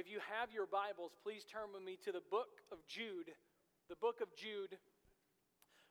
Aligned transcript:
if 0.00 0.08
you 0.08 0.18
have 0.40 0.48
your 0.50 0.64
Bibles, 0.64 1.12
please 1.22 1.44
turn 1.44 1.76
with 1.76 1.84
me 1.84 1.98
to 2.02 2.10
the 2.10 2.24
book 2.30 2.64
of 2.72 2.78
Jude. 2.88 3.36
The 3.90 4.00
book 4.00 4.22
of 4.22 4.34
Jude. 4.34 4.78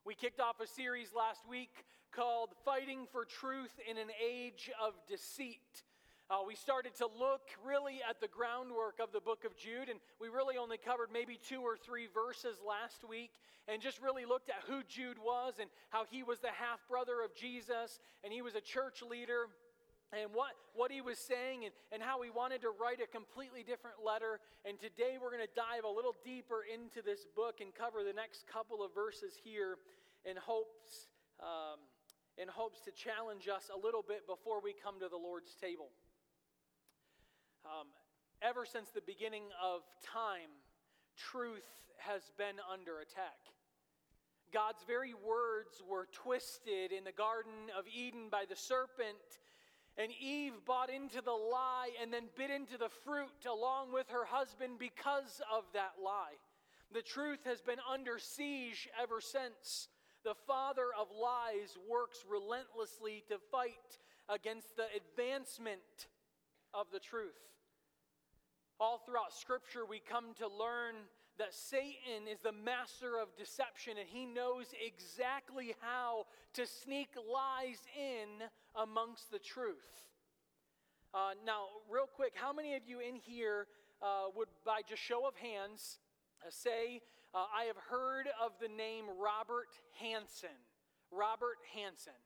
We 0.04 0.16
kicked 0.16 0.39
off 0.39 0.59
a 0.59 0.66
series 0.66 1.13
last 1.13 1.47
week 1.47 1.69
called 2.11 2.50
Fighting 2.66 3.06
for 3.11 3.24
Truth 3.24 3.77
in 3.87 4.00
an 4.00 4.09
Age 4.17 4.72
of 4.82 4.95
Deceit. 5.08 5.85
Uh, 6.27 6.42
we 6.42 6.56
started 6.56 6.95
to 6.95 7.06
look 7.06 7.53
really 7.64 8.02
at 8.02 8.20
the 8.20 8.27
groundwork 8.27 8.98
of 8.98 9.11
the 9.11 9.21
book 9.21 9.45
of 9.45 9.55
Jude, 9.55 9.90
and 9.94 10.00
we 10.20 10.28
really 10.28 10.57
only 10.57 10.80
covered 10.80 11.14
maybe 11.14 11.38
two 11.38 11.62
or 11.62 11.78
three 11.78 12.07
verses 12.12 12.57
last 12.66 13.07
week, 13.07 13.30
and 13.68 13.80
just 13.80 14.02
really 14.02 14.26
looked 14.26 14.50
at 14.50 14.66
who 14.66 14.82
Jude 14.89 15.20
was 15.20 15.62
and 15.62 15.70
how 15.89 16.05
he 16.10 16.23
was 16.23 16.39
the 16.39 16.50
half 16.57 16.82
brother 16.89 17.21
of 17.21 17.36
Jesus, 17.36 18.00
and 18.23 18.34
he 18.34 18.41
was 18.41 18.55
a 18.55 18.62
church 18.62 19.04
leader 19.07 19.54
and 20.12 20.34
what, 20.34 20.57
what 20.73 20.91
he 20.91 21.02
was 21.02 21.20
saying 21.20 21.66
and, 21.66 21.73
and 21.91 22.02
how 22.02 22.21
he 22.21 22.30
wanted 22.30 22.62
to 22.62 22.73
write 22.73 22.98
a 23.02 23.08
completely 23.08 23.62
different 23.62 24.02
letter. 24.02 24.39
And 24.66 24.80
today 24.80 25.21
we're 25.21 25.30
going 25.30 25.46
to 25.46 25.55
dive 25.55 25.85
a 25.85 25.91
little 25.91 26.16
deeper 26.26 26.66
into 26.66 27.05
this 27.05 27.30
book 27.35 27.62
and 27.62 27.70
cover 27.73 28.02
the 28.02 28.13
next 28.13 28.49
couple 28.49 28.82
of 28.82 28.94
verses 28.94 29.38
here 29.38 29.77
in 30.26 30.35
hopes, 30.35 31.13
um, 31.40 31.77
in 32.41 32.49
hopes 32.49 32.82
to 32.90 32.91
challenge 32.91 33.48
us 33.48 33.70
a 33.70 33.77
little 33.77 34.02
bit 34.02 34.26
before 34.26 34.62
we 34.62 34.73
come 34.73 34.98
to 34.99 35.09
the 35.09 35.20
Lord's 35.20 35.54
table. 35.54 35.94
Um, 37.62 37.94
ever 38.41 38.66
since 38.66 38.90
the 38.90 39.05
beginning 39.05 39.46
of 39.62 39.82
time, 40.02 40.49
truth 41.16 41.68
has 41.98 42.32
been 42.38 42.57
under 42.71 42.99
attack. 42.99 43.38
God's 44.52 44.82
very 44.88 45.13
words 45.13 45.84
were 45.85 46.07
twisted 46.12 46.91
in 46.91 47.04
the 47.04 47.12
Garden 47.12 47.70
of 47.77 47.85
Eden 47.85 48.30
by 48.32 48.46
the 48.49 48.55
serpent, 48.55 49.21
and 49.99 50.12
Eve 50.21 50.53
bought 50.66 50.89
into 50.89 51.21
the 51.21 51.31
lie 51.31 51.89
and 52.02 52.12
then 52.12 52.23
bit 52.38 52.49
into 52.49 52.77
the 52.77 52.90
fruit 53.03 53.45
along 53.45 53.91
with 53.91 54.07
her 54.09 54.23
husband 54.23 54.80
because 54.80 55.41
of 55.53 55.66
that 55.73 55.91
lie. 56.03 56.40
The 56.94 57.02
truth 57.02 57.40
has 57.44 57.62
been 57.62 57.79
under 57.91 58.18
siege 58.18 58.87
ever 58.99 59.20
since. 59.20 59.90
The 60.24 60.35
father 60.48 60.87
of 60.98 61.07
lies 61.12 61.77
works 61.90 62.20
relentlessly 62.29 63.26
to 63.27 63.37
fight 63.51 63.99
against 64.29 64.77
the 64.77 64.85
advancement 64.95 66.07
of 66.73 66.87
the 66.93 66.99
truth. 66.99 67.37
All 68.79 68.99
throughout 69.05 69.33
Scripture, 69.33 69.85
we 69.85 69.99
come 69.99 70.33
to 70.37 70.47
learn 70.47 70.95
that 71.39 71.53
Satan 71.53 72.27
is 72.31 72.39
the 72.39 72.51
master 72.51 73.17
of 73.19 73.35
deception 73.37 73.93
and 73.97 74.07
he 74.07 74.25
knows 74.25 74.67
exactly 74.85 75.73
how 75.79 76.25
to 76.53 76.67
sneak 76.67 77.09
lies 77.15 77.79
in 77.97 78.45
amongst 78.75 79.31
the 79.31 79.39
truth. 79.39 80.03
Uh, 81.13 81.31
now, 81.45 81.65
real 81.89 82.07
quick, 82.13 82.33
how 82.35 82.53
many 82.53 82.75
of 82.75 82.81
you 82.85 82.99
in 82.99 83.15
here 83.15 83.67
uh, 84.01 84.27
would, 84.35 84.49
by 84.65 84.81
just 84.87 85.01
show 85.01 85.27
of 85.27 85.35
hands, 85.35 85.97
uh, 86.45 86.49
say, 86.49 87.01
uh, 87.33 87.45
I 87.55 87.63
have 87.65 87.77
heard 87.89 88.27
of 88.43 88.51
the 88.61 88.67
name 88.67 89.05
Robert 89.17 89.71
Hanssen? 90.03 90.59
Robert 91.11 91.57
Hanssen. 91.75 92.19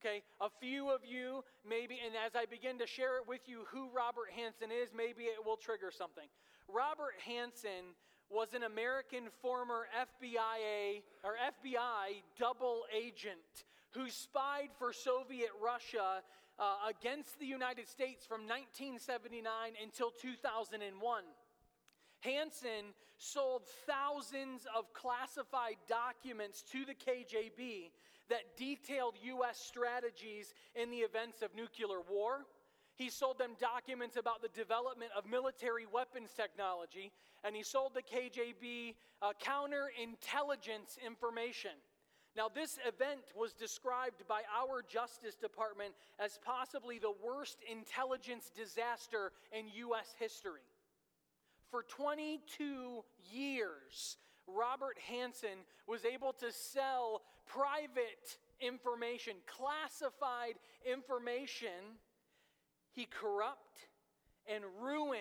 Okay, 0.00 0.22
a 0.40 0.48
few 0.60 0.90
of 0.90 1.00
you, 1.04 1.42
maybe, 1.66 1.98
and 2.04 2.14
as 2.14 2.36
I 2.36 2.44
begin 2.44 2.78
to 2.78 2.86
share 2.86 3.16
it 3.16 3.26
with 3.26 3.40
you 3.46 3.64
who 3.72 3.88
Robert 3.88 4.28
Hanssen 4.28 4.68
is, 4.68 4.90
maybe 4.94 5.24
it 5.24 5.44
will 5.44 5.56
trigger 5.56 5.90
something. 5.90 6.28
Robert 6.68 7.16
Hanssen 7.26 7.96
was 8.34 8.52
an 8.52 8.64
American 8.64 9.24
former 9.40 9.86
FBI 9.94 11.02
or 11.22 11.34
FBI 11.62 12.22
double 12.36 12.82
agent 12.92 13.64
who 13.92 14.10
spied 14.10 14.70
for 14.76 14.92
Soviet 14.92 15.50
Russia 15.62 16.22
uh, 16.58 16.64
against 16.90 17.38
the 17.38 17.46
United 17.46 17.88
States 17.88 18.26
from 18.26 18.42
1979 18.42 19.44
until 19.82 20.10
2001. 20.10 21.22
Hanssen 22.26 22.92
sold 23.18 23.62
thousands 23.86 24.66
of 24.76 24.92
classified 24.92 25.76
documents 25.88 26.62
to 26.72 26.84
the 26.84 26.94
KGB 26.94 27.90
that 28.30 28.56
detailed 28.56 29.14
U.S. 29.22 29.58
strategies 29.58 30.54
in 30.74 30.90
the 30.90 30.98
events 30.98 31.42
of 31.42 31.54
nuclear 31.54 32.00
war. 32.10 32.46
He 32.96 33.10
sold 33.10 33.38
them 33.38 33.56
documents 33.58 34.16
about 34.16 34.40
the 34.40 34.48
development 34.48 35.10
of 35.16 35.26
military 35.28 35.86
weapons 35.86 36.30
technology, 36.36 37.10
and 37.42 37.56
he 37.56 37.62
sold 37.62 37.92
the 37.94 38.02
KGB 38.02 38.94
uh, 39.20 39.32
counterintelligence 39.42 40.98
information. 41.04 41.72
Now, 42.36 42.48
this 42.48 42.78
event 42.86 43.22
was 43.36 43.52
described 43.52 44.26
by 44.28 44.42
our 44.56 44.82
Justice 44.82 45.36
Department 45.36 45.94
as 46.18 46.38
possibly 46.44 46.98
the 46.98 47.14
worst 47.24 47.58
intelligence 47.70 48.50
disaster 48.54 49.32
in 49.52 49.66
U.S. 49.76 50.14
history. 50.18 50.66
For 51.70 51.84
22 51.84 53.04
years, 53.32 54.18
Robert 54.46 54.98
Hanssen 55.10 55.62
was 55.86 56.04
able 56.04 56.32
to 56.34 56.52
sell 56.52 57.22
private 57.46 58.38
information, 58.60 59.34
classified 59.46 60.54
information. 60.90 61.98
He 62.94 63.06
corrupt 63.06 63.88
and 64.46 64.64
ruined 64.80 65.20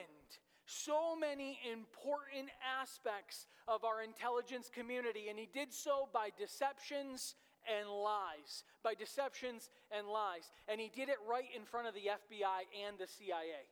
so 0.65 1.15
many 1.15 1.59
important 1.71 2.49
aspects 2.81 3.47
of 3.67 3.83
our 3.83 4.01
intelligence 4.01 4.69
community, 4.73 5.27
and 5.29 5.37
he 5.37 5.49
did 5.53 5.73
so 5.73 6.07
by 6.13 6.29
deceptions 6.37 7.35
and 7.67 7.89
lies. 7.89 8.63
By 8.83 8.93
deceptions 8.93 9.69
and 9.91 10.07
lies. 10.07 10.49
And 10.67 10.79
he 10.79 10.91
did 10.93 11.09
it 11.09 11.17
right 11.27 11.49
in 11.55 11.63
front 11.65 11.87
of 11.87 11.93
the 11.93 12.01
FBI 12.01 12.87
and 12.87 12.97
the 12.97 13.07
CIA. 13.07 13.67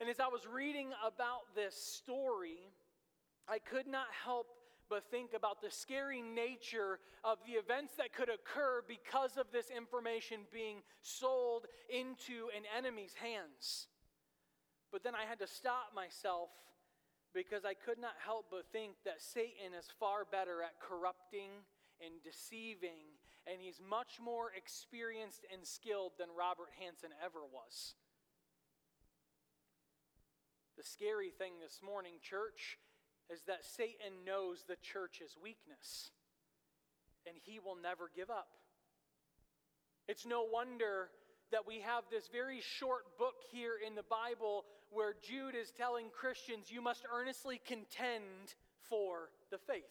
And 0.00 0.08
as 0.08 0.18
I 0.18 0.28
was 0.28 0.46
reading 0.46 0.88
about 1.04 1.54
this 1.54 1.74
story, 1.74 2.72
I 3.48 3.58
could 3.58 3.86
not 3.86 4.06
help 4.24 4.46
but 4.92 5.08
think 5.10 5.32
about 5.32 5.62
the 5.62 5.70
scary 5.70 6.20
nature 6.20 7.00
of 7.24 7.38
the 7.48 7.56
events 7.56 7.96
that 7.96 8.12
could 8.12 8.28
occur 8.28 8.84
because 8.86 9.38
of 9.38 9.46
this 9.50 9.72
information 9.72 10.44
being 10.52 10.84
sold 11.00 11.64
into 11.88 12.52
an 12.52 12.68
enemy's 12.76 13.14
hands. 13.16 13.88
But 14.92 15.02
then 15.02 15.14
I 15.14 15.24
had 15.24 15.38
to 15.38 15.46
stop 15.46 15.96
myself 15.96 16.50
because 17.32 17.64
I 17.64 17.72
could 17.72 17.96
not 17.96 18.20
help 18.22 18.52
but 18.52 18.68
think 18.70 19.00
that 19.06 19.24
Satan 19.24 19.72
is 19.72 19.88
far 19.98 20.26
better 20.28 20.60
at 20.60 20.76
corrupting 20.76 21.64
and 22.04 22.20
deceiving, 22.20 23.16
and 23.48 23.64
he's 23.64 23.80
much 23.80 24.20
more 24.20 24.52
experienced 24.52 25.48
and 25.48 25.64
skilled 25.64 26.12
than 26.20 26.28
Robert 26.36 26.68
Hanssen 26.76 27.16
ever 27.24 27.40
was. 27.48 27.96
The 30.76 30.84
scary 30.84 31.32
thing 31.32 31.64
this 31.64 31.80
morning, 31.80 32.20
church, 32.20 32.76
is 33.30 33.42
that 33.46 33.64
Satan 33.64 34.24
knows 34.26 34.64
the 34.66 34.76
church's 34.76 35.36
weakness, 35.42 36.10
and 37.26 37.36
he 37.44 37.58
will 37.58 37.76
never 37.76 38.10
give 38.14 38.30
up. 38.30 38.48
It's 40.08 40.26
no 40.26 40.44
wonder 40.50 41.08
that 41.52 41.66
we 41.66 41.80
have 41.80 42.04
this 42.10 42.28
very 42.28 42.60
short 42.60 43.04
book 43.18 43.34
here 43.50 43.74
in 43.86 43.94
the 43.94 44.02
Bible 44.02 44.64
where 44.90 45.14
Jude 45.22 45.54
is 45.54 45.70
telling 45.70 46.06
Christians, 46.10 46.70
you 46.70 46.82
must 46.82 47.04
earnestly 47.12 47.60
contend 47.64 48.54
for 48.88 49.30
the 49.50 49.58
faith. 49.58 49.84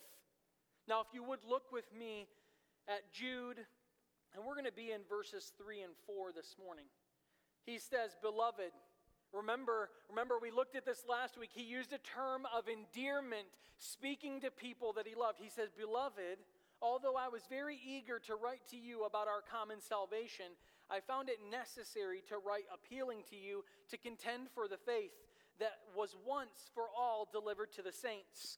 Now, 0.88 1.02
if 1.02 1.08
you 1.14 1.24
would 1.24 1.44
look 1.48 1.72
with 1.72 1.86
me 1.98 2.28
at 2.88 3.12
Jude, 3.14 3.58
and 4.34 4.46
we're 4.46 4.56
going 4.56 4.66
to 4.66 4.72
be 4.72 4.92
in 4.92 5.02
verses 5.10 5.52
3 5.58 5.82
and 5.82 5.94
4 6.06 6.32
this 6.34 6.56
morning. 6.64 6.86
He 7.66 7.78
says, 7.78 8.16
Beloved, 8.22 8.72
Remember, 9.34 9.90
remember, 10.10 10.36
we 10.42 10.52
looked 10.52 10.76
at 10.76 10.86
this 10.86 11.04
last 11.08 11.38
week. 11.38 11.52
He 11.54 11.64
used 11.64 11.94
a 11.94 11.98
term 12.00 12.44
of 12.56 12.66
endearment, 12.68 13.48
speaking 13.80 14.42
to 14.42 14.52
people 14.52 14.94
that 14.94 15.08
he 15.08 15.16
loved. 15.16 15.40
He 15.40 15.50
says, 15.50 15.70
Beloved, 15.72 16.38
although 16.82 17.16
I 17.16 17.30
was 17.30 17.44
very 17.50 17.80
eager 17.86 18.20
to 18.28 18.36
write 18.36 18.68
to 18.72 18.78
you 18.78 19.04
about 19.04 19.28
our 19.28 19.42
common 19.42 19.80
salvation, 19.82 20.48
I 20.90 21.00
found 21.00 21.30
it 21.30 21.40
necessary 21.50 22.22
to 22.28 22.36
write 22.46 22.66
appealing 22.74 23.24
to 23.30 23.38
you 23.38 23.64
to 23.90 23.98
contend 23.98 24.50
for 24.54 24.68
the 24.68 24.78
faith 24.78 25.16
that 25.60 25.80
was 25.96 26.16
once 26.28 26.72
for 26.74 26.86
all 26.98 27.28
delivered 27.32 27.72
to 27.74 27.82
the 27.82 27.94
saints. 27.94 28.58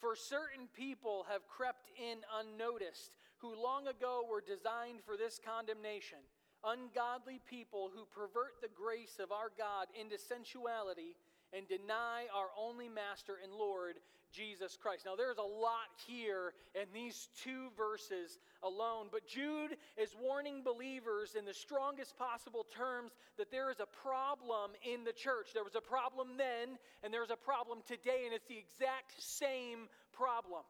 For 0.00 0.16
certain 0.16 0.66
people 0.74 1.26
have 1.30 1.46
crept 1.46 1.90
in 1.96 2.18
unnoticed, 2.40 3.16
who 3.38 3.54
long 3.54 3.86
ago 3.86 4.24
were 4.28 4.40
designed 4.40 5.00
for 5.06 5.16
this 5.16 5.38
condemnation 5.38 6.18
ungodly 6.66 7.40
people 7.48 7.90
who 7.94 8.04
pervert 8.14 8.60
the 8.62 8.68
grace 8.74 9.18
of 9.22 9.32
our 9.32 9.50
God 9.56 9.86
into 9.98 10.18
sensuality 10.18 11.16
and 11.52 11.68
deny 11.68 12.26
our 12.34 12.48
only 12.58 12.88
master 12.88 13.38
and 13.42 13.52
Lord, 13.52 13.96
Jesus 14.32 14.76
Christ. 14.76 15.04
Now, 15.06 15.14
there's 15.14 15.38
a 15.38 15.42
lot 15.42 15.94
here 16.06 16.54
in 16.74 16.88
these 16.92 17.28
two 17.44 17.68
verses 17.76 18.40
alone, 18.62 19.06
but 19.12 19.28
Jude 19.28 19.76
is 19.96 20.16
warning 20.20 20.62
believers 20.64 21.36
in 21.38 21.44
the 21.44 21.54
strongest 21.54 22.18
possible 22.18 22.66
terms 22.74 23.12
that 23.38 23.52
there 23.52 23.70
is 23.70 23.78
a 23.78 23.86
problem 23.86 24.72
in 24.82 25.04
the 25.04 25.12
church. 25.12 25.54
There 25.54 25.62
was 25.62 25.76
a 25.76 25.80
problem 25.80 26.36
then, 26.36 26.76
and 27.04 27.14
there's 27.14 27.30
a 27.30 27.36
problem 27.36 27.78
today, 27.86 28.22
and 28.24 28.34
it's 28.34 28.48
the 28.48 28.58
exact 28.58 29.14
same 29.22 29.86
problem. 30.12 30.62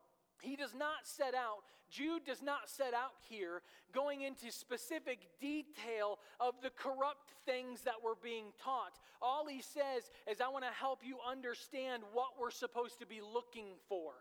He 0.44 0.56
does 0.56 0.74
not 0.74 1.04
set 1.04 1.34
out, 1.34 1.64
Jude 1.90 2.24
does 2.24 2.42
not 2.42 2.68
set 2.68 2.94
out 2.94 3.16
here 3.28 3.62
going 3.92 4.22
into 4.22 4.50
specific 4.50 5.18
detail 5.40 6.18
of 6.40 6.54
the 6.62 6.70
corrupt 6.70 7.32
things 7.46 7.82
that 7.82 8.02
were 8.04 8.16
being 8.22 8.46
taught. 8.62 8.98
All 9.22 9.46
he 9.46 9.62
says 9.62 10.10
is, 10.30 10.40
I 10.40 10.48
want 10.48 10.64
to 10.64 10.70
help 10.70 11.00
you 11.02 11.18
understand 11.28 12.02
what 12.12 12.38
we're 12.40 12.50
supposed 12.50 12.98
to 13.00 13.06
be 13.06 13.20
looking 13.20 13.68
for. 13.88 14.12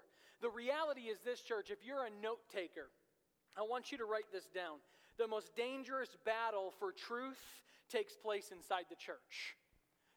The 0.41 0.49
reality 0.49 1.01
is 1.01 1.19
this, 1.25 1.41
church, 1.41 1.71
if 1.71 1.85
you're 1.85 2.05
a 2.05 2.21
note 2.21 2.41
taker, 2.53 2.89
I 3.57 3.61
want 3.61 3.91
you 3.91 3.97
to 3.99 4.05
write 4.05 4.31
this 4.31 4.45
down. 4.53 4.77
The 5.17 5.27
most 5.27 5.55
dangerous 5.55 6.17
battle 6.25 6.73
for 6.79 6.91
truth 6.91 7.41
takes 7.89 8.13
place 8.13 8.51
inside 8.51 8.85
the 8.89 8.95
church. 8.95 9.55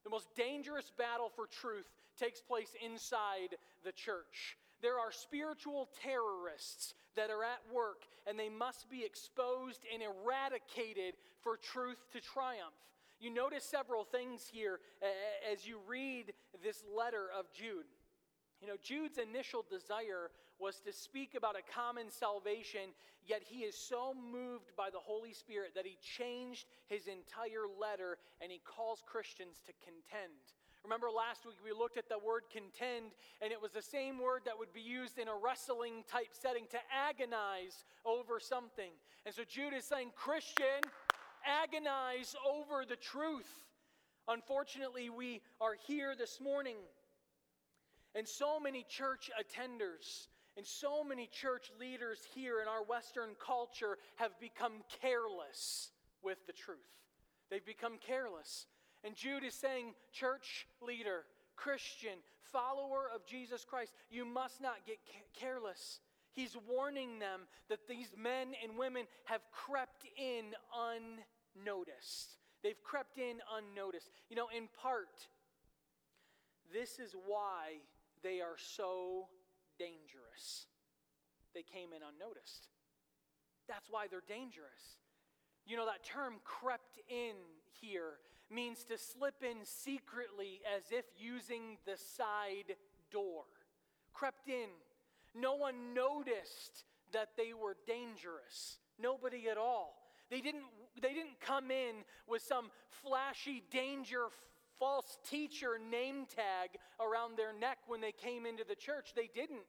The 0.05 0.11
most 0.11 0.29
dangerous 0.37 0.93
battle 0.97 1.31
for 1.35 1.47
truth 1.47 1.89
takes 2.19 2.41
place 2.41 2.75
inside 2.85 3.57
the 3.85 3.93
church. 3.93 4.57
There 4.83 4.99
are 4.99 5.11
spiritual 5.11 5.89
terrorists 6.03 6.95
that 7.17 7.31
are 7.31 7.43
at 7.43 7.63
work, 7.73 8.03
and 8.27 8.39
they 8.39 8.49
must 8.49 8.91
be 8.91 9.05
exposed 9.05 9.81
and 9.93 10.03
eradicated 10.03 11.15
for 11.43 11.57
truth 11.57 11.99
to 12.13 12.21
triumph. 12.21 12.75
You 13.19 13.31
notice 13.31 13.65
several 13.65 14.05
things 14.05 14.47
here 14.53 14.81
as 15.51 15.67
you 15.67 15.79
read 15.89 16.35
this 16.63 16.85
letter 16.95 17.27
of 17.37 17.51
Jude. 17.55 17.87
You 18.61 18.69
know, 18.69 18.77
Jude's 18.83 19.19
initial 19.19 19.65
desire 19.69 20.31
was 20.59 20.81
to 20.81 20.93
speak 20.93 21.35
about 21.35 21.57
a 21.57 21.73
common 21.73 22.11
salvation, 22.11 22.93
yet 23.27 23.43
he 23.45 23.61
is 23.61 23.77
so 23.77 24.15
moved 24.15 24.73
by 24.77 24.89
the 24.91 24.99
Holy 24.99 25.33
Spirit 25.33 25.73
that 25.75 25.87
he 25.87 25.99
changed 26.03 26.67
his 26.87 27.07
entire 27.07 27.69
letter 27.81 28.19
and 28.41 28.51
he 28.51 28.61
calls 28.65 29.03
Christians 29.07 29.61
to 29.67 29.73
contend. 29.85 30.33
Remember 30.87 31.09
last 31.11 31.45
week 31.45 31.57
we 31.65 31.73
looked 31.77 31.99
at 31.99 32.09
the 32.09 32.17
word 32.17 32.43
contend, 32.49 33.11
and 33.43 33.51
it 33.51 33.61
was 33.61 33.73
the 33.73 33.83
same 33.83 34.21
word 34.21 34.43
that 34.45 34.57
would 34.57 34.73
be 34.73 34.81
used 34.81 35.19
in 35.19 35.27
a 35.27 35.35
wrestling 35.35 36.05
type 36.09 36.31
setting 36.31 36.63
to 36.71 36.79
agonize 36.95 37.85
over 38.05 38.39
something. 38.39 38.93
And 39.25 39.35
so 39.35 39.43
Jude 39.43 39.75
is 39.75 39.85
saying, 39.85 40.13
Christian, 40.15 40.87
agonize 41.45 42.37
over 42.49 42.85
the 42.89 42.95
truth. 42.95 43.51
Unfortunately, 44.29 45.11
we 45.11 45.43
are 45.61 45.75
here 45.89 46.15
this 46.17 46.41
morning, 46.41 46.77
and 48.15 48.29
so 48.29 48.61
many 48.61 48.87
church 48.89 49.29
attenders 49.35 50.29
and 50.57 50.65
so 50.65 51.03
many 51.03 51.27
church 51.27 51.73
leaders 51.81 52.21
here 52.33 52.63
in 52.63 52.69
our 52.69 52.85
Western 52.85 53.31
culture 53.45 53.99
have 54.15 54.39
become 54.39 54.85
careless 55.03 55.91
with 56.23 56.39
the 56.47 56.53
truth. 56.53 56.79
They've 57.51 57.67
become 57.67 57.99
careless. 57.99 58.67
And 59.07 59.15
Jude 59.15 59.45
is 59.45 59.55
saying, 59.55 59.95
church 60.13 60.67
leader, 60.85 61.23
Christian, 61.55 62.19
follower 62.53 63.09
of 63.15 63.25
Jesus 63.25 63.65
Christ, 63.65 63.93
you 64.11 64.25
must 64.25 64.61
not 64.61 64.85
get 64.85 64.99
careless. 65.39 66.01
He's 66.33 66.57
warning 66.69 67.21
them 67.21 67.43
that 67.69 67.87
these 67.89 68.09
men 68.21 68.49
and 68.65 68.77
women 68.77 69.05
have 69.27 69.43
crept 69.53 70.05
in 70.17 70.47
unnoticed. 70.75 72.37
They've 72.65 72.83
crept 72.83 73.17
in 73.19 73.37
unnoticed. 73.57 74.11
You 74.29 74.35
know, 74.35 74.49
in 74.55 74.65
part, 74.83 75.29
this 76.75 76.99
is 76.99 77.15
why 77.27 77.79
they 78.25 78.41
are 78.41 78.57
so 78.59 79.29
dangerous. 79.79 80.67
They 81.55 81.63
came 81.63 81.93
in 81.93 82.03
unnoticed. 82.03 82.69
That's 83.69 83.89
why 83.89 84.07
they're 84.11 84.27
dangerous. 84.27 84.99
You 85.65 85.77
know, 85.77 85.87
that 85.87 86.05
term 86.05 86.35
crept 86.45 86.99
in 87.09 87.37
here 87.81 88.19
means 88.51 88.85
to 88.85 88.99
slip 88.99 89.43
in 89.43 89.65
secretly 89.65 90.61
as 90.77 90.85
if 90.91 91.05
using 91.19 91.79
the 91.85 91.97
side 91.97 92.77
door. 93.11 93.45
Crept 94.13 94.49
in. 94.49 94.69
No 95.35 95.55
one 95.55 95.95
noticed 95.95 96.85
that 97.13 97.31
they 97.37 97.53
were 97.53 97.77
dangerous. 97.87 98.79
Nobody 98.99 99.49
at 99.49 99.59
all. 99.59 99.97
They 100.31 100.41
didn't, 100.41 100.65
they 101.01 101.13
didn't 101.13 101.41
come 101.41 101.71
in 101.71 102.05
with 102.27 102.43
some 102.43 102.71
flashy 102.89 103.63
danger 103.71 104.29
false 104.79 105.19
teacher 105.29 105.79
name 105.91 106.27
tag 106.27 106.71
around 107.01 107.37
their 107.37 107.53
neck 107.53 107.79
when 107.87 108.01
they 108.01 108.13
came 108.13 108.47
into 108.47 108.65
the 108.67 108.75
church. 108.75 109.13
They 109.15 109.31
didn't. 109.35 109.61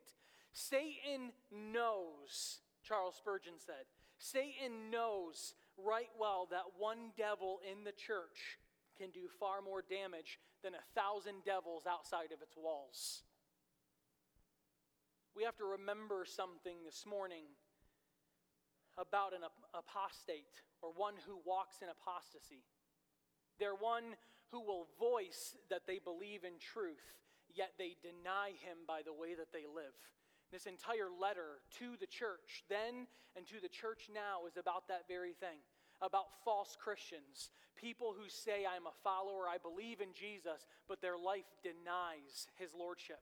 Satan 0.54 1.32
knows, 1.52 2.60
Charles 2.84 3.16
Spurgeon 3.16 3.54
said. 3.58 3.86
Satan 4.18 4.90
knows 4.92 5.54
right 5.78 6.10
well 6.20 6.48
that 6.52 6.64
one 6.78 7.12
devil 7.18 7.60
in 7.70 7.84
the 7.84 7.92
church 7.92 8.58
can 8.98 9.12
do 9.12 9.30
far 9.40 9.62
more 9.62 9.84
damage 9.86 10.40
than 10.64 10.74
a 10.74 10.88
thousand 11.00 11.46
devils 11.46 11.86
outside 11.86 12.34
of 12.34 12.42
its 12.42 12.58
walls. 12.58 13.24
We 15.36 15.44
have 15.44 15.58
to 15.58 15.78
remember 15.78 16.26
something 16.26 16.82
this 16.84 17.06
morning 17.06 17.46
about 18.98 19.34
an 19.34 19.46
apostate 19.78 20.66
or 20.82 20.90
one 20.98 21.14
who 21.28 21.38
walks 21.46 21.86
in 21.86 21.90
apostasy. 21.94 22.66
They're 23.60 23.78
one 23.78 24.18
who 24.50 24.62
will 24.62 24.90
voice 25.00 25.56
that 25.70 25.86
they 25.86 26.00
believe 26.00 26.44
in 26.44 26.58
truth, 26.58 27.06
yet 27.54 27.74
they 27.78 27.94
deny 28.02 28.58
him 28.66 28.82
by 28.88 29.02
the 29.06 29.14
way 29.14 29.36
that 29.38 29.54
they 29.54 29.70
live. 29.70 29.94
This 30.52 30.66
entire 30.66 31.12
letter 31.14 31.62
to 31.78 31.94
the 32.00 32.08
church 32.08 32.66
then 32.70 33.06
and 33.36 33.46
to 33.48 33.62
the 33.62 33.70
church 33.70 34.10
now 34.10 34.48
is 34.48 34.58
about 34.58 34.88
that 34.88 35.06
very 35.08 35.34
thing 35.34 35.62
about 36.02 36.26
false 36.44 36.78
Christians, 36.80 37.50
people 37.76 38.14
who 38.18 38.30
say, 38.30 38.66
I'm 38.66 38.88
a 38.88 38.98
follower, 39.04 39.46
I 39.50 39.58
believe 39.58 40.02
in 40.02 40.14
Jesus, 40.14 40.66
but 40.88 41.02
their 41.02 41.18
life 41.18 41.50
denies 41.64 42.48
his 42.56 42.74
lordship. 42.78 43.22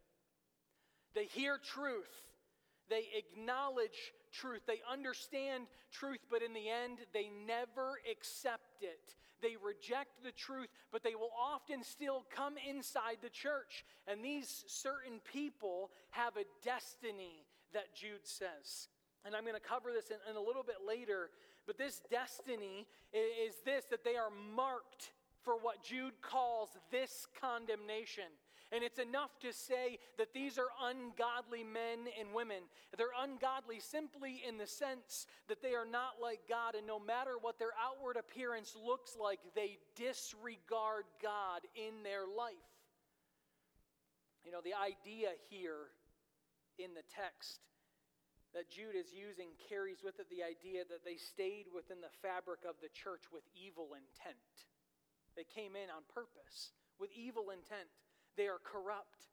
They 1.13 1.25
hear 1.25 1.57
truth, 1.57 2.11
they 2.89 3.07
acknowledge 3.17 4.13
truth, 4.33 4.61
they 4.67 4.81
understand 4.91 5.65
truth, 5.91 6.19
but 6.29 6.41
in 6.41 6.53
the 6.53 6.69
end, 6.69 6.99
they 7.13 7.29
never 7.47 7.99
accept 8.09 8.81
it. 8.81 9.15
They 9.41 9.57
reject 9.61 10.23
the 10.23 10.31
truth, 10.31 10.69
but 10.91 11.03
they 11.03 11.13
will 11.13 11.31
often 11.37 11.83
still 11.83 12.25
come 12.33 12.55
inside 12.67 13.17
the 13.21 13.29
church. 13.29 13.85
And 14.07 14.23
these 14.23 14.63
certain 14.67 15.19
people 15.31 15.91
have 16.11 16.37
a 16.37 16.45
destiny 16.63 17.45
that 17.73 17.93
Jude 17.93 18.23
says. 18.23 18.87
And 19.25 19.35
I'm 19.35 19.43
going 19.43 19.55
to 19.55 19.59
cover 19.59 19.91
this 19.91 20.09
in, 20.09 20.17
in 20.29 20.37
a 20.37 20.41
little 20.41 20.63
bit 20.63 20.87
later 20.87 21.29
but 21.65 21.77
this 21.77 22.01
destiny 22.09 22.87
is 23.13 23.55
this 23.65 23.85
that 23.89 24.03
they 24.03 24.15
are 24.15 24.31
marked 24.55 25.11
for 25.43 25.53
what 25.57 25.83
Jude 25.83 26.21
calls 26.21 26.69
this 26.91 27.27
condemnation. 27.39 28.25
And 28.71 28.83
it's 28.83 28.99
enough 28.99 29.39
to 29.41 29.53
say 29.53 29.99
that 30.17 30.33
these 30.33 30.57
are 30.57 30.67
ungodly 30.83 31.63
men 31.63 32.09
and 32.19 32.33
women. 32.33 32.63
They're 32.97 33.07
ungodly 33.21 33.79
simply 33.79 34.41
in 34.45 34.57
the 34.57 34.65
sense 34.65 35.27
that 35.47 35.61
they 35.61 35.75
are 35.75 35.85
not 35.85 36.15
like 36.21 36.39
God, 36.49 36.73
and 36.75 36.87
no 36.87 36.99
matter 36.99 37.35
what 37.39 37.59
their 37.59 37.77
outward 37.79 38.17
appearance 38.17 38.75
looks 38.75 39.15
like, 39.21 39.39
they 39.55 39.77
disregard 39.95 41.05
God 41.21 41.61
in 41.75 42.03
their 42.03 42.25
life. 42.25 42.55
You 44.43 44.51
know, 44.51 44.61
the 44.63 44.73
idea 44.73 45.29
here 45.49 45.93
in 46.79 46.93
the 46.95 47.03
text 47.15 47.61
that 48.55 48.71
Jude 48.71 48.95
is 48.95 49.11
using 49.11 49.51
carries 49.67 49.99
with 49.99 50.15
it 50.23 50.31
the 50.31 50.39
idea 50.39 50.87
that 50.87 51.03
they 51.03 51.19
stayed 51.19 51.67
within 51.75 51.99
the 51.99 52.15
fabric 52.23 52.63
of 52.63 52.79
the 52.79 52.87
church 52.95 53.27
with 53.27 53.43
evil 53.51 53.91
intent. 53.91 54.55
They 55.35 55.43
came 55.43 55.75
in 55.75 55.91
on 55.91 56.07
purpose 56.07 56.71
with 56.95 57.11
evil 57.11 57.51
intent. 57.51 57.91
They 58.39 58.47
are 58.47 58.63
corrupt. 58.63 59.27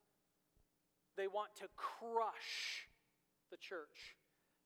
They 1.15 1.31
want 1.31 1.55
to 1.63 1.71
crush 1.79 2.91
the 3.55 3.63
church. 3.63 4.19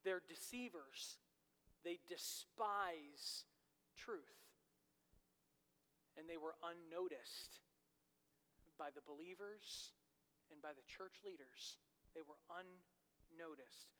They're 0.08 0.24
deceivers. 0.24 1.20
They 1.84 2.00
despise 2.08 3.44
truth. 4.00 4.40
And 6.16 6.24
they 6.24 6.40
were 6.40 6.56
unnoticed 6.64 7.60
by 8.80 8.88
the 8.88 9.04
believers 9.04 9.92
and 10.48 10.64
by 10.64 10.72
the 10.72 10.86
church 10.88 11.20
leaders. 11.28 11.76
They 12.16 12.24
were 12.24 12.40
unnoticed. 12.48 13.92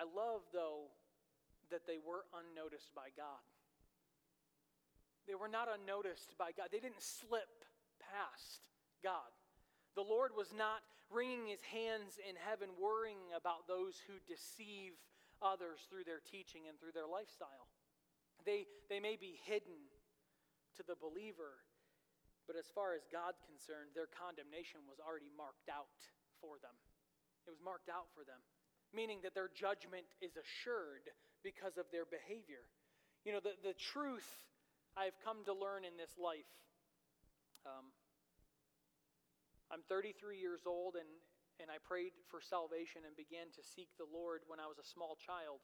I 0.00 0.08
love, 0.08 0.40
though, 0.48 0.88
that 1.68 1.84
they 1.84 2.00
were 2.00 2.24
unnoticed 2.32 2.96
by 2.96 3.12
God. 3.12 3.44
They 5.28 5.36
were 5.36 5.52
not 5.52 5.68
unnoticed 5.68 6.32
by 6.40 6.56
God. 6.56 6.72
They 6.72 6.80
didn't 6.80 7.04
slip 7.04 7.68
past 8.00 8.64
God. 9.04 9.28
The 9.92 10.06
Lord 10.06 10.32
was 10.32 10.56
not 10.56 10.80
wringing 11.12 11.52
his 11.52 11.60
hands 11.68 12.16
in 12.16 12.32
heaven, 12.40 12.72
worrying 12.80 13.28
about 13.36 13.68
those 13.68 14.00
who 14.08 14.16
deceive 14.24 14.96
others 15.44 15.84
through 15.92 16.08
their 16.08 16.24
teaching 16.24 16.64
and 16.64 16.80
through 16.80 16.96
their 16.96 17.06
lifestyle. 17.06 17.68
They, 18.48 18.64
they 18.88 19.04
may 19.04 19.20
be 19.20 19.36
hidden 19.44 19.76
to 20.80 20.82
the 20.82 20.96
believer, 20.96 21.60
but 22.48 22.56
as 22.56 22.72
far 22.72 22.96
as 22.96 23.04
God's 23.12 23.44
concerned, 23.44 23.92
their 23.92 24.08
condemnation 24.08 24.80
was 24.88 24.96
already 24.96 25.28
marked 25.28 25.68
out 25.68 25.92
for 26.40 26.56
them. 26.64 26.72
It 27.44 27.52
was 27.52 27.60
marked 27.60 27.92
out 27.92 28.08
for 28.16 28.24
them 28.24 28.40
meaning 28.94 29.22
that 29.22 29.34
their 29.34 29.50
judgment 29.52 30.06
is 30.20 30.34
assured 30.34 31.10
because 31.42 31.78
of 31.78 31.86
their 31.92 32.04
behavior. 32.04 32.66
You 33.24 33.32
know, 33.32 33.42
the, 33.42 33.54
the 33.62 33.76
truth 33.76 34.26
I've 34.96 35.16
come 35.22 35.44
to 35.46 35.54
learn 35.54 35.84
in 35.84 35.94
this 35.96 36.12
life. 36.18 36.48
Um, 37.64 37.92
I'm 39.70 39.86
33 39.86 40.40
years 40.40 40.66
old, 40.66 40.98
and, 40.98 41.06
and 41.62 41.70
I 41.70 41.78
prayed 41.78 42.16
for 42.26 42.42
salvation 42.42 43.06
and 43.06 43.14
began 43.14 43.52
to 43.54 43.62
seek 43.62 43.92
the 44.00 44.08
Lord 44.08 44.42
when 44.50 44.58
I 44.58 44.66
was 44.66 44.82
a 44.82 44.86
small 44.86 45.14
child. 45.20 45.62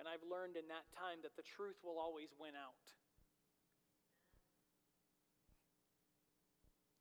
And 0.00 0.08
I've 0.08 0.24
learned 0.24 0.56
in 0.56 0.68
that 0.68 0.88
time 0.96 1.20
that 1.24 1.36
the 1.36 1.44
truth 1.44 1.76
will 1.84 2.00
always 2.00 2.32
win 2.40 2.56
out. 2.56 2.84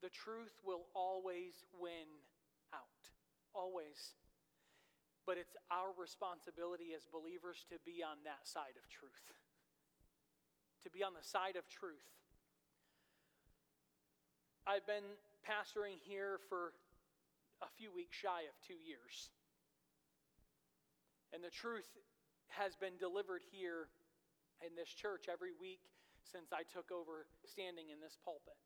The 0.03 0.11
truth 0.11 0.53
will 0.63 0.87
always 0.93 1.63
win 1.79 2.07
out. 2.73 3.01
Always. 3.53 4.15
But 5.25 5.41
it's 5.41 5.57
our 5.73 5.89
responsibility 5.97 6.93
as 6.93 7.05
believers 7.09 7.65
to 7.73 7.81
be 7.81 8.05
on 8.05 8.21
that 8.29 8.45
side 8.45 8.77
of 8.77 8.85
truth, 8.89 9.33
to 10.85 10.89
be 10.93 11.01
on 11.01 11.17
the 11.17 11.25
side 11.25 11.57
of 11.57 11.65
truth. 11.65 12.05
I've 14.69 14.85
been 14.85 15.17
pastoring 15.41 15.97
here 16.01 16.37
for 16.49 16.73
a 17.61 17.69
few 17.77 17.89
weeks 17.93 18.17
shy 18.17 18.45
of 18.45 18.55
two 18.61 18.77
years. 18.77 19.29
And 21.33 21.41
the 21.43 21.53
truth 21.53 21.89
has 22.49 22.75
been 22.77 22.97
delivered 22.97 23.41
here 23.49 23.89
in 24.61 24.77
this 24.77 24.89
church 24.89 25.25
every 25.25 25.51
week 25.51 25.81
since 26.23 26.53
I 26.53 26.65
took 26.65 26.89
over 26.91 27.27
standing 27.45 27.89
in 27.89 28.01
this 28.01 28.17
pulpit. 28.23 28.57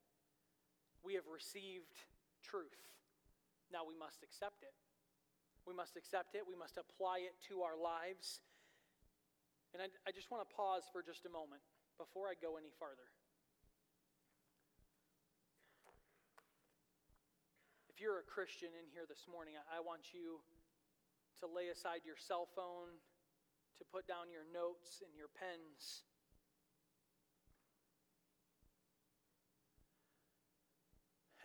We 1.03 1.15
have 1.15 1.27
received 1.27 1.95
truth. 2.43 2.79
Now 3.71 3.83
we 3.87 3.95
must 3.95 4.23
accept 4.23 4.63
it. 4.63 4.75
We 5.69 5.77
must 5.77 5.93
accept 5.93 6.33
it. 6.33 6.41
We 6.49 6.57
must 6.57 6.81
apply 6.81 7.29
it 7.29 7.38
to 7.53 7.61
our 7.61 7.77
lives. 7.77 8.41
And 9.69 9.85
I, 9.85 9.93
I 10.01 10.09
just 10.09 10.33
want 10.33 10.41
to 10.41 10.49
pause 10.49 10.89
for 10.89 11.05
just 11.05 11.29
a 11.29 11.31
moment 11.31 11.61
before 12.01 12.25
I 12.25 12.33
go 12.33 12.57
any 12.57 12.73
farther. 12.81 13.05
If 17.93 18.01
you're 18.01 18.17
a 18.17 18.25
Christian 18.25 18.73
in 18.73 18.89
here 18.89 19.05
this 19.05 19.29
morning, 19.29 19.61
I 19.69 19.77
want 19.77 20.09
you 20.09 20.41
to 21.38 21.45
lay 21.45 21.69
aside 21.69 22.01
your 22.01 22.17
cell 22.17 22.49
phone, 22.49 22.97
to 23.77 23.85
put 23.93 24.09
down 24.09 24.33
your 24.33 24.49
notes 24.49 25.05
and 25.05 25.13
your 25.13 25.29
pens. 25.38 26.01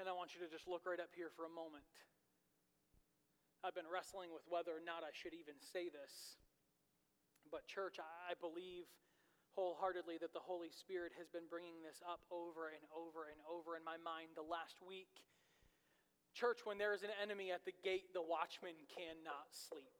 And 0.00 0.08
I 0.08 0.16
want 0.16 0.32
you 0.32 0.40
to 0.40 0.48
just 0.48 0.64
look 0.64 0.88
right 0.88 0.98
up 0.98 1.12
here 1.12 1.28
for 1.28 1.44
a 1.44 1.52
moment. 1.52 1.84
I've 3.64 3.72
been 3.72 3.88
wrestling 3.88 4.28
with 4.28 4.44
whether 4.44 4.76
or 4.76 4.84
not 4.84 5.00
I 5.00 5.16
should 5.16 5.32
even 5.32 5.56
say 5.56 5.88
this. 5.88 6.36
But, 7.48 7.64
church, 7.64 7.96
I 7.96 8.36
believe 8.36 8.84
wholeheartedly 9.56 10.20
that 10.20 10.36
the 10.36 10.44
Holy 10.44 10.68
Spirit 10.68 11.16
has 11.16 11.32
been 11.32 11.48
bringing 11.48 11.80
this 11.80 12.04
up 12.04 12.20
over 12.28 12.68
and 12.68 12.84
over 12.92 13.24
and 13.32 13.40
over 13.48 13.72
in 13.72 13.80
my 13.80 13.96
mind 13.96 14.36
the 14.36 14.44
last 14.44 14.84
week. 14.84 15.08
Church, 16.36 16.60
when 16.68 16.76
there 16.76 16.92
is 16.92 17.00
an 17.00 17.14
enemy 17.16 17.56
at 17.56 17.64
the 17.64 17.72
gate, 17.80 18.12
the 18.12 18.20
watchman 18.20 18.76
cannot 18.92 19.48
sleep. 19.48 19.96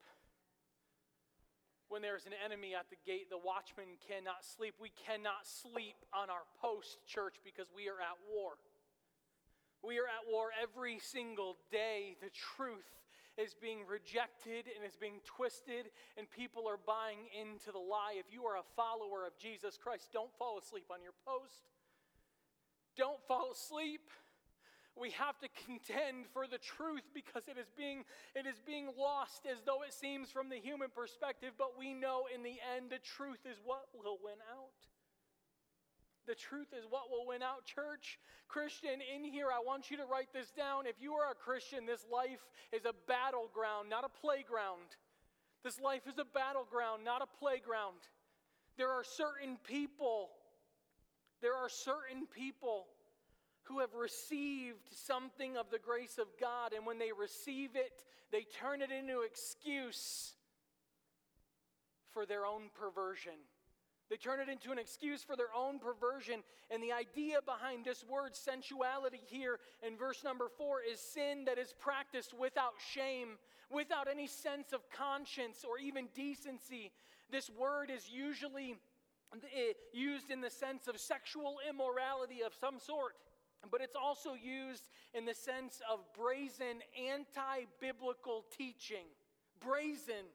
When 1.88 2.02
there 2.04 2.20
is 2.20 2.26
an 2.26 2.36
enemy 2.44 2.76
at 2.76 2.90
the 2.92 3.00
gate, 3.06 3.32
the 3.32 3.40
watchman 3.40 3.96
cannot 4.04 4.44
sleep. 4.44 4.76
We 4.76 4.92
cannot 4.92 5.48
sleep 5.48 5.96
on 6.12 6.28
our 6.28 6.44
post, 6.60 7.00
church, 7.08 7.40
because 7.40 7.72
we 7.72 7.88
are 7.88 8.02
at 8.02 8.20
war. 8.28 8.60
We 9.80 9.96
are 10.02 10.10
at 10.10 10.28
war 10.28 10.50
every 10.52 10.98
single 10.98 11.56
day. 11.70 12.16
The 12.20 12.34
truth 12.34 12.88
is 13.36 13.54
being 13.54 13.80
rejected 13.88 14.66
and 14.70 14.84
is 14.86 14.96
being 14.96 15.20
twisted, 15.24 15.90
and 16.16 16.30
people 16.30 16.68
are 16.68 16.78
buying 16.78 17.26
into 17.34 17.72
the 17.72 17.78
lie. 17.78 18.14
If 18.16 18.32
you 18.32 18.44
are 18.44 18.56
a 18.56 18.66
follower 18.76 19.26
of 19.26 19.36
Jesus 19.38 19.76
Christ, 19.76 20.08
don't 20.12 20.32
fall 20.38 20.58
asleep 20.58 20.86
on 20.90 21.02
your 21.02 21.16
post. 21.26 21.68
Don't 22.96 23.20
fall 23.26 23.50
asleep 23.52 24.10
we 24.96 25.10
have 25.10 25.38
to 25.40 25.48
contend 25.66 26.26
for 26.32 26.46
the 26.46 26.58
truth 26.58 27.02
because 27.12 27.42
it 27.48 27.58
is 27.58 27.66
being 27.76 28.04
it 28.34 28.46
is 28.46 28.60
being 28.66 28.90
lost 28.98 29.46
as 29.50 29.58
though 29.66 29.82
it 29.82 29.92
seems 29.92 30.30
from 30.30 30.48
the 30.48 30.56
human 30.56 30.88
perspective 30.94 31.50
but 31.58 31.78
we 31.78 31.92
know 31.92 32.24
in 32.32 32.42
the 32.42 32.62
end 32.76 32.90
the 32.90 33.02
truth 33.02 33.42
is 33.44 33.58
what 33.64 33.86
will 33.94 34.18
win 34.22 34.38
out 34.54 34.93
the 36.26 36.34
truth 36.34 36.68
is 36.76 36.84
what 36.88 37.10
will 37.10 37.26
win 37.26 37.42
out. 37.42 37.64
Church 37.64 38.18
christian 38.46 39.00
in 39.14 39.24
here 39.24 39.48
i 39.50 39.58
want 39.58 39.90
you 39.90 39.96
to 39.96 40.04
write 40.04 40.32
this 40.32 40.50
down. 40.50 40.86
If 40.86 40.96
you 41.00 41.14
are 41.14 41.30
a 41.30 41.34
christian 41.34 41.86
this 41.86 42.04
life 42.12 42.44
is 42.72 42.84
a 42.84 42.94
battleground 43.08 43.88
not 43.88 44.04
a 44.04 44.20
playground. 44.20 44.96
This 45.62 45.80
life 45.80 46.06
is 46.06 46.18
a 46.18 46.24
battleground 46.24 47.04
not 47.04 47.22
a 47.22 47.38
playground. 47.38 47.98
There 48.76 48.90
are 48.90 49.04
certain 49.04 49.56
people 49.64 50.30
there 51.40 51.54
are 51.54 51.68
certain 51.68 52.26
people 52.26 52.86
who 53.64 53.80
have 53.80 53.94
received 53.94 54.88
something 54.90 55.56
of 55.56 55.70
the 55.70 55.78
grace 55.78 56.18
of 56.18 56.26
God, 56.40 56.72
and 56.72 56.86
when 56.86 56.98
they 56.98 57.12
receive 57.12 57.76
it, 57.76 58.04
they 58.30 58.46
turn 58.60 58.82
it 58.82 58.90
into 58.90 59.22
excuse 59.22 60.32
for 62.12 62.26
their 62.26 62.46
own 62.46 62.70
perversion. 62.74 63.34
They 64.10 64.16
turn 64.16 64.40
it 64.40 64.48
into 64.48 64.70
an 64.70 64.78
excuse 64.78 65.22
for 65.22 65.36
their 65.36 65.52
own 65.56 65.78
perversion. 65.78 66.42
And 66.70 66.82
the 66.82 66.92
idea 66.92 67.38
behind 67.44 67.84
this 67.84 68.04
word 68.04 68.34
sensuality 68.34 69.20
here 69.26 69.58
in 69.86 69.96
verse 69.96 70.22
number 70.22 70.48
four 70.56 70.80
is 70.80 71.00
sin 71.00 71.44
that 71.46 71.58
is 71.58 71.74
practiced 71.78 72.34
without 72.38 72.74
shame, 72.92 73.38
without 73.70 74.08
any 74.08 74.26
sense 74.26 74.72
of 74.72 74.88
conscience 74.90 75.64
or 75.68 75.78
even 75.78 76.08
decency. 76.14 76.92
This 77.30 77.50
word 77.50 77.90
is 77.90 78.08
usually 78.10 78.76
eh, 79.34 79.72
used 79.92 80.30
in 80.30 80.40
the 80.40 80.50
sense 80.50 80.86
of 80.86 81.00
sexual 81.00 81.56
immorality 81.68 82.42
of 82.44 82.52
some 82.54 82.78
sort 82.78 83.14
but 83.70 83.80
it's 83.80 83.96
also 83.96 84.34
used 84.34 84.88
in 85.12 85.24
the 85.24 85.34
sense 85.34 85.80
of 85.90 86.00
brazen 86.16 86.82
anti 86.98 87.64
biblical 87.80 88.44
teaching. 88.56 89.06
Brazen. 89.60 90.26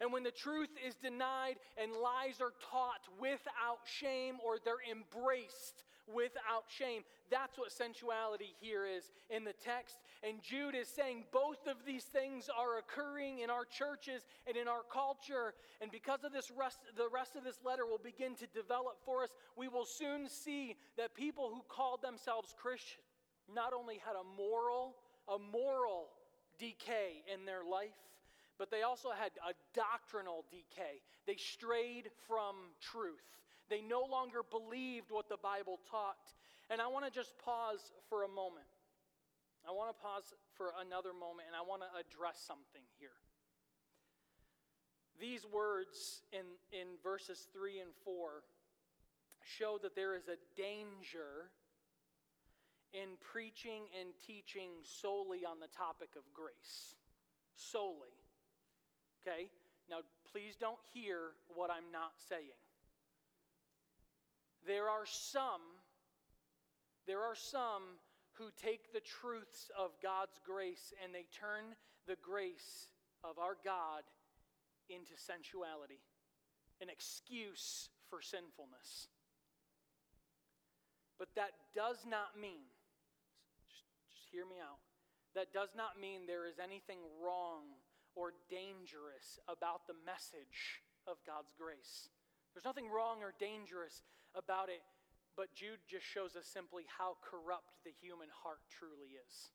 And 0.00 0.12
when 0.12 0.22
the 0.22 0.30
truth 0.30 0.70
is 0.86 0.94
denied 0.94 1.56
and 1.76 1.92
lies 1.92 2.40
are 2.40 2.52
taught 2.70 3.02
without 3.20 3.80
shame 3.84 4.36
or 4.44 4.58
they're 4.64 4.84
embraced 4.88 5.84
without 6.06 6.64
shame, 6.68 7.02
that's 7.30 7.58
what 7.58 7.72
sensuality 7.72 8.54
here 8.60 8.86
is 8.86 9.10
in 9.28 9.44
the 9.44 9.52
text. 9.52 9.98
And 10.22 10.42
Jude 10.42 10.74
is 10.74 10.88
saying 10.88 11.24
both 11.32 11.66
of 11.66 11.84
these 11.84 12.04
things 12.04 12.48
are 12.48 12.78
occurring 12.78 13.40
in 13.40 13.50
our 13.50 13.64
churches 13.64 14.24
and 14.46 14.56
in 14.56 14.68
our 14.68 14.82
culture. 14.90 15.54
And 15.80 15.90
because 15.90 16.24
of 16.24 16.32
this 16.32 16.50
rest, 16.56 16.78
the 16.96 17.08
rest 17.12 17.36
of 17.36 17.44
this 17.44 17.58
letter 17.64 17.84
will 17.84 18.00
begin 18.02 18.34
to 18.36 18.46
develop 18.54 18.98
for 19.04 19.24
us, 19.24 19.30
we 19.56 19.68
will 19.68 19.84
soon 19.84 20.28
see 20.28 20.76
that 20.96 21.14
people 21.14 21.50
who 21.52 21.62
called 21.68 22.02
themselves 22.02 22.54
Christian 22.56 23.02
not 23.52 23.72
only 23.72 24.00
had 24.04 24.14
a 24.14 24.24
moral, 24.36 24.94
a 25.28 25.38
moral 25.38 26.08
decay 26.58 27.22
in 27.32 27.44
their 27.44 27.64
life, 27.64 27.96
but 28.58 28.70
they 28.70 28.82
also 28.82 29.10
had 29.10 29.30
a 29.46 29.54
doctrinal 29.72 30.44
decay. 30.50 31.00
They 31.26 31.36
strayed 31.36 32.10
from 32.26 32.56
truth. 32.80 33.22
They 33.70 33.80
no 33.80 34.02
longer 34.02 34.40
believed 34.42 35.10
what 35.10 35.28
the 35.28 35.36
Bible 35.36 35.78
taught. 35.90 36.34
And 36.70 36.80
I 36.80 36.88
want 36.88 37.06
to 37.06 37.10
just 37.10 37.38
pause 37.38 37.92
for 38.08 38.24
a 38.24 38.28
moment. 38.28 38.66
I 39.66 39.72
want 39.72 39.94
to 39.94 40.02
pause 40.02 40.34
for 40.56 40.72
another 40.84 41.12
moment 41.12 41.46
and 41.46 41.56
I 41.56 41.62
want 41.62 41.82
to 41.82 41.90
address 41.94 42.42
something 42.46 42.82
here. 42.98 43.14
These 45.20 45.46
words 45.52 46.22
in, 46.32 46.46
in 46.72 46.86
verses 47.02 47.48
3 47.52 47.80
and 47.80 47.90
4 48.04 48.42
show 49.44 49.78
that 49.82 49.94
there 49.94 50.14
is 50.14 50.28
a 50.28 50.38
danger 50.56 51.50
in 52.92 53.18
preaching 53.20 53.82
and 53.98 54.10
teaching 54.26 54.70
solely 54.82 55.44
on 55.44 55.60
the 55.60 55.68
topic 55.76 56.10
of 56.16 56.22
grace. 56.32 56.94
Solely. 57.56 58.17
Okay? 59.28 59.48
Now, 59.90 59.98
please 60.32 60.56
don't 60.58 60.78
hear 60.92 61.32
what 61.54 61.70
I'm 61.70 61.92
not 61.92 62.12
saying. 62.28 62.60
There 64.66 64.88
are 64.88 65.06
some, 65.06 65.62
there 67.06 67.22
are 67.22 67.34
some 67.34 67.98
who 68.34 68.50
take 68.62 68.92
the 68.92 69.00
truths 69.00 69.70
of 69.76 69.90
God's 70.02 70.38
grace 70.44 70.92
and 71.02 71.14
they 71.14 71.24
turn 71.32 71.74
the 72.06 72.16
grace 72.22 72.88
of 73.24 73.38
our 73.38 73.56
God 73.64 74.02
into 74.88 75.16
sensuality, 75.16 76.00
an 76.80 76.88
excuse 76.88 77.88
for 78.08 78.20
sinfulness. 78.22 79.08
But 81.18 81.28
that 81.34 81.52
does 81.74 82.04
not 82.08 82.38
mean, 82.40 82.64
just, 83.68 83.84
just 84.08 84.28
hear 84.30 84.44
me 84.44 84.56
out, 84.62 84.78
that 85.34 85.52
does 85.52 85.70
not 85.76 86.00
mean 86.00 86.26
there 86.26 86.46
is 86.46 86.58
anything 86.62 86.98
wrong 87.20 87.64
or 88.18 88.34
dangerous 88.50 89.38
about 89.46 89.86
the 89.86 89.94
message 90.02 90.82
of 91.06 91.22
God's 91.22 91.54
grace. 91.54 92.10
There's 92.50 92.66
nothing 92.66 92.90
wrong 92.90 93.22
or 93.22 93.30
dangerous 93.38 94.02
about 94.34 94.68
it 94.68 94.82
but 95.38 95.54
Jude 95.54 95.78
just 95.86 96.02
shows 96.02 96.34
us 96.34 96.50
simply 96.50 96.82
how 96.90 97.14
corrupt 97.22 97.70
the 97.86 97.94
human 98.02 98.26
heart 98.42 98.58
truly 98.74 99.14
is. 99.14 99.54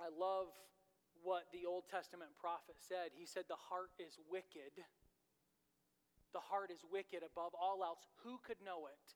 I 0.00 0.08
love 0.08 0.48
what 1.20 1.44
the 1.52 1.68
Old 1.68 1.84
Testament 1.92 2.32
prophet 2.40 2.80
said. 2.80 3.12
He 3.12 3.28
said, 3.28 3.44
The 3.52 3.60
heart 3.68 3.92
is 4.00 4.16
wicked. 4.32 4.72
The 6.32 6.40
heart 6.40 6.72
is 6.72 6.80
wicked 6.88 7.20
above 7.20 7.52
all 7.52 7.84
else. 7.84 8.00
Who 8.24 8.40
could 8.40 8.64
know 8.64 8.88
it? 8.88 9.06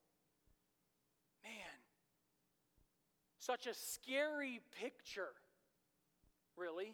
Man, 1.41 1.81
such 3.41 3.67
a 3.67 3.73
scary 3.73 4.61
picture 4.77 5.33
really. 6.53 6.93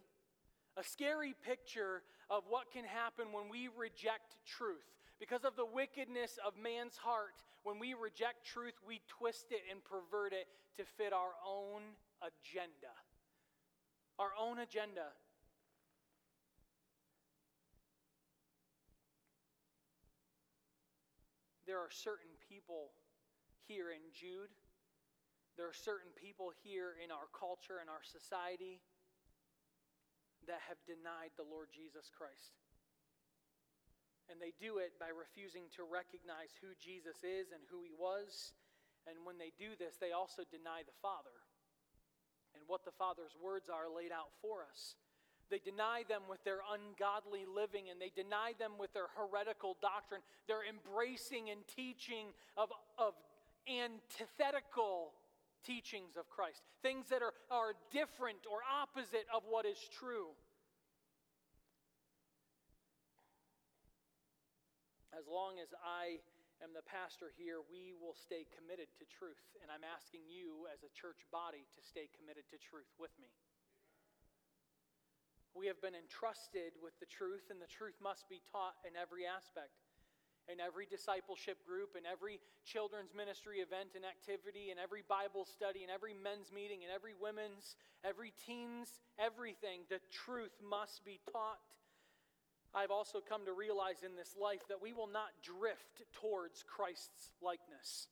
A 0.76 0.85
scary 0.85 1.35
picture 1.47 2.02
of 2.28 2.45
what 2.49 2.71
can 2.71 2.85
happen 2.85 3.33
when 3.33 3.49
we 3.49 3.68
reject 3.76 4.37
truth. 4.45 4.85
Because 5.18 5.45
of 5.45 5.56
the 5.56 5.64
wickedness 5.64 6.38
of 6.45 6.52
man's 6.62 6.97
heart, 6.97 7.42
when 7.62 7.78
we 7.78 7.95
reject 7.95 8.45
truth, 8.45 8.75
we 8.87 9.00
twist 9.09 9.47
it 9.50 9.62
and 9.71 9.80
pervert 9.83 10.33
it 10.33 10.47
to 10.76 10.85
fit 10.85 11.12
our 11.14 11.33
own 11.47 11.80
agenda. 12.21 12.92
Our 14.18 14.30
own 14.38 14.59
agenda. 14.59 15.16
There 21.66 21.78
are 21.78 21.90
certain 21.90 22.37
people 22.49 22.92
here 23.66 23.90
in 23.90 23.99
Jude, 24.12 24.54
there 25.56 25.66
are 25.66 25.75
certain 25.75 26.12
people 26.14 26.52
here 26.62 26.95
in 27.02 27.11
our 27.11 27.26
culture 27.33 27.80
and 27.80 27.88
our 27.88 28.04
society 28.04 28.78
that 30.47 30.62
have 30.71 30.79
denied 30.87 31.35
the 31.35 31.47
Lord 31.47 31.69
Jesus 31.75 32.11
Christ. 32.11 32.57
And 34.26 34.43
they 34.43 34.55
do 34.59 34.83
it 34.83 34.99
by 34.99 35.15
refusing 35.15 35.71
to 35.79 35.87
recognize 35.87 36.50
who 36.59 36.75
Jesus 36.83 37.23
is 37.23 37.55
and 37.55 37.62
who 37.71 37.87
he 37.87 37.95
was. 37.95 38.55
And 39.07 39.23
when 39.23 39.38
they 39.38 39.55
do 39.55 39.79
this, 39.79 40.03
they 40.03 40.11
also 40.11 40.43
deny 40.50 40.83
the 40.83 40.99
Father 40.99 41.35
and 42.59 42.62
what 42.67 42.83
the 42.83 42.95
Father's 42.99 43.38
words 43.38 43.71
are 43.71 43.87
laid 43.87 44.11
out 44.11 44.35
for 44.43 44.67
us. 44.67 44.99
They 45.47 45.62
deny 45.62 46.03
them 46.09 46.26
with 46.26 46.43
their 46.43 46.59
ungodly 46.67 47.47
living 47.47 47.87
and 47.87 48.03
they 48.03 48.11
deny 48.11 48.59
them 48.59 48.83
with 48.83 48.91
their 48.91 49.07
heretical 49.15 49.79
doctrine. 49.79 50.26
They're 50.50 50.67
embracing 50.67 51.50
and 51.55 51.62
teaching 51.71 52.35
of, 52.57 52.75
of 52.99 53.15
antithetical 53.71 55.15
teachings 55.64 56.16
of 56.16 56.28
Christ, 56.28 56.60
things 56.82 57.08
that 57.08 57.22
are, 57.22 57.34
are 57.50 57.72
different 57.90 58.44
or 58.50 58.60
opposite 58.66 59.26
of 59.32 59.42
what 59.48 59.64
is 59.64 59.78
true. 59.98 60.34
As 65.16 65.25
long 65.25 65.56
as 65.56 65.72
I 65.80 66.20
am 66.60 66.76
the 66.76 66.84
pastor 66.84 67.32
here, 67.40 67.64
we 67.64 67.96
will 67.96 68.12
stay 68.12 68.44
committed 68.52 68.92
to 69.00 69.08
truth. 69.08 69.40
And 69.64 69.72
I'm 69.72 69.84
asking 69.84 70.28
you, 70.28 70.68
as 70.68 70.84
a 70.84 70.92
church 70.92 71.25
body, 71.32 71.64
to 71.72 71.80
stay 71.80 72.12
committed 72.12 72.44
to 72.52 72.60
truth 72.60 72.92
with 73.00 73.12
me. 73.16 73.32
We 75.56 75.72
have 75.72 75.80
been 75.80 75.96
entrusted 75.96 76.76
with 76.84 76.92
the 77.00 77.08
truth, 77.08 77.48
and 77.48 77.56
the 77.56 77.70
truth 77.70 77.96
must 77.96 78.28
be 78.28 78.44
taught 78.52 78.76
in 78.84 78.92
every 78.92 79.25
aspect. 79.25 79.72
In 80.47 80.62
every 80.62 80.87
discipleship 80.87 81.59
group, 81.67 81.99
in 81.99 82.07
every 82.07 82.38
children's 82.65 83.11
ministry 83.11 83.59
event 83.59 83.99
and 83.99 84.07
activity, 84.07 84.71
in 84.71 84.79
every 84.79 85.03
Bible 85.03 85.45
study, 85.45 85.83
in 85.83 85.91
every 85.91 86.15
men's 86.15 86.55
meeting, 86.55 86.87
in 86.87 86.91
every 86.95 87.19
women's, 87.19 87.75
every 88.07 88.31
teens, 88.47 89.03
everything, 89.19 89.83
the 89.91 89.99
truth 90.11 90.55
must 90.62 91.05
be 91.05 91.19
taught 91.33 91.59
I've 92.76 92.91
also 92.91 93.21
come 93.26 93.47
to 93.47 93.53
realize 93.53 94.03
in 94.05 94.17
this 94.17 94.37
life 94.41 94.61
that 94.69 94.83
we 94.83 94.93
will 94.93 95.07
not 95.07 95.31
drift 95.43 96.03
towards 96.12 96.62
Christ's 96.62 97.31
likeness. 97.41 98.09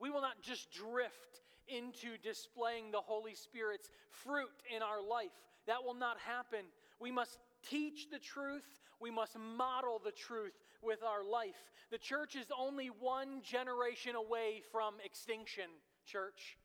We 0.00 0.10
will 0.10 0.20
not 0.20 0.42
just 0.42 0.72
drift 0.72 1.42
into 1.68 2.18
displaying 2.24 2.90
the 2.90 3.00
Holy 3.00 3.36
Spirit's 3.36 3.88
fruit 4.10 4.50
in 4.74 4.82
our 4.82 5.00
life. 5.00 5.30
That 5.68 5.84
will 5.84 5.94
not 5.94 6.18
happen. 6.26 6.66
We 7.00 7.12
must 7.12 7.38
teach 7.70 8.10
the 8.10 8.18
truth, 8.18 8.66
we 9.00 9.12
must 9.12 9.38
model 9.38 10.00
the 10.04 10.10
truth 10.10 10.58
with 10.82 11.02
our 11.02 11.24
life. 11.24 11.70
The 11.90 11.98
church 11.98 12.36
is 12.36 12.46
only 12.56 12.86
one 12.88 13.42
generation 13.42 14.14
away 14.16 14.62
from 14.70 14.94
extinction, 15.04 15.66
church. 16.06 16.56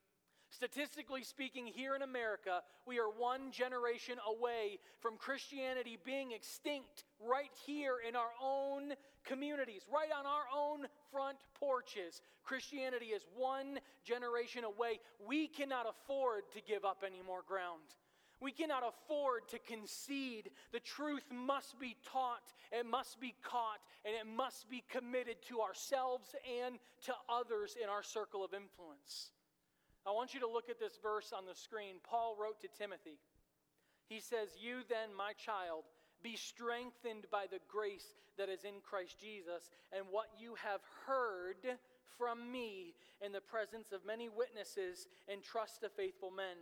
Statistically 0.50 1.22
speaking, 1.22 1.66
here 1.66 1.94
in 1.94 2.00
America, 2.00 2.62
we 2.86 2.98
are 2.98 3.10
one 3.10 3.50
generation 3.50 4.16
away 4.26 4.78
from 5.00 5.18
Christianity 5.18 5.98
being 6.04 6.32
extinct 6.32 7.04
right 7.20 7.52
here 7.66 7.96
in 8.06 8.16
our 8.16 8.32
own 8.42 8.94
communities, 9.24 9.82
right 9.92 10.08
on 10.10 10.24
our 10.24 10.46
own 10.56 10.86
front 11.12 11.38
porches. 11.60 12.22
Christianity 12.44 13.06
is 13.06 13.26
one 13.36 13.78
generation 14.04 14.64
away. 14.64 15.00
We 15.26 15.48
cannot 15.48 15.86
afford 15.86 16.44
to 16.54 16.62
give 16.66 16.84
up 16.84 17.04
any 17.06 17.20
more 17.20 17.42
ground. 17.46 17.94
We 18.40 18.52
cannot 18.52 18.84
afford 18.86 19.48
to 19.48 19.58
concede. 19.58 20.50
The 20.72 20.80
truth 20.80 21.24
must 21.32 21.78
be 21.80 21.96
taught, 22.12 22.52
it 22.70 22.86
must 22.86 23.20
be 23.20 23.34
caught, 23.42 23.80
and 24.04 24.14
it 24.14 24.26
must 24.26 24.70
be 24.70 24.84
committed 24.88 25.42
to 25.48 25.60
ourselves 25.60 26.34
and 26.62 26.78
to 27.06 27.14
others 27.28 27.76
in 27.82 27.88
our 27.88 28.02
circle 28.02 28.44
of 28.44 28.54
influence. 28.54 29.32
I 30.06 30.12
want 30.12 30.34
you 30.34 30.40
to 30.40 30.48
look 30.48 30.70
at 30.70 30.78
this 30.78 30.98
verse 31.02 31.32
on 31.36 31.46
the 31.46 31.54
screen. 31.54 31.96
Paul 32.02 32.36
wrote 32.40 32.60
to 32.60 32.68
Timothy. 32.78 33.18
He 34.08 34.20
says, 34.20 34.48
You 34.58 34.80
then, 34.88 35.14
my 35.16 35.32
child, 35.32 35.84
be 36.22 36.36
strengthened 36.36 37.26
by 37.30 37.46
the 37.50 37.60
grace 37.68 38.14
that 38.38 38.48
is 38.48 38.64
in 38.64 38.80
Christ 38.82 39.18
Jesus, 39.20 39.70
and 39.92 40.06
what 40.10 40.28
you 40.38 40.54
have 40.62 40.80
heard 41.06 41.78
from 42.16 42.50
me 42.50 42.94
in 43.20 43.32
the 43.32 43.40
presence 43.40 43.92
of 43.92 44.06
many 44.06 44.28
witnesses, 44.28 45.06
entrust 45.30 45.80
to 45.80 45.88
faithful 45.88 46.30
men 46.30 46.56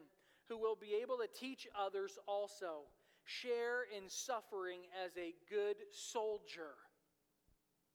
who 0.48 0.58
will 0.58 0.76
be 0.76 0.98
able 1.02 1.16
to 1.18 1.28
teach 1.28 1.66
others 1.76 2.18
also. 2.26 2.86
Share 3.24 3.82
in 3.90 4.08
suffering 4.08 4.86
as 5.04 5.10
a 5.18 5.34
good 5.50 5.76
soldier 5.90 6.78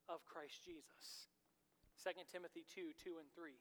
of 0.09 0.25
Christ 0.25 0.59
Jesus. 0.65 1.31
2 2.03 2.11
Timothy 2.31 2.65
2 2.67 2.91
2 2.99 3.15
and 3.19 3.31
3. 3.31 3.51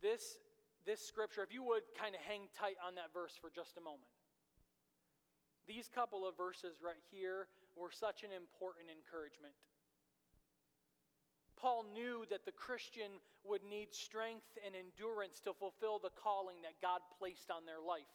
This, 0.00 0.38
this 0.86 1.02
scripture, 1.02 1.42
if 1.42 1.52
you 1.52 1.64
would 1.64 1.82
kind 1.98 2.14
of 2.14 2.20
hang 2.22 2.46
tight 2.54 2.78
on 2.78 2.94
that 2.94 3.10
verse 3.12 3.34
for 3.34 3.50
just 3.50 3.76
a 3.76 3.82
moment. 3.82 4.06
These 5.66 5.90
couple 5.90 6.22
of 6.22 6.36
verses 6.36 6.78
right 6.78 7.02
here 7.10 7.48
were 7.74 7.90
such 7.90 8.22
an 8.22 8.30
important 8.30 8.86
encouragement. 8.88 9.52
Paul 11.60 11.84
knew 11.92 12.24
that 12.30 12.44
the 12.44 12.52
Christian 12.52 13.18
would 13.44 13.62
need 13.68 13.92
strength 13.92 14.58
and 14.64 14.74
endurance 14.74 15.40
to 15.40 15.52
fulfill 15.52 15.98
the 15.98 16.10
calling 16.22 16.62
that 16.62 16.80
God 16.80 17.00
placed 17.18 17.50
on 17.50 17.66
their 17.66 17.80
life. 17.80 18.06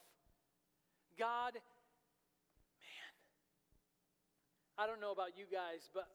God, 1.18 1.54
man, 1.54 3.12
I 4.78 4.86
don't 4.86 5.00
know 5.00 5.12
about 5.12 5.36
you 5.36 5.44
guys, 5.44 5.90
but 5.92 6.08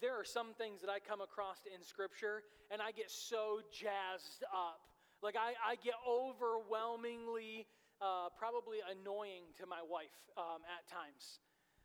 there 0.00 0.18
are 0.18 0.24
some 0.24 0.52
things 0.54 0.80
that 0.82 0.90
I 0.90 0.98
come 0.98 1.20
across 1.20 1.58
in 1.72 1.82
Scripture 1.82 2.42
and 2.70 2.82
I 2.82 2.92
get 2.92 3.10
so 3.10 3.60
jazzed 3.72 4.44
up. 4.52 4.80
Like, 5.22 5.36
I, 5.38 5.54
I 5.62 5.76
get 5.76 5.94
overwhelmingly, 6.02 7.66
uh, 8.00 8.28
probably 8.36 8.78
annoying 8.82 9.54
to 9.58 9.66
my 9.66 9.78
wife 9.86 10.18
um, 10.36 10.66
at 10.66 10.82
times. 10.90 11.38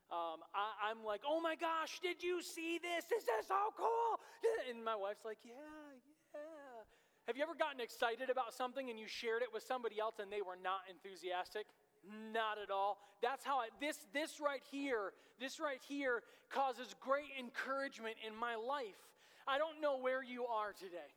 Um, 0.08 0.40
I, 0.56 0.92
am 0.92 1.04
like, 1.04 1.22
oh 1.28 1.42
my 1.42 1.56
gosh, 1.56 2.00
did 2.00 2.24
you 2.24 2.42
see 2.42 2.80
this? 2.80 3.04
This 3.10 3.24
is 3.24 3.48
so 3.48 3.76
cool. 3.76 4.20
And 4.70 4.84
my 4.84 4.96
wife's 4.96 5.26
like, 5.26 5.40
yeah, 5.44 5.54
yeah. 6.34 6.40
Have 7.28 7.36
you 7.36 7.44
ever 7.44 7.56
gotten 7.60 7.82
excited 7.82 8.30
about 8.30 8.54
something 8.54 8.90
and 8.90 8.98
you 8.98 9.08
shared 9.08 9.42
it 9.42 9.50
with 9.52 9.64
somebody 9.64 10.00
else 10.00 10.16
and 10.20 10.32
they 10.32 10.42
were 10.42 10.56
not 10.62 10.88
enthusiastic? 10.88 11.68
Not 12.32 12.56
at 12.56 12.72
all. 12.72 13.00
That's 13.22 13.44
how 13.44 13.60
I, 13.60 13.68
this, 13.82 14.08
this 14.14 14.40
right 14.40 14.64
here, 14.72 15.12
this 15.40 15.60
right 15.60 15.82
here 15.90 16.24
causes 16.50 16.96
great 17.02 17.36
encouragement 17.38 18.16
in 18.26 18.34
my 18.34 18.56
life. 18.56 18.96
I 19.46 19.58
don't 19.58 19.82
know 19.82 20.00
where 20.00 20.24
you 20.24 20.46
are 20.46 20.72
today. 20.72 21.12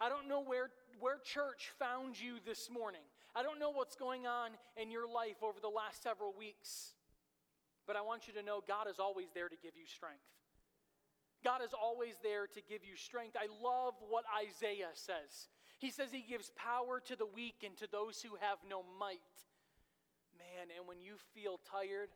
I 0.00 0.08
don't 0.08 0.26
know 0.26 0.42
where, 0.42 0.70
where 0.98 1.18
church 1.22 1.70
found 1.78 2.20
you 2.20 2.42
this 2.44 2.68
morning. 2.68 3.06
I 3.36 3.44
don't 3.44 3.60
know 3.60 3.70
what's 3.70 3.94
going 3.94 4.26
on 4.26 4.50
in 4.76 4.90
your 4.90 5.06
life 5.06 5.38
over 5.42 5.60
the 5.62 5.70
last 5.70 6.02
several 6.02 6.34
weeks. 6.36 6.94
But 7.86 7.96
I 7.96 8.02
want 8.02 8.26
you 8.28 8.34
to 8.34 8.42
know 8.42 8.62
God 8.66 8.86
is 8.86 8.98
always 8.98 9.28
there 9.34 9.48
to 9.48 9.56
give 9.56 9.74
you 9.74 9.86
strength. 9.86 10.22
God 11.42 11.60
is 11.66 11.74
always 11.74 12.14
there 12.22 12.46
to 12.46 12.60
give 12.62 12.86
you 12.86 12.94
strength. 12.94 13.34
I 13.34 13.50
love 13.50 13.98
what 14.06 14.22
Isaiah 14.30 14.94
says. 14.94 15.50
He 15.82 15.90
says 15.90 16.14
he 16.14 16.22
gives 16.22 16.54
power 16.54 17.02
to 17.10 17.18
the 17.18 17.26
weak 17.26 17.66
and 17.66 17.74
to 17.82 17.90
those 17.90 18.22
who 18.22 18.38
have 18.38 18.62
no 18.62 18.86
might. 19.02 19.34
Man, 20.38 20.70
and 20.70 20.86
when 20.86 21.02
you 21.02 21.18
feel 21.34 21.58
tired, 21.66 22.14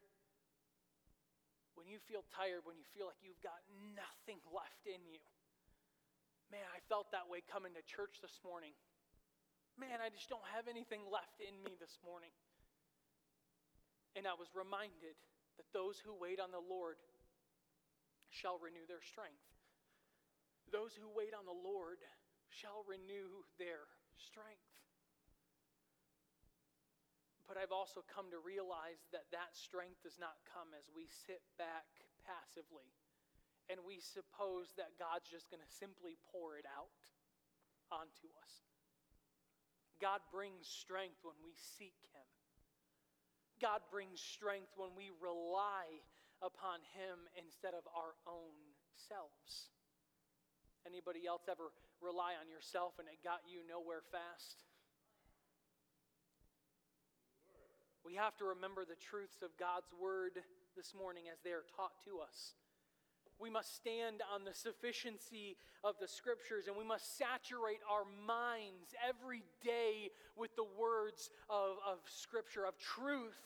when 1.74 1.90
you 1.90 1.98
feel 2.06 2.22
tired, 2.30 2.62
when 2.62 2.78
you 2.78 2.86
feel 2.94 3.10
like 3.10 3.18
you've 3.18 3.42
got 3.42 3.58
nothing 3.98 4.38
left 4.54 4.86
in 4.86 5.02
you, 5.02 5.18
man, 6.54 6.62
I 6.70 6.78
felt 6.86 7.10
that 7.10 7.26
way 7.26 7.42
coming 7.42 7.74
to 7.74 7.82
church 7.82 8.22
this 8.22 8.38
morning. 8.46 8.70
Man, 9.74 9.98
I 9.98 10.14
just 10.14 10.30
don't 10.30 10.46
have 10.54 10.70
anything 10.70 11.02
left 11.10 11.42
in 11.42 11.58
me 11.66 11.74
this 11.82 11.98
morning. 12.06 12.30
And 14.14 14.24
I 14.24 14.38
was 14.38 14.48
reminded 14.54 15.18
that 15.56 15.72
those 15.72 16.00
who 16.00 16.12
wait 16.16 16.40
on 16.40 16.52
the 16.52 16.62
Lord 16.62 17.00
shall 18.28 18.60
renew 18.60 18.84
their 18.88 19.02
strength. 19.02 19.44
Those 20.72 20.92
who 20.96 21.08
wait 21.08 21.32
on 21.32 21.46
the 21.46 21.54
Lord 21.56 22.02
shall 22.50 22.84
renew 22.84 23.44
their 23.56 23.88
strength. 24.18 24.66
But 27.46 27.54
I've 27.54 27.70
also 27.70 28.02
come 28.02 28.26
to 28.34 28.42
realize 28.42 29.06
that 29.14 29.30
that 29.30 29.54
strength 29.54 30.02
does 30.02 30.18
not 30.18 30.34
come 30.50 30.74
as 30.74 30.90
we 30.90 31.06
sit 31.06 31.46
back 31.54 31.86
passively 32.26 32.90
and 33.70 33.82
we 33.82 34.02
suppose 34.02 34.74
that 34.78 34.98
God's 34.98 35.30
just 35.30 35.50
going 35.50 35.62
to 35.62 35.72
simply 35.78 36.18
pour 36.30 36.58
it 36.58 36.66
out 36.66 36.90
onto 37.90 38.30
us. 38.42 38.66
God 40.02 40.20
brings 40.30 40.66
strength 40.66 41.22
when 41.22 41.38
we 41.42 41.54
seek 41.54 41.96
Him. 42.14 42.28
God 43.60 43.80
brings 43.90 44.20
strength 44.20 44.72
when 44.76 44.92
we 44.96 45.10
rely 45.20 46.04
upon 46.44 46.84
Him 46.92 47.24
instead 47.40 47.72
of 47.72 47.84
our 47.96 48.12
own 48.28 48.54
selves. 48.96 49.72
Anybody 50.84 51.26
else 51.26 51.48
ever 51.50 51.72
rely 52.00 52.36
on 52.38 52.46
yourself 52.46 53.00
and 53.00 53.08
it 53.08 53.18
got 53.24 53.42
you 53.48 53.64
nowhere 53.66 54.04
fast? 54.12 54.62
We 58.04 58.14
have 58.14 58.36
to 58.38 58.44
remember 58.54 58.86
the 58.86 58.94
truths 58.94 59.42
of 59.42 59.50
God's 59.58 59.90
word 59.90 60.38
this 60.76 60.94
morning 60.94 61.26
as 61.26 61.42
they 61.42 61.50
are 61.50 61.66
taught 61.74 61.98
to 62.06 62.22
us. 62.22 62.54
We 63.38 63.50
must 63.50 63.76
stand 63.76 64.22
on 64.34 64.44
the 64.44 64.54
sufficiency 64.54 65.56
of 65.84 65.94
the 66.00 66.08
scriptures 66.08 66.66
and 66.68 66.76
we 66.76 66.84
must 66.84 67.18
saturate 67.18 67.80
our 67.90 68.04
minds 68.26 68.94
every 69.06 69.42
day 69.62 70.10
with 70.36 70.54
the 70.56 70.66
words 70.78 71.30
of, 71.50 71.76
of 71.86 71.98
scripture, 72.06 72.64
of 72.64 72.78
truth. 72.78 73.36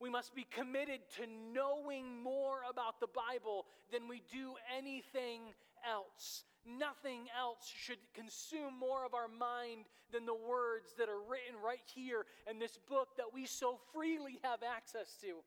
We 0.00 0.10
must 0.10 0.34
be 0.34 0.46
committed 0.50 1.00
to 1.16 1.26
knowing 1.52 2.22
more 2.22 2.60
about 2.68 3.00
the 3.00 3.08
Bible 3.08 3.66
than 3.92 4.08
we 4.08 4.22
do 4.30 4.54
anything 4.76 5.54
else. 5.88 6.44
Nothing 6.66 7.26
else 7.38 7.66
should 7.66 7.98
consume 8.14 8.78
more 8.78 9.04
of 9.04 9.14
our 9.14 9.28
mind 9.28 9.86
than 10.12 10.26
the 10.26 10.34
words 10.34 10.94
that 10.98 11.08
are 11.08 11.20
written 11.20 11.60
right 11.64 11.82
here 11.94 12.26
in 12.50 12.58
this 12.58 12.78
book 12.88 13.08
that 13.16 13.32
we 13.32 13.46
so 13.46 13.78
freely 13.92 14.38
have 14.42 14.60
access 14.62 15.16
to. 15.20 15.42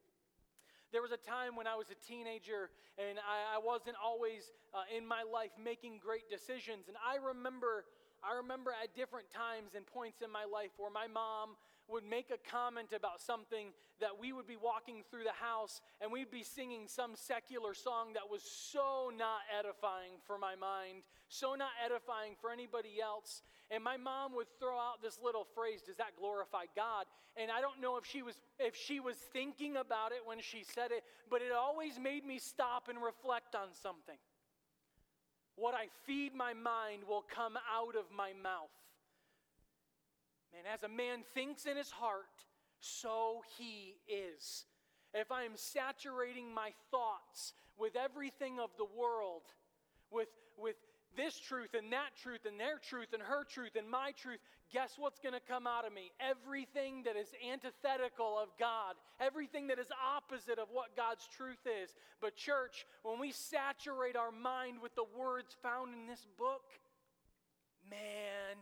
There 0.92 1.02
was 1.02 1.12
a 1.12 1.18
time 1.18 1.56
when 1.56 1.68
I 1.68 1.76
was 1.76 1.88
a 1.90 1.96
teenager 1.96 2.70
and 3.00 3.18
I, 3.20 3.56
I 3.56 3.60
wasn't 3.64 3.96
always 3.96 4.52
uh, 4.74 4.84
in 4.92 5.08
my 5.08 5.24
life 5.24 5.52
making 5.56 6.00
great 6.04 6.30
decisions. 6.30 6.88
And 6.88 6.98
I 7.00 7.16
remember, 7.16 7.86
I 8.20 8.36
remember 8.36 8.72
at 8.76 8.94
different 8.96 9.32
times 9.32 9.76
and 9.76 9.88
points 9.88 10.22
in 10.22 10.32
my 10.32 10.44
life 10.44 10.76
where 10.76 10.92
my 10.92 11.08
mom 11.08 11.56
would 11.92 12.04
make 12.04 12.32
a 12.32 12.40
comment 12.50 12.94
about 12.96 13.22
something 13.22 13.68
that 14.00 14.18
we 14.20 14.34
would 14.34 14.48
be 14.48 14.58
walking 14.58 15.04
through 15.10 15.24
the 15.24 15.38
house 15.40 15.82
and 16.02 16.12
we'd 16.12 16.32
be 16.32 16.44
singing 16.44 16.88
some 16.88 17.12
secular 17.16 17.74
song 17.74 18.14
that 18.14 18.30
was 18.30 18.42
so 18.42 19.12
not 19.16 19.42
edifying 19.58 20.18
for 20.26 20.38
my 20.38 20.56
mind, 20.56 21.04
so 21.30 21.56
not 21.56 21.72
edifying 21.84 22.34
for 22.40 22.52
anybody 22.52 23.02
else. 23.02 23.44
And 23.70 23.84
my 23.84 23.96
mom 23.98 24.36
would 24.36 24.48
throw 24.60 24.78
out 24.78 25.02
this 25.02 25.20
little 25.24 25.46
phrase, 25.56 25.82
does 25.86 25.98
that 25.98 26.18
glorify 26.18 26.66
God? 26.76 27.06
And 27.38 27.52
I 27.52 27.62
don't 27.62 27.80
know 27.80 27.98
if 27.98 28.06
she 28.06 28.22
was 28.22 28.36
if 28.60 28.76
she 28.76 29.00
was 29.00 29.16
thinking 29.32 29.78
about 29.78 30.12
it 30.12 30.20
when 30.26 30.42
she 30.42 30.64
said 30.64 30.92
it, 30.92 31.04
but 31.30 31.42
it 31.42 31.52
always 31.56 31.98
made 31.98 32.26
me 32.26 32.40
stop 32.40 32.90
and 32.90 33.02
reflect 33.02 33.56
on 33.56 33.70
something. 33.82 34.18
What 35.56 35.74
I 35.74 35.88
feed 36.06 36.34
my 36.34 36.54
mind 36.54 37.04
will 37.08 37.24
come 37.34 37.56
out 37.72 37.96
of 37.96 38.06
my 38.16 38.34
mouth. 38.42 38.74
Man, 40.54 40.64
as 40.74 40.84
a 40.84 40.90
man 40.90 41.24
thinks 41.34 41.66
in 41.66 41.78
his 41.78 41.92
heart, 41.92 42.46
so 42.80 43.42
he 43.58 43.96
is. 44.08 44.66
If 45.14 45.32
I 45.32 45.44
am 45.44 45.56
saturating 45.56 46.54
my 46.54 46.72
thoughts 46.90 47.54
with 47.78 47.96
everything 47.96 48.60
of 48.60 48.70
the 48.78 48.88
world, 48.98 49.44
with, 50.10 50.30
with 50.58 50.76
this 51.16 51.40
truth 51.40 51.74
and 51.74 51.92
that 51.92 52.16
truth 52.22 52.46
and 52.46 52.60
their 52.60 52.80
truth 52.80 53.14
and 53.14 53.22
her 53.22 53.44
truth 53.44 53.76
and 53.78 53.90
my 53.90 54.12
truth, 54.12 54.40
guess 54.72 54.96
what's 54.98 55.20
going 55.20 55.34
to 55.34 55.42
come 55.48 55.68
out 55.68 55.86
of 55.86 55.94
me? 55.94 56.12
Everything 56.20 57.04
that 57.04 57.16
is 57.16 57.28
antithetical 57.52 58.40
of 58.40 58.50
God, 58.58 58.96
everything 59.20 59.68
that 59.68 59.80
is 59.80 59.88
opposite 60.16 60.60
of 60.60 60.68
what 60.72 60.96
God's 60.96 61.28
truth 61.36 61.66
is. 61.66 61.94
But, 62.22 62.36
church, 62.36 62.86
when 63.04 63.20
we 63.20 63.32
saturate 63.32 64.16
our 64.16 64.32
mind 64.32 64.78
with 64.82 64.96
the 64.96 65.06
words 65.18 65.56
found 65.62 65.94
in 65.94 66.08
this 66.08 66.26
book, 66.38 66.64
man, 67.90 68.56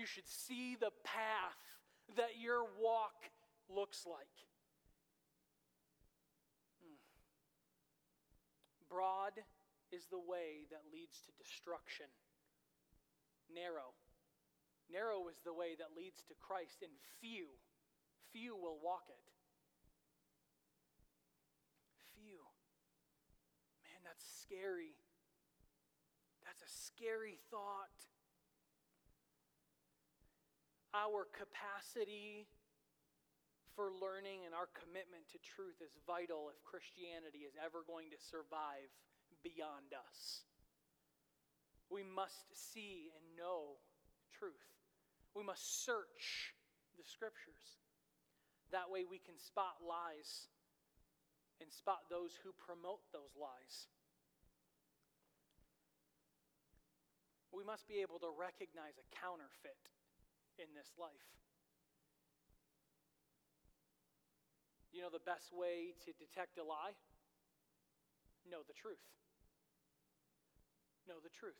you 0.00 0.08
should 0.08 0.26
see 0.26 0.80
the 0.80 0.88
path 1.04 1.60
that 2.16 2.40
your 2.40 2.64
walk 2.80 3.20
looks 3.68 4.08
like. 4.08 4.32
Hmm. 6.80 6.96
Broad 8.88 9.36
is 9.92 10.08
the 10.08 10.18
way 10.18 10.64
that 10.72 10.88
leads 10.88 11.20
to 11.28 11.36
destruction. 11.36 12.08
Narrow. 13.52 13.92
Narrow 14.88 15.28
is 15.28 15.36
the 15.44 15.52
way 15.52 15.76
that 15.76 15.92
leads 15.92 16.24
to 16.32 16.34
Christ, 16.40 16.80
and 16.80 16.90
few, 17.20 17.60
few 18.32 18.56
will 18.56 18.80
walk 18.80 19.04
it. 19.12 19.20
Few. 22.16 22.40
Man, 23.84 24.00
that's 24.08 24.24
scary. 24.24 24.96
That's 26.40 26.64
a 26.64 26.72
scary 26.72 27.36
thought 27.52 28.09
our 30.94 31.26
capacity 31.30 32.46
for 33.78 33.94
learning 33.94 34.42
and 34.46 34.54
our 34.54 34.66
commitment 34.74 35.22
to 35.30 35.38
truth 35.38 35.78
is 35.78 35.94
vital 36.06 36.50
if 36.50 36.58
Christianity 36.66 37.46
is 37.46 37.54
ever 37.54 37.86
going 37.86 38.10
to 38.10 38.18
survive 38.18 38.90
beyond 39.46 39.94
us. 39.94 40.44
We 41.90 42.02
must 42.02 42.50
see 42.54 43.10
and 43.14 43.24
know 43.38 43.78
truth. 44.34 44.74
We 45.34 45.46
must 45.46 45.86
search 45.86 46.54
the 46.98 47.06
scriptures. 47.06 47.78
That 48.74 48.90
way 48.90 49.06
we 49.06 49.18
can 49.18 49.38
spot 49.38 49.82
lies 49.82 50.50
and 51.62 51.70
spot 51.70 52.10
those 52.10 52.34
who 52.42 52.50
promote 52.58 53.02
those 53.14 53.34
lies. 53.38 53.90
We 57.50 57.66
must 57.66 57.86
be 57.90 58.02
able 58.02 58.18
to 58.22 58.30
recognize 58.30 58.94
a 58.98 59.06
counterfeit 59.10 59.90
in 60.60 60.68
this 60.76 60.92
life. 61.00 61.32
You 64.92 65.00
know 65.00 65.08
the 65.10 65.24
best 65.24 65.48
way 65.52 65.96
to 66.04 66.12
detect 66.12 66.58
a 66.58 66.64
lie? 66.64 66.92
Know 68.44 68.60
the 68.68 68.74
truth. 68.74 69.00
Know 71.08 71.16
the 71.22 71.32
truth. 71.32 71.56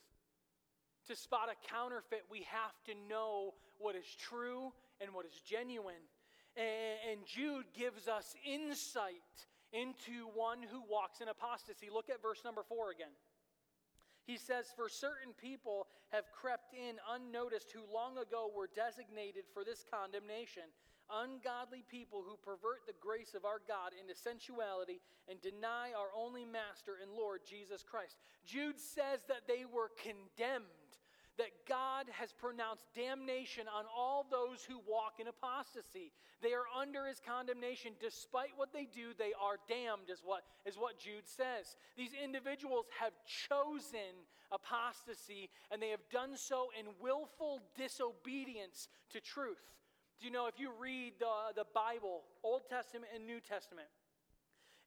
To 1.09 1.17
spot 1.17 1.49
a 1.49 1.57
counterfeit, 1.67 2.25
we 2.31 2.45
have 2.53 2.77
to 2.85 2.93
know 3.09 3.55
what 3.79 3.97
is 3.97 4.05
true 4.19 4.73
and 5.01 5.15
what 5.15 5.25
is 5.25 5.41
genuine. 5.41 6.05
And 6.57 7.25
Jude 7.25 7.65
gives 7.73 8.09
us 8.09 8.35
insight 8.45 9.49
into 9.73 10.29
one 10.35 10.59
who 10.63 10.83
walks 10.91 11.21
in 11.21 11.29
apostasy. 11.29 11.89
Look 11.93 12.11
at 12.11 12.21
verse 12.21 12.43
number 12.45 12.63
four 12.69 12.91
again. 12.91 13.15
He 14.27 14.37
says, 14.37 14.67
For 14.75 14.89
certain 14.89 15.33
people 15.37 15.87
have 16.11 16.31
crept 16.33 16.75
in 16.75 16.97
unnoticed 17.15 17.73
who 17.73 17.83
long 17.93 18.19
ago 18.19 18.51
were 18.55 18.69
designated 18.75 19.45
for 19.53 19.65
this 19.65 19.85
condemnation. 19.91 20.65
Ungodly 21.11 21.83
people 21.89 22.23
who 22.23 22.37
pervert 22.37 22.87
the 22.87 22.95
grace 23.01 23.35
of 23.35 23.45
our 23.45 23.61
God 23.67 23.91
into 23.99 24.15
sensuality 24.15 25.01
and 25.29 25.41
deny 25.43 25.91
our 25.91 26.15
only 26.17 26.45
Master 26.45 26.99
and 27.03 27.11
Lord 27.11 27.41
Jesus 27.45 27.83
Christ. 27.83 28.17
Jude 28.47 28.79
says 28.79 29.21
that 29.27 29.49
they 29.49 29.65
were 29.65 29.91
condemned 29.99 30.71
that 31.41 31.65
God 31.67 32.05
has 32.13 32.33
pronounced 32.37 32.85
damnation 32.95 33.65
on 33.65 33.87
all 33.89 34.27
those 34.31 34.63
who 34.63 34.77
walk 34.87 35.17
in 35.19 35.27
apostasy. 35.27 36.13
They 36.43 36.53
are 36.53 36.69
under 36.77 37.07
his 37.07 37.19
condemnation. 37.19 37.93
Despite 37.99 38.51
what 38.57 38.75
they 38.75 38.85
do, 38.85 39.17
they 39.17 39.33
are 39.41 39.57
damned, 39.67 40.13
is 40.13 40.21
what, 40.23 40.43
is 40.67 40.77
what 40.77 41.01
Jude 41.01 41.25
says. 41.25 41.77
These 41.97 42.13
individuals 42.13 42.85
have 43.01 43.13
chosen 43.25 44.29
apostasy, 44.53 45.49
and 45.71 45.81
they 45.81 45.89
have 45.89 46.05
done 46.13 46.37
so 46.37 46.69
in 46.79 46.93
willful 47.01 47.61
disobedience 47.75 48.89
to 49.09 49.21
truth. 49.21 49.65
Do 50.21 50.27
you 50.27 50.33
know 50.33 50.47
if 50.47 50.61
you 50.61 50.71
read 50.79 51.15
the, 51.19 51.57
the 51.57 51.65
Bible, 51.73 52.21
Old 52.45 52.69
Testament 52.69 53.13
and 53.15 53.25
New 53.25 53.41
Testament, 53.41 53.89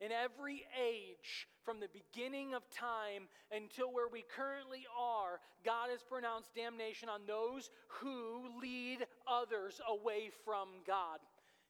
in 0.03 0.11
every 0.11 0.63
age, 0.77 1.47
from 1.63 1.79
the 1.79 1.87
beginning 1.93 2.53
of 2.53 2.69
time 2.69 3.29
until 3.55 3.93
where 3.93 4.09
we 4.11 4.23
currently 4.35 4.85
are, 4.99 5.39
God 5.63 5.89
has 5.91 6.03
pronounced 6.03 6.53
damnation 6.53 7.07
on 7.07 7.21
those 7.25 7.69
who 7.87 8.49
lead 8.61 9.07
others 9.25 9.79
away 9.87 10.29
from 10.43 10.67
God. 10.85 11.19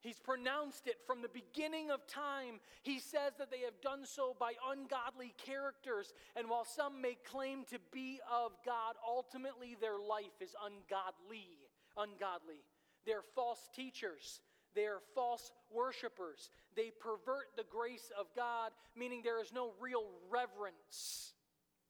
He's 0.02 0.19
pronounced 0.19 0.88
it 0.88 0.98
from 1.06 1.22
the 1.22 1.30
beginning 1.30 1.91
of 1.91 2.06
time. 2.08 2.60
He 2.82 3.00
says 3.00 3.34
that 3.38 3.52
they 3.52 3.62
have 3.62 3.80
done 3.82 4.06
so 4.06 4.36
by 4.38 4.54
ungodly 4.69 5.34
characters. 5.38 6.13
And 6.36 6.50
while 6.50 6.65
some 6.65 7.02
may 7.02 7.15
claim 7.24 7.63
to 7.69 7.78
be 7.93 8.19
of 8.30 8.52
God, 8.65 8.96
ultimately 9.08 9.78
their 9.80 9.98
life 9.98 10.41
is 10.41 10.56
ungodly. 10.60 11.48
Ungodly. 11.96 12.65
They're 13.06 13.24
false 13.36 13.69
teachers. 13.74 14.41
They 14.75 14.86
are 14.86 15.01
false 15.13 15.51
worshipers. 15.71 16.49
They 16.75 16.91
pervert 16.99 17.55
the 17.55 17.65
grace 17.69 18.12
of 18.17 18.27
God, 18.36 18.71
meaning 18.95 19.21
there 19.23 19.41
is 19.41 19.53
no 19.53 19.71
real 19.79 20.05
reverence 20.29 21.33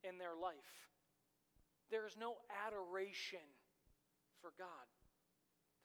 in 0.04 0.18
their 0.18 0.36
life. 0.36 0.90
There 1.92 2.06
is 2.06 2.18
no 2.20 2.36
adoration 2.68 3.46
for 4.42 4.52
God. 4.58 4.88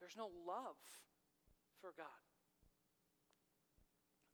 There's 0.00 0.16
no 0.16 0.30
love 0.46 0.78
for 1.80 1.92
God. 1.96 2.06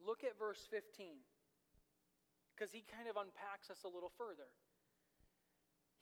Look 0.04 0.24
at 0.24 0.38
verse 0.38 0.60
15, 0.70 1.16
because 2.54 2.72
he 2.72 2.84
kind 2.84 3.08
of 3.08 3.16
unpacks 3.16 3.70
us 3.70 3.84
a 3.84 3.88
little 3.88 4.12
further 4.16 4.48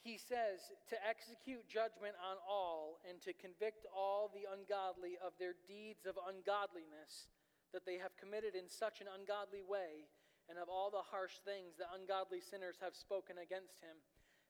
he 0.03 0.19
says 0.19 0.75
to 0.91 0.99
execute 1.07 1.71
judgment 1.71 2.19
on 2.19 2.37
all 2.43 2.99
and 3.07 3.23
to 3.23 3.33
convict 3.33 3.87
all 3.95 4.27
the 4.35 4.51
ungodly 4.51 5.15
of 5.23 5.33
their 5.39 5.55
deeds 5.71 6.07
of 6.07 6.19
ungodliness, 6.19 7.31
that 7.71 7.87
they 7.87 7.97
have 8.03 8.19
committed 8.19 8.59
in 8.59 8.67
such 8.67 9.01
an 9.01 9.07
ungodly 9.07 9.63
way, 9.63 10.11
and 10.51 10.59
of 10.59 10.67
all 10.67 10.91
the 10.91 11.07
harsh 11.15 11.39
things 11.47 11.79
that 11.79 11.95
ungodly 11.95 12.43
sinners 12.43 12.83
have 12.83 12.99
spoken 12.99 13.39
against 13.39 13.79
him. 13.79 13.95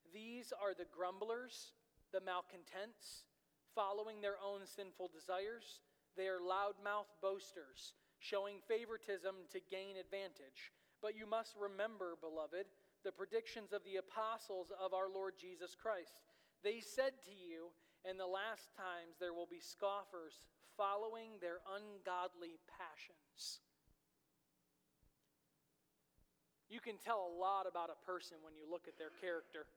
These 0.09 0.57
are 0.57 0.73
the 0.73 0.88
grumblers, 0.88 1.77
the 2.17 2.25
malcontents, 2.25 3.29
following 3.77 4.21
their 4.21 4.41
own 4.41 4.65
sinful 4.65 5.12
desires. 5.12 5.85
They 6.17 6.29
are 6.33 6.41
loudmouth 6.41 7.12
boasters, 7.21 7.93
showing 8.19 8.65
favoritism 8.65 9.49
to 9.53 9.61
gain 9.69 10.01
advantage. 10.01 10.73
But 11.01 11.17
you 11.17 11.29
must 11.29 11.57
remember, 11.61 12.17
beloved, 12.21 12.67
the 13.05 13.12
predictions 13.12 13.73
of 13.73 13.83
the 13.85 13.97
apostles 13.97 14.73
of 14.79 14.95
our 14.95 15.11
Lord 15.11 15.35
Jesus 15.38 15.75
Christ. 15.75 16.15
They 16.62 16.81
said 16.81 17.19
to 17.27 17.35
you, 17.35 17.75
In 18.09 18.17
the 18.17 18.27
last 18.27 18.71
times 18.77 19.19
there 19.19 19.35
will 19.35 19.51
be 19.51 19.61
scoffers 19.61 20.41
following 20.77 21.38
their 21.41 21.61
ungodly 21.67 22.59
passions. 22.67 23.61
You 26.73 26.81
can 26.81 26.97
tell 26.97 27.29
a 27.29 27.33
lot 27.37 27.69
about 27.69 27.91
a 27.93 27.99
person 28.07 28.38
when 28.41 28.57
you 28.57 28.65
look 28.65 28.88
at 28.88 28.97
their 28.97 29.12
character. 29.21 29.69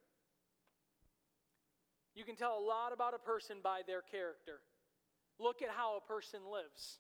You 2.16 2.24
can 2.24 2.38
tell 2.38 2.56
a 2.58 2.64
lot 2.64 2.94
about 2.94 3.14
a 3.14 3.20
person 3.20 3.58
by 3.62 3.82
their 3.86 4.02
character. 4.02 4.64
Look 5.38 5.62
at 5.62 5.70
how 5.70 6.00
a 6.00 6.04
person 6.08 6.40
lives. 6.48 7.00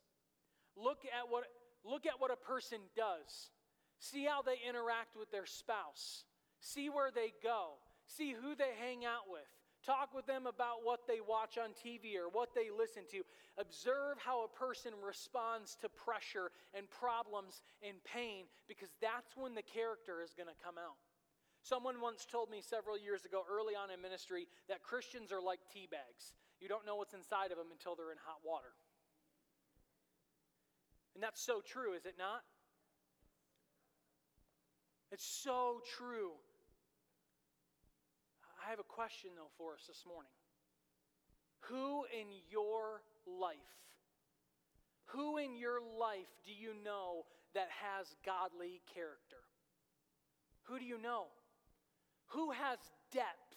Look 0.75 1.07
at 1.07 1.31
what, 1.31 1.45
look 1.85 2.05
at 2.05 2.19
what 2.19 2.31
a 2.31 2.35
person 2.35 2.79
does. 2.97 3.54
See 3.99 4.25
how 4.25 4.41
they 4.41 4.57
interact 4.67 5.15
with 5.17 5.31
their 5.31 5.45
spouse. 5.45 6.25
See 6.59 6.89
where 6.89 7.11
they 7.11 7.33
go. 7.43 7.79
See 8.07 8.33
who 8.33 8.55
they 8.55 8.73
hang 8.79 9.05
out 9.05 9.29
with. 9.29 9.47
Talk 9.85 10.15
with 10.15 10.25
them 10.25 10.47
about 10.47 10.81
what 10.81 11.05
they 11.05 11.21
watch 11.21 11.59
on 11.61 11.77
TV 11.77 12.17
or 12.17 12.25
what 12.31 12.55
they 12.55 12.73
listen 12.73 13.03
to. 13.11 13.21
Observe 13.57 14.17
how 14.17 14.43
a 14.43 14.49
person 14.49 14.91
responds 14.97 15.77
to 15.81 15.89
pressure 15.89 16.49
and 16.73 16.89
problems 16.89 17.61
and 17.85 18.01
pain 18.03 18.45
because 18.67 18.89
that's 18.99 19.37
when 19.37 19.53
the 19.53 19.61
character 19.61 20.25
is 20.25 20.33
going 20.33 20.49
to 20.49 20.63
come 20.65 20.81
out. 20.81 20.97
Someone 21.61 22.01
once 22.01 22.25
told 22.25 22.49
me 22.49 22.61
several 22.61 22.97
years 22.97 23.25
ago, 23.25 23.41
early 23.45 23.73
on 23.77 23.89
in 23.93 24.01
ministry, 24.01 24.47
that 24.69 24.81
Christians 24.81 25.31
are 25.31 25.41
like 25.41 25.61
tea 25.71 25.87
bags. 25.89 26.33
You 26.59 26.67
don't 26.67 26.85
know 26.85 26.95
what's 26.95 27.13
inside 27.13 27.51
of 27.51 27.57
them 27.57 27.69
until 27.71 27.95
they're 27.95 28.11
in 28.11 28.21
hot 28.25 28.41
water. 28.45 28.73
And 31.13 31.23
that's 31.23 31.41
so 31.41 31.61
true, 31.61 31.93
is 31.93 32.05
it 32.05 32.15
not? 32.17 32.41
It's 35.11 35.25
so 35.25 35.81
true. 35.97 36.31
I 38.65 38.69
have 38.69 38.79
a 38.79 38.83
question, 38.83 39.31
though, 39.35 39.51
for 39.57 39.73
us 39.73 39.85
this 39.87 40.03
morning. 40.07 40.31
Who 41.69 42.05
in 42.05 42.27
your 42.49 43.01
life, 43.25 43.57
who 45.05 45.37
in 45.37 45.55
your 45.55 45.79
life 45.99 46.29
do 46.45 46.51
you 46.51 46.73
know 46.83 47.25
that 47.53 47.67
has 47.81 48.07
godly 48.25 48.81
character? 48.93 49.41
Who 50.63 50.79
do 50.79 50.85
you 50.85 50.99
know? 51.01 51.25
Who 52.27 52.51
has 52.51 52.79
depth 53.11 53.55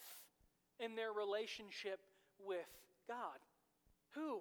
in 0.78 0.94
their 0.94 1.12
relationship 1.12 2.00
with 2.38 2.68
God? 3.08 3.38
Who? 4.14 4.40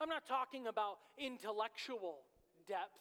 I'm 0.00 0.08
not 0.08 0.26
talking 0.26 0.66
about 0.66 0.98
intellectual 1.18 2.18
depth, 2.68 2.98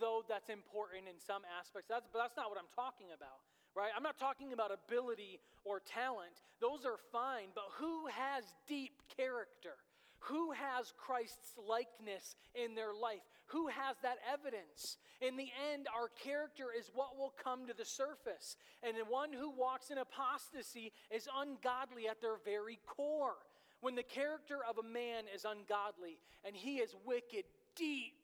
though 0.00 0.24
that's 0.28 0.48
important 0.48 1.06
in 1.06 1.18
some 1.18 1.42
aspects. 1.58 1.90
That's, 1.90 2.08
but 2.10 2.18
that's 2.18 2.36
not 2.36 2.48
what 2.50 2.58
I'm 2.58 2.70
talking 2.74 3.10
about 3.14 3.42
right? 3.76 3.92
I'm 3.96 4.02
not 4.02 4.18
talking 4.18 4.52
about 4.52 4.72
ability 4.72 5.38
or 5.64 5.78
talent. 5.78 6.42
Those 6.60 6.84
are 6.84 6.98
fine, 7.12 7.54
but 7.54 7.66
who 7.78 8.08
has 8.08 8.42
deep 8.66 8.92
character? 9.16 9.78
Who 10.22 10.50
has 10.50 10.92
Christ's 10.98 11.54
likeness 11.56 12.34
in 12.54 12.74
their 12.74 12.92
life? 12.92 13.22
Who 13.46 13.68
has 13.68 13.96
that 14.02 14.18
evidence? 14.30 14.98
In 15.20 15.36
the 15.36 15.48
end, 15.72 15.86
our 15.94 16.08
character 16.08 16.66
is 16.76 16.90
what 16.92 17.16
will 17.16 17.32
come 17.42 17.68
to 17.68 17.74
the 17.74 17.84
surface. 17.84 18.56
And 18.82 18.96
the 18.96 19.04
one 19.04 19.32
who 19.32 19.50
walks 19.50 19.90
in 19.90 19.98
apostasy 19.98 20.92
is 21.14 21.28
ungodly 21.38 22.08
at 22.08 22.20
their 22.20 22.36
very 22.44 22.80
core. 22.84 23.38
When 23.80 23.94
the 23.94 24.02
character 24.02 24.58
of 24.68 24.78
a 24.78 24.82
man 24.82 25.24
is 25.32 25.44
ungodly 25.44 26.18
and 26.44 26.56
he 26.56 26.78
is 26.78 26.96
wicked 27.06 27.44
deep 27.76 28.17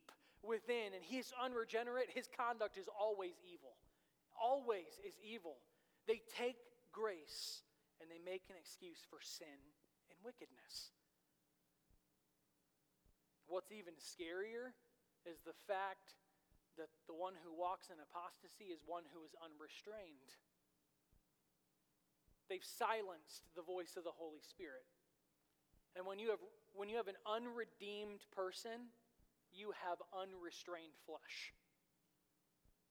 within 0.47 0.95
and 0.95 1.03
he 1.03 1.19
is 1.19 1.33
unregenerate, 1.43 2.09
his 2.15 2.29
conduct 2.37 2.77
is 2.77 2.87
always 2.99 3.35
evil 3.43 3.75
always 4.39 4.99
is 5.07 5.15
evil. 5.23 5.57
They 6.07 6.21
take 6.37 6.59
grace 6.93 7.63
and 8.03 8.11
they 8.11 8.21
make 8.21 8.43
an 8.51 8.59
excuse 8.59 9.01
for 9.09 9.23
sin 9.23 9.59
and 10.11 10.19
wickedness. 10.21 10.93
What's 13.47 13.71
even 13.71 13.95
scarier 13.97 14.75
is 15.25 15.41
the 15.47 15.57
fact 15.67 16.19
that 16.77 16.91
the 17.07 17.15
one 17.15 17.39
who 17.47 17.55
walks 17.55 17.89
in 17.89 17.97
apostasy 18.03 18.75
is 18.75 18.83
one 18.83 19.07
who 19.15 19.23
is 19.23 19.33
unrestrained. 19.39 20.35
They've 22.51 22.65
silenced 22.65 23.47
the 23.55 23.63
voice 23.65 23.97
of 23.97 24.05
the 24.05 24.13
Holy 24.13 24.43
Spirit. 24.43 24.85
And 25.95 26.05
when 26.05 26.19
you 26.19 26.35
have, 26.35 26.43
when 26.75 26.91
you 26.91 26.99
have 26.99 27.09
an 27.09 27.21
unredeemed 27.23 28.27
person, 28.35 28.91
you 29.55 29.73
have 29.87 30.03
unrestrained 30.11 30.95
flesh. 31.07 31.55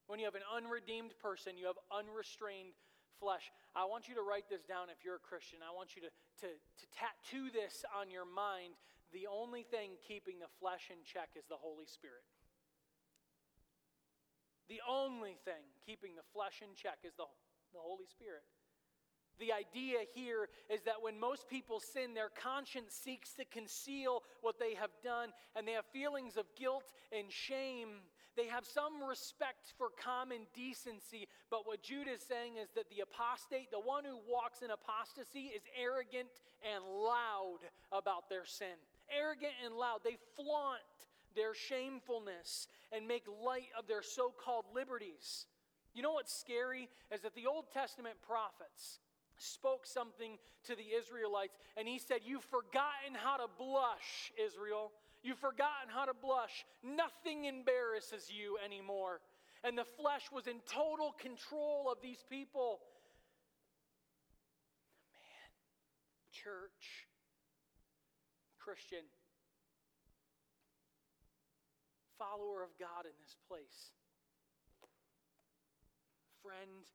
When 0.08 0.20
you 0.20 0.26
have 0.26 0.36
an 0.36 0.48
unredeemed 0.48 1.16
person, 1.20 1.56
you 1.56 1.68
have 1.68 1.80
unrestrained 1.92 2.76
flesh. 3.20 3.52
I 3.76 3.86
want 3.86 4.08
you 4.08 4.16
to 4.16 4.26
write 4.26 4.52
this 4.52 4.64
down 4.64 4.92
if 4.92 5.04
you're 5.04 5.20
a 5.20 5.24
Christian. 5.24 5.64
I 5.64 5.72
want 5.72 5.96
you 5.96 6.04
to, 6.04 6.12
to, 6.44 6.50
to 6.52 6.86
tattoo 6.92 7.48
this 7.52 7.88
on 7.96 8.12
your 8.12 8.28
mind. 8.28 8.76
The 9.16 9.32
only 9.32 9.64
thing 9.64 9.96
keeping 10.04 10.40
the 10.44 10.52
flesh 10.60 10.92
in 10.92 11.00
check 11.08 11.36
is 11.40 11.48
the 11.48 11.60
Holy 11.60 11.88
Spirit. 11.88 12.26
The 14.68 14.84
only 14.88 15.38
thing 15.46 15.64
keeping 15.86 16.16
the 16.16 16.26
flesh 16.34 16.64
in 16.64 16.72
check 16.76 17.04
is 17.04 17.14
the, 17.16 17.28
the 17.72 17.84
Holy 17.84 18.08
Spirit. 18.08 18.44
The 19.40 19.52
idea 19.52 20.00
here 20.14 20.48
is 20.70 20.82
that 20.84 21.02
when 21.02 21.20
most 21.20 21.50
people 21.50 21.80
sin, 21.80 22.14
their 22.14 22.30
conscience 22.30 22.94
seeks 22.94 23.34
to 23.34 23.46
conceal 23.46 24.24
what 24.42 24.60
they 24.60 24.76
have 24.76 24.92
done, 25.04 25.30
and 25.56 25.68
they 25.68 25.74
have 25.74 25.86
feelings 25.92 26.38
of 26.38 26.46
guilt 26.56 26.86
and 27.12 27.32
shame 27.32 27.90
they 28.36 28.48
have 28.48 28.66
some 28.66 29.04
respect 29.04 29.74
for 29.78 29.90
common 30.02 30.48
decency, 30.56 31.28
but 31.52 31.68
what 31.68 31.84
Jude 31.84 32.08
is 32.08 32.22
saying 32.22 32.58
is 32.58 32.70
that 32.76 32.90
the 32.90 33.02
apostate, 33.02 33.70
the 33.70 33.80
one 33.80 34.04
who 34.04 34.18
walks 34.28 34.62
in 34.62 34.72
apostasy, 34.72 35.54
is 35.54 35.62
arrogant 35.80 36.34
and 36.66 36.84
loud 36.84 37.60
about 37.92 38.30
their 38.30 38.46
sin. 38.46 38.74
Arrogant 39.16 39.54
and 39.64 39.76
loud. 39.76 40.00
They 40.04 40.18
flaunt 40.36 40.82
their 41.36 41.54
shamefulness 41.54 42.68
and 42.92 43.08
make 43.08 43.24
light 43.44 43.70
of 43.78 43.88
their 43.88 44.02
so 44.02 44.34
called 44.34 44.66
liberties. 44.74 45.46
You 45.94 46.02
know 46.02 46.14
what's 46.14 46.34
scary 46.34 46.90
is 47.12 47.22
that 47.22 47.36
the 47.36 47.46
Old 47.46 47.66
Testament 47.72 48.16
prophets 48.26 49.00
spoke 49.38 49.86
something 49.86 50.38
to 50.66 50.76
the 50.76 50.84
Israelites, 50.98 51.58
and 51.78 51.88
he 51.88 52.00
said, 52.00 52.20
You've 52.26 52.44
forgotten 52.44 53.14
how 53.14 53.38
to 53.38 53.48
blush, 53.58 54.32
Israel. 54.44 54.92
You've 55.24 55.40
forgotten 55.40 55.88
how 55.94 56.06
to 56.06 56.14
blush. 56.14 56.66
Nothing 56.84 57.46
embarrasses 57.46 58.30
you 58.30 58.58
anymore. 58.64 59.22
And 59.64 59.78
the 59.78 59.86
flesh 59.86 60.24
was 60.32 60.48
in 60.48 60.60
total 60.68 61.14
control 61.18 61.90
of 61.90 62.00
these 62.02 62.24
people. 62.30 62.80
Man, 65.14 65.52
church, 66.34 67.08
Christian, 68.60 69.08
follower 72.20 72.64
of 72.64 72.70
God 72.80 73.06
in 73.06 73.16
this 73.24 73.36
place, 73.48 73.92
friend, 76.42 76.88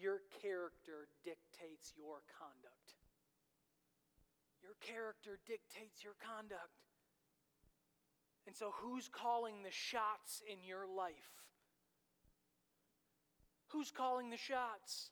your 0.00 0.20
character 0.42 1.08
dictates 1.24 1.92
your 1.96 2.22
conduct. 2.38 2.94
Your 4.62 4.74
character 4.80 5.38
dictates 5.46 6.02
your 6.02 6.14
conduct. 6.20 6.82
And 8.46 8.54
so, 8.54 8.72
who's 8.76 9.08
calling 9.08 9.62
the 9.62 9.70
shots 9.70 10.42
in 10.50 10.62
your 10.66 10.86
life? 10.86 11.42
Who's 13.68 13.90
calling 13.90 14.30
the 14.30 14.36
shots? 14.36 15.10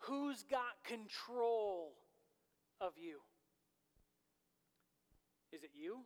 Who's 0.00 0.42
got 0.44 0.84
control 0.84 1.92
of 2.80 2.92
you? 2.96 3.18
Is 5.52 5.62
it 5.62 5.70
you? 5.74 5.98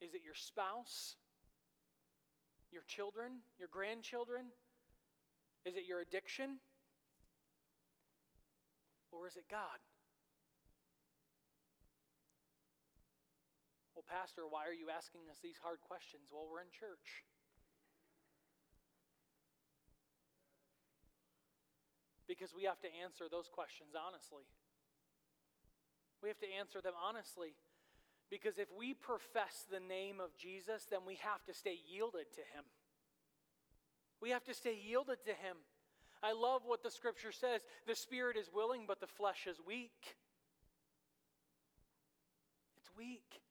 Is 0.00 0.14
it 0.14 0.22
your 0.24 0.34
spouse? 0.34 1.16
Your 2.72 2.82
children? 2.88 3.44
Your 3.60 3.68
grandchildren? 3.70 4.48
Is 5.64 5.76
it 5.76 5.84
your 5.86 6.00
addiction? 6.00 6.58
Or 9.12 9.28
is 9.28 9.36
it 9.36 9.44
God? 9.50 9.78
Well, 13.94 14.08
Pastor, 14.08 14.48
why 14.48 14.64
are 14.64 14.72
you 14.72 14.88
asking 14.88 15.28
us 15.30 15.36
these 15.44 15.60
hard 15.60 15.84
questions 15.84 16.32
while 16.32 16.48
we're 16.50 16.64
in 16.64 16.72
church? 16.72 17.22
Because 22.26 22.56
we 22.56 22.64
have 22.64 22.80
to 22.80 22.88
answer 23.04 23.28
those 23.28 23.52
questions 23.52 23.92
honestly. 23.92 24.48
We 26.24 26.32
have 26.32 26.40
to 26.40 26.48
answer 26.48 26.80
them 26.80 26.96
honestly. 26.96 27.52
Because 28.32 28.56
if 28.56 28.68
we 28.72 28.94
profess 28.94 29.66
the 29.70 29.78
name 29.78 30.16
of 30.18 30.34
Jesus, 30.38 30.86
then 30.90 31.00
we 31.06 31.16
have 31.16 31.44
to 31.44 31.52
stay 31.52 31.76
yielded 31.86 32.32
to 32.32 32.40
him. 32.40 32.64
We 34.22 34.30
have 34.30 34.42
to 34.44 34.54
stay 34.54 34.74
yielded 34.74 35.18
to 35.26 35.32
him. 35.32 35.58
I 36.22 36.32
love 36.32 36.62
what 36.64 36.82
the 36.82 36.90
scripture 36.90 37.30
says 37.30 37.60
the 37.86 37.94
spirit 37.94 38.38
is 38.38 38.48
willing, 38.50 38.84
but 38.88 39.00
the 39.00 39.06
flesh 39.06 39.46
is 39.46 39.58
weak. 39.66 40.16
It's 42.78 42.88
weak. 42.96 43.42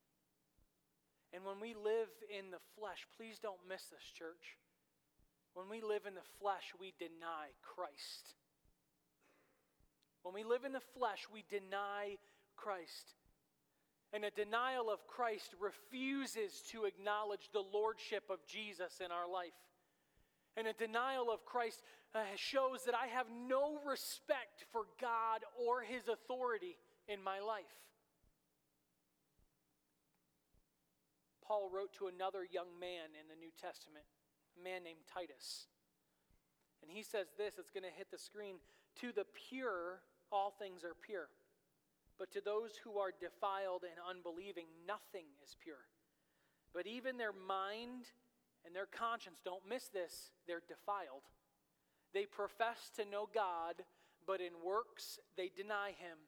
And 1.32 1.44
when 1.44 1.60
we 1.60 1.74
live 1.74 2.10
in 2.36 2.50
the 2.50 2.58
flesh, 2.76 3.06
please 3.16 3.38
don't 3.38 3.62
miss 3.68 3.82
this, 3.84 4.02
church. 4.18 4.58
When 5.54 5.68
we 5.70 5.80
live 5.80 6.06
in 6.08 6.14
the 6.14 6.26
flesh, 6.40 6.74
we 6.80 6.92
deny 6.98 7.54
Christ. 7.62 8.34
When 10.24 10.34
we 10.34 10.42
live 10.42 10.64
in 10.64 10.72
the 10.72 10.82
flesh, 10.98 11.28
we 11.32 11.44
deny 11.48 12.16
Christ. 12.56 13.14
And 14.12 14.24
a 14.24 14.30
denial 14.30 14.90
of 14.90 15.06
Christ 15.06 15.54
refuses 15.58 16.62
to 16.70 16.84
acknowledge 16.84 17.48
the 17.52 17.64
lordship 17.72 18.24
of 18.28 18.44
Jesus 18.46 19.00
in 19.04 19.10
our 19.10 19.30
life. 19.30 19.56
And 20.56 20.66
a 20.66 20.74
denial 20.74 21.30
of 21.30 21.46
Christ 21.46 21.82
uh, 22.14 22.20
shows 22.36 22.84
that 22.84 22.94
I 22.94 23.06
have 23.06 23.26
no 23.48 23.78
respect 23.86 24.66
for 24.70 24.82
God 25.00 25.40
or 25.56 25.80
his 25.80 26.08
authority 26.08 26.76
in 27.08 27.22
my 27.22 27.40
life. 27.40 27.64
Paul 31.42 31.70
wrote 31.72 31.92
to 31.94 32.06
another 32.06 32.44
young 32.44 32.68
man 32.78 33.16
in 33.18 33.28
the 33.28 33.40
New 33.40 33.50
Testament, 33.60 34.04
a 34.58 34.62
man 34.62 34.84
named 34.84 35.04
Titus. 35.12 35.66
And 36.82 36.90
he 36.90 37.02
says 37.02 37.28
this, 37.38 37.54
it's 37.58 37.70
going 37.70 37.84
to 37.84 37.96
hit 37.96 38.10
the 38.10 38.18
screen 38.18 38.56
To 39.00 39.12
the 39.12 39.24
pure, 39.48 40.00
all 40.30 40.50
things 40.58 40.84
are 40.84 40.96
pure. 41.00 41.28
But 42.18 42.30
to 42.32 42.40
those 42.40 42.72
who 42.84 42.98
are 42.98 43.12
defiled 43.18 43.82
and 43.82 43.98
unbelieving, 44.08 44.66
nothing 44.86 45.26
is 45.42 45.56
pure. 45.62 45.88
But 46.74 46.86
even 46.86 47.16
their 47.16 47.32
mind 47.32 48.06
and 48.64 48.74
their 48.74 48.86
conscience, 48.86 49.40
don't 49.44 49.68
miss 49.68 49.88
this, 49.88 50.30
they're 50.46 50.62
defiled. 50.68 51.22
They 52.14 52.26
profess 52.26 52.90
to 52.96 53.04
know 53.04 53.28
God, 53.34 53.82
but 54.26 54.40
in 54.40 54.52
works 54.64 55.18
they 55.36 55.50
deny 55.54 55.88
Him, 55.88 56.18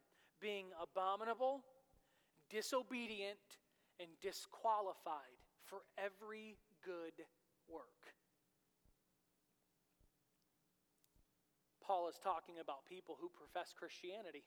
being 0.41 0.65
abominable, 0.81 1.63
disobedient, 2.49 3.39
and 3.99 4.09
disqualified 4.21 5.39
for 5.63 5.79
every 5.97 6.57
good 6.83 7.25
work. 7.69 8.13
Paul 11.81 12.09
is 12.09 12.17
talking 12.17 12.55
about 12.59 12.85
people 12.89 13.17
who 13.21 13.29
profess 13.29 13.73
Christianity. 13.77 14.43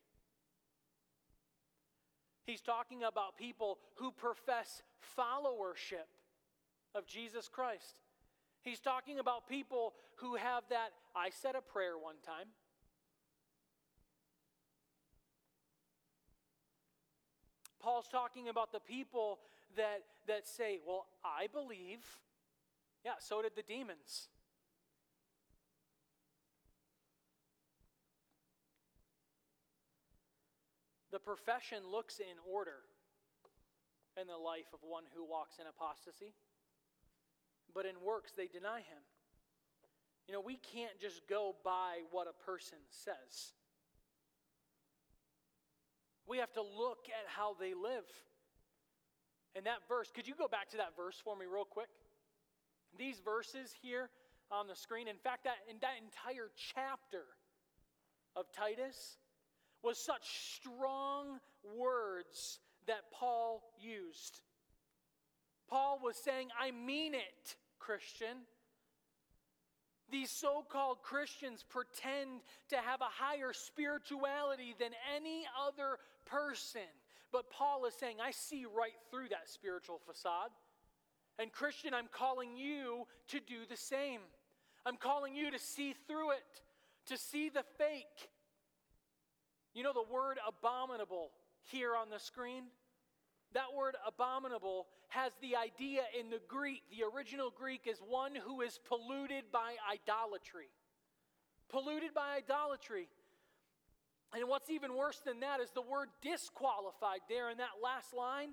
He's 2.49 2.63
talking 2.63 3.05
about 3.05 3.37
people 3.37 3.77
who 3.97 4.11
profess 4.11 4.83
followership 5.19 6.09
of 6.95 7.07
Jesus 7.07 7.47
Christ. 7.47 8.01
He's 8.63 8.81
talking 8.81 9.19
about 9.19 9.47
people 9.47 9.93
who 10.17 10.35
have 10.37 10.63
that. 10.71 10.93
I 11.15 11.29
said 11.29 11.57
a 11.57 11.61
prayer 11.61 11.99
one 11.99 12.15
time. 12.25 12.47
Paul's 17.83 18.09
talking 18.11 18.49
about 18.49 18.73
the 18.73 18.81
people 18.81 19.41
that, 19.77 20.05
that 20.27 20.49
say, 20.49 20.79
Well, 20.87 21.05
I 21.23 21.49
believe. 21.53 22.01
Yeah, 23.05 23.13
so 23.19 23.43
did 23.43 23.53
the 23.57 23.63
demons. 23.63 24.29
The 31.19 31.35
profession 31.35 31.79
looks 31.91 32.21
in 32.21 32.39
order 32.47 32.87
in 34.15 34.29
the 34.29 34.37
life 34.37 34.71
of 34.73 34.79
one 34.87 35.03
who 35.17 35.27
walks 35.27 35.59
in 35.59 35.67
apostasy, 35.67 36.33
but 37.75 37.87
in 37.87 37.99
works 38.07 38.31
they 38.37 38.47
deny 38.47 38.79
him. 38.87 39.03
You 40.29 40.35
know, 40.35 40.41
we 40.41 40.61
can't 40.63 40.97
just 41.01 41.27
go 41.27 41.57
by 41.65 42.07
what 42.13 42.29
a 42.31 42.45
person 42.47 42.79
says. 42.91 43.51
We 46.29 46.39
have 46.39 46.53
to 46.53 46.63
look 46.63 47.09
at 47.09 47.27
how 47.27 47.57
they 47.59 47.75
live. 47.75 48.07
And 49.57 49.67
that 49.67 49.89
verse, 49.89 50.13
could 50.15 50.29
you 50.29 50.37
go 50.39 50.47
back 50.47 50.71
to 50.71 50.77
that 50.77 50.95
verse 50.97 51.19
for 51.19 51.35
me 51.35 51.47
real 51.53 51.65
quick? 51.65 51.91
These 52.97 53.19
verses 53.25 53.75
here 53.83 54.09
on 54.53 54.69
the 54.69 54.77
screen, 54.77 55.09
in 55.09 55.19
fact, 55.19 55.43
that 55.51 55.57
in 55.69 55.79
that 55.81 55.99
entire 56.01 56.51
chapter 56.55 57.27
of 58.37 58.47
Titus 58.53 59.19
was 59.83 59.99
such 59.99 60.57
strong 60.57 61.39
words 61.77 62.59
that 62.87 63.11
Paul 63.13 63.63
used. 63.81 64.41
Paul 65.69 66.01
was 66.03 66.17
saying, 66.17 66.49
I 66.59 66.71
mean 66.71 67.15
it, 67.15 67.57
Christian. 67.79 68.47
These 70.11 70.31
so 70.31 70.65
called 70.67 71.03
Christians 71.03 71.65
pretend 71.69 72.41
to 72.71 72.77
have 72.77 73.03
a 73.03 73.11
higher 73.11 73.53
spirituality 73.53 74.75
than 74.79 74.91
any 75.15 75.45
other 75.67 75.99
person. 76.25 76.89
But 77.31 77.51
Paul 77.51 77.85
is 77.85 77.95
saying, 77.95 78.17
I 78.23 78.31
see 78.31 78.65
right 78.65 78.97
through 79.11 79.29
that 79.29 79.49
spiritual 79.49 80.01
facade. 80.07 80.51
And 81.39 81.53
Christian, 81.53 81.93
I'm 81.93 82.09
calling 82.11 82.57
you 82.57 83.07
to 83.29 83.39
do 83.39 83.67
the 83.69 83.77
same. 83.77 84.21
I'm 84.87 84.97
calling 84.97 85.37
you 85.37 85.51
to 85.51 85.59
see 85.59 85.95
through 86.07 86.33
it, 86.33 86.63
to 87.07 87.19
see 87.19 87.51
the 87.51 87.65
fake. 87.77 88.31
You 89.75 89.83
know 89.83 89.93
the 89.93 90.13
word 90.13 90.39
abominable 90.47 91.31
here 91.71 91.95
on 91.95 92.11
the 92.11 92.19
screen? 92.19 92.65
That 93.55 93.75
word 93.77 93.97
abominable 94.07 94.87
has 95.09 95.33
the 95.41 95.57
idea 95.57 96.03
in 96.19 96.31
the 96.31 96.41
Greek, 96.49 96.83
the 96.91 97.05
original 97.15 97.51
Greek 97.57 97.83
is 97.87 97.99
one 98.07 98.35
who 98.35 98.61
is 98.61 98.79
polluted 98.87 99.45
by 99.53 99.75
idolatry. 99.91 100.69
Polluted 101.71 102.13
by 102.15 102.37
idolatry. 102.37 103.09
And 104.35 104.49
what's 104.49 104.69
even 104.69 104.95
worse 104.95 105.21
than 105.25 105.41
that 105.41 105.61
is 105.61 105.71
the 105.71 105.83
word 105.83 106.09
disqualified 106.23 107.21
there 107.29 107.51
in 107.51 107.59
that 107.59 107.81
last 107.83 108.13
line. 108.13 108.51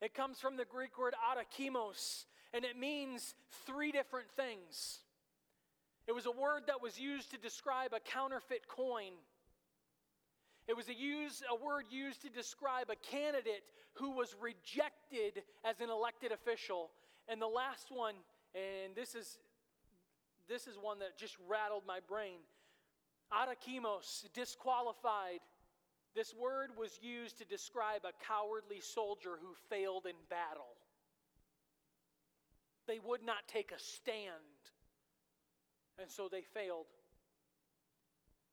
It 0.00 0.14
comes 0.14 0.38
from 0.38 0.56
the 0.56 0.64
Greek 0.64 0.98
word 0.98 1.14
adokimos, 1.30 2.24
and 2.54 2.64
it 2.64 2.78
means 2.78 3.34
three 3.66 3.92
different 3.92 4.30
things. 4.30 5.00
It 6.06 6.12
was 6.14 6.24
a 6.24 6.30
word 6.30 6.62
that 6.68 6.80
was 6.80 6.98
used 6.98 7.32
to 7.32 7.38
describe 7.38 7.92
a 7.92 8.00
counterfeit 8.00 8.66
coin. 8.68 9.12
It 10.68 10.76
was 10.76 10.88
a, 10.90 10.94
use, 10.94 11.42
a 11.50 11.64
word 11.64 11.86
used 11.90 12.20
to 12.22 12.28
describe 12.28 12.90
a 12.90 12.96
candidate 12.96 13.64
who 13.94 14.10
was 14.10 14.36
rejected 14.38 15.42
as 15.64 15.80
an 15.80 15.88
elected 15.88 16.30
official. 16.30 16.90
And 17.26 17.40
the 17.40 17.46
last 17.46 17.86
one, 17.90 18.14
and 18.54 18.94
this 18.94 19.14
is, 19.14 19.38
this 20.46 20.66
is 20.66 20.76
one 20.76 20.98
that 20.98 21.16
just 21.16 21.36
rattled 21.48 21.84
my 21.86 22.00
brain 22.06 22.40
Adokimos, 23.32 24.24
disqualified. 24.32 25.40
This 26.14 26.34
word 26.34 26.70
was 26.78 26.98
used 27.02 27.38
to 27.38 27.44
describe 27.44 28.02
a 28.04 28.12
cowardly 28.26 28.80
soldier 28.80 29.36
who 29.40 29.54
failed 29.68 30.06
in 30.06 30.16
battle. 30.30 30.76
They 32.86 32.98
would 32.98 33.22
not 33.22 33.46
take 33.46 33.70
a 33.70 33.78
stand, 33.78 34.32
and 36.00 36.10
so 36.10 36.28
they 36.30 36.40
failed. 36.40 36.86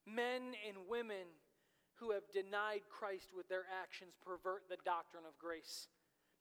Men 0.05 0.53
and 0.67 0.77
women 0.89 1.25
who 1.99 2.11
have 2.11 2.23
denied 2.33 2.81
Christ 2.89 3.31
with 3.35 3.47
their 3.47 3.65
actions 3.81 4.13
pervert 4.25 4.63
the 4.69 4.77
doctrine 4.83 5.23
of 5.27 5.37
grace. 5.37 5.87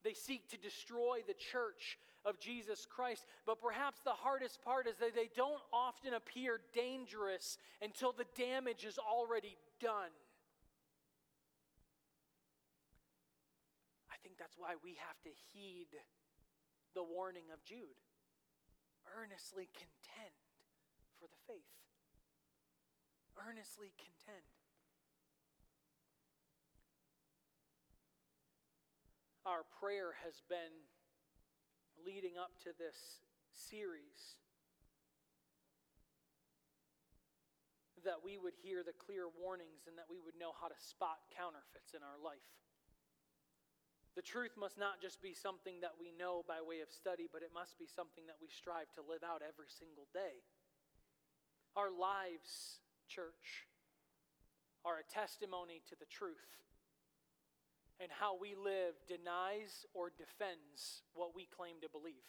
They 0.02 0.12
seek 0.12 0.48
to 0.50 0.58
destroy 0.58 1.20
the 1.26 1.34
church 1.34 1.98
of 2.24 2.38
Jesus 2.38 2.86
Christ. 2.86 3.24
But 3.46 3.60
perhaps 3.60 4.00
the 4.00 4.10
hardest 4.10 4.62
part 4.62 4.86
is 4.86 4.96
that 4.98 5.14
they 5.14 5.30
don't 5.34 5.62
often 5.72 6.14
appear 6.14 6.60
dangerous 6.74 7.58
until 7.80 8.12
the 8.12 8.26
damage 8.36 8.84
is 8.84 8.98
already 8.98 9.56
done. 9.80 10.12
I 14.10 14.16
think 14.22 14.36
that's 14.38 14.56
why 14.58 14.74
we 14.82 14.96
have 15.00 15.20
to 15.24 15.30
heed 15.52 15.88
the 16.94 17.02
warning 17.02 17.44
of 17.52 17.64
Jude 17.64 17.96
earnestly 19.20 19.68
contend 19.72 20.37
for 21.20 21.29
the 21.29 21.40
faith. 21.46 21.72
Earnestly 23.37 23.92
contend. 23.98 24.44
Our 29.44 29.68
prayer 29.80 30.16
has 30.24 30.40
been 30.48 30.72
leading 32.00 32.40
up 32.40 32.56
to 32.64 32.72
this 32.80 33.20
series 33.52 34.40
that 38.04 38.20
we 38.20 38.36
would 38.36 38.56
hear 38.60 38.84
the 38.84 38.96
clear 38.96 39.28
warnings 39.32 39.88
and 39.88 39.96
that 39.96 40.08
we 40.08 40.20
would 40.20 40.36
know 40.36 40.52
how 40.52 40.68
to 40.68 40.76
spot 40.76 41.24
counterfeits 41.32 41.96
in 41.96 42.04
our 42.04 42.20
life. 42.20 42.44
The 44.16 44.22
truth 44.22 44.54
must 44.56 44.78
not 44.78 45.00
just 45.00 45.20
be 45.20 45.34
something 45.34 45.80
that 45.80 45.96
we 45.98 46.12
know 46.14 46.44
by 46.46 46.60
way 46.60 46.84
of 46.84 46.92
study, 46.92 47.26
but 47.32 47.42
it 47.42 47.50
must 47.50 47.80
be 47.80 47.88
something 47.88 48.28
that 48.30 48.38
we 48.38 48.46
strive 48.48 48.92
to 48.94 49.02
live 49.02 49.24
out 49.26 49.42
every 49.42 49.68
single 49.68 50.06
day. 50.14 50.44
Our 51.74 51.90
lives, 51.90 52.78
church, 53.08 53.66
are 54.84 55.02
a 55.02 55.10
testimony 55.10 55.82
to 55.88 55.96
the 55.98 56.06
truth. 56.06 56.64
And 58.00 58.10
how 58.10 58.36
we 58.38 58.54
live 58.54 58.94
denies 59.06 59.86
or 59.94 60.10
defends 60.10 61.02
what 61.14 61.34
we 61.34 61.46
claim 61.46 61.76
to 61.82 61.88
believe. 61.88 62.26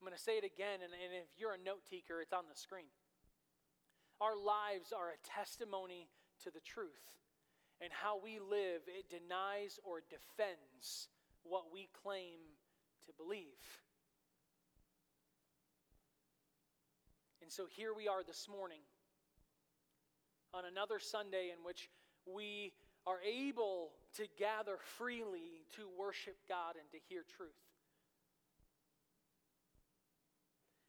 I'm 0.00 0.06
going 0.06 0.16
to 0.16 0.22
say 0.22 0.38
it 0.38 0.44
again, 0.44 0.80
and, 0.82 0.92
and 0.96 1.12
if 1.12 1.28
you're 1.36 1.52
a 1.52 1.62
note 1.62 1.84
taker, 1.88 2.20
it's 2.20 2.32
on 2.32 2.48
the 2.48 2.56
screen. 2.56 2.90
Our 4.20 4.36
lives 4.36 4.92
are 4.92 5.12
a 5.12 5.20
testimony 5.22 6.08
to 6.42 6.50
the 6.50 6.60
truth, 6.60 7.12
and 7.80 7.90
how 7.92 8.18
we 8.22 8.38
live, 8.38 8.82
it 8.88 9.08
denies 9.08 9.78
or 9.84 10.00
defends 10.08 11.08
what 11.44 11.72
we 11.72 11.88
claim 12.02 12.40
to 13.06 13.12
believe. 13.16 13.60
And 17.42 17.50
so 17.50 17.66
here 17.68 17.92
we 17.94 18.08
are 18.08 18.22
this 18.22 18.48
morning 18.48 18.80
on 20.52 20.64
another 20.64 20.98
Sunday 20.98 21.50
in 21.52 21.64
which 21.64 21.90
we 22.26 22.72
are 23.06 23.18
able 23.22 23.92
to 24.16 24.26
gather 24.38 24.76
freely 24.98 25.64
to 25.76 25.88
worship 25.98 26.36
God 26.48 26.74
and 26.78 26.90
to 26.92 26.98
hear 27.08 27.22
truth. 27.36 27.50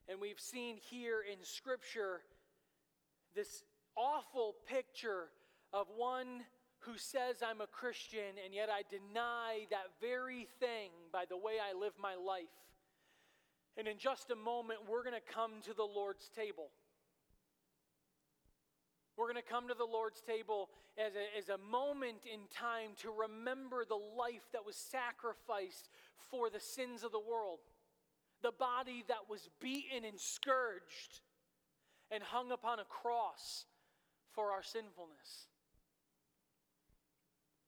And 0.10 0.20
we've 0.20 0.40
seen 0.40 0.78
here 0.90 1.22
in 1.22 1.38
Scripture 1.44 2.22
this 3.36 3.64
awful 3.96 4.56
picture 4.68 5.30
of 5.74 5.88
one 5.96 6.44
who 6.80 6.98
says, 6.98 7.38
I'm 7.48 7.62
a 7.62 7.68
Christian, 7.68 8.36
and 8.44 8.54
yet 8.54 8.70
I 8.70 8.82
deny 8.90 9.68
that 9.70 9.88
very 10.02 10.48
thing 10.60 10.90
by 11.14 11.26
the 11.30 11.38
way 11.38 11.54
I 11.62 11.78
live 11.78 11.94
my 12.02 12.16
life. 12.16 12.50
And 13.78 13.88
in 13.88 13.98
just 13.98 14.32
a 14.32 14.36
moment, 14.36 14.80
we're 14.90 15.04
going 15.04 15.16
to 15.16 15.34
come 15.34 15.62
to 15.66 15.74
the 15.74 15.84
Lord's 15.84 16.30
table. 16.36 16.72
We're 19.18 19.32
going 19.32 19.44
to 19.44 19.50
come 19.50 19.68
to 19.68 19.74
the 19.74 19.86
Lord's 19.86 20.22
table 20.22 20.70
as 20.98 21.14
a, 21.16 21.38
as 21.38 21.50
a 21.50 21.58
moment 21.58 22.24
in 22.32 22.40
time 22.50 22.92
to 23.02 23.12
remember 23.12 23.84
the 23.86 23.96
life 23.96 24.48
that 24.54 24.66
was 24.66 24.76
sacrificed 24.76 25.90
for 26.30 26.50
the 26.50 26.60
sins 26.60 27.04
of 27.04 27.12
the 27.12 27.20
world, 27.20 27.60
the 28.42 28.52
body 28.52 29.04
that 29.08 29.30
was 29.30 29.50
beaten 29.60 30.06
and 30.06 30.20
scourged 30.20 31.22
and 32.10 32.24
hung 32.24 32.52
upon 32.52 32.80
a 32.80 32.86
cross 32.86 33.66
for 34.32 34.52
our 34.52 34.64
sinfulness. 34.64 35.48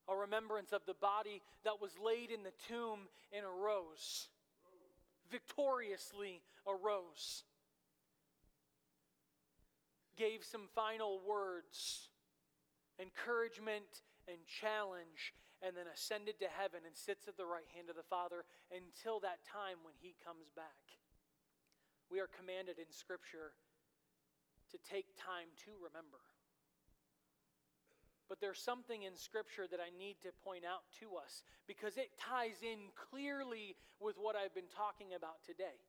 A 0.10 0.16
remembrance 0.16 0.74
of 0.74 0.82
the 0.86 0.96
body 0.96 1.42
that 1.64 1.82
was 1.82 1.92
laid 2.04 2.30
in 2.30 2.44
the 2.44 2.52
tomb 2.68 3.00
and 3.32 3.46
arose, 3.46 4.28
victoriously 5.32 6.42
arose 6.68 7.44
gave 10.18 10.44
some 10.44 10.70
final 10.76 11.20
words, 11.26 12.10
encouragement 13.00 14.04
and 14.28 14.38
challenge, 14.48 15.34
and 15.64 15.76
then 15.76 15.88
ascended 15.88 16.40
to 16.40 16.52
heaven 16.52 16.84
and 16.84 16.96
sits 16.96 17.28
at 17.28 17.40
the 17.40 17.48
right 17.48 17.68
hand 17.72 17.90
of 17.90 17.96
the 17.96 18.08
Father 18.08 18.44
until 18.72 19.20
that 19.24 19.44
time 19.48 19.80
when 19.84 19.96
he 20.00 20.16
comes 20.24 20.52
back. 20.56 21.00
We 22.12 22.20
are 22.20 22.28
commanded 22.28 22.78
in 22.78 22.92
Scripture 22.92 23.56
to 24.72 24.78
take 24.84 25.08
time 25.16 25.48
to 25.64 25.72
remember. 25.80 26.20
But 28.28 28.40
there's 28.40 28.60
something 28.60 29.04
in 29.04 29.16
Scripture 29.16 29.68
that 29.70 29.80
I 29.80 29.94
need 29.94 30.18
to 30.24 30.36
point 30.44 30.66
out 30.66 30.84
to 31.00 31.16
us 31.16 31.44
because 31.68 31.98
it 31.98 32.16
ties 32.18 32.60
in 32.64 32.92
clearly 32.96 33.76
with 34.00 34.18
what 34.18 34.36
I've 34.36 34.56
been 34.56 34.72
talking 34.72 35.14
about 35.16 35.44
today. 35.46 35.80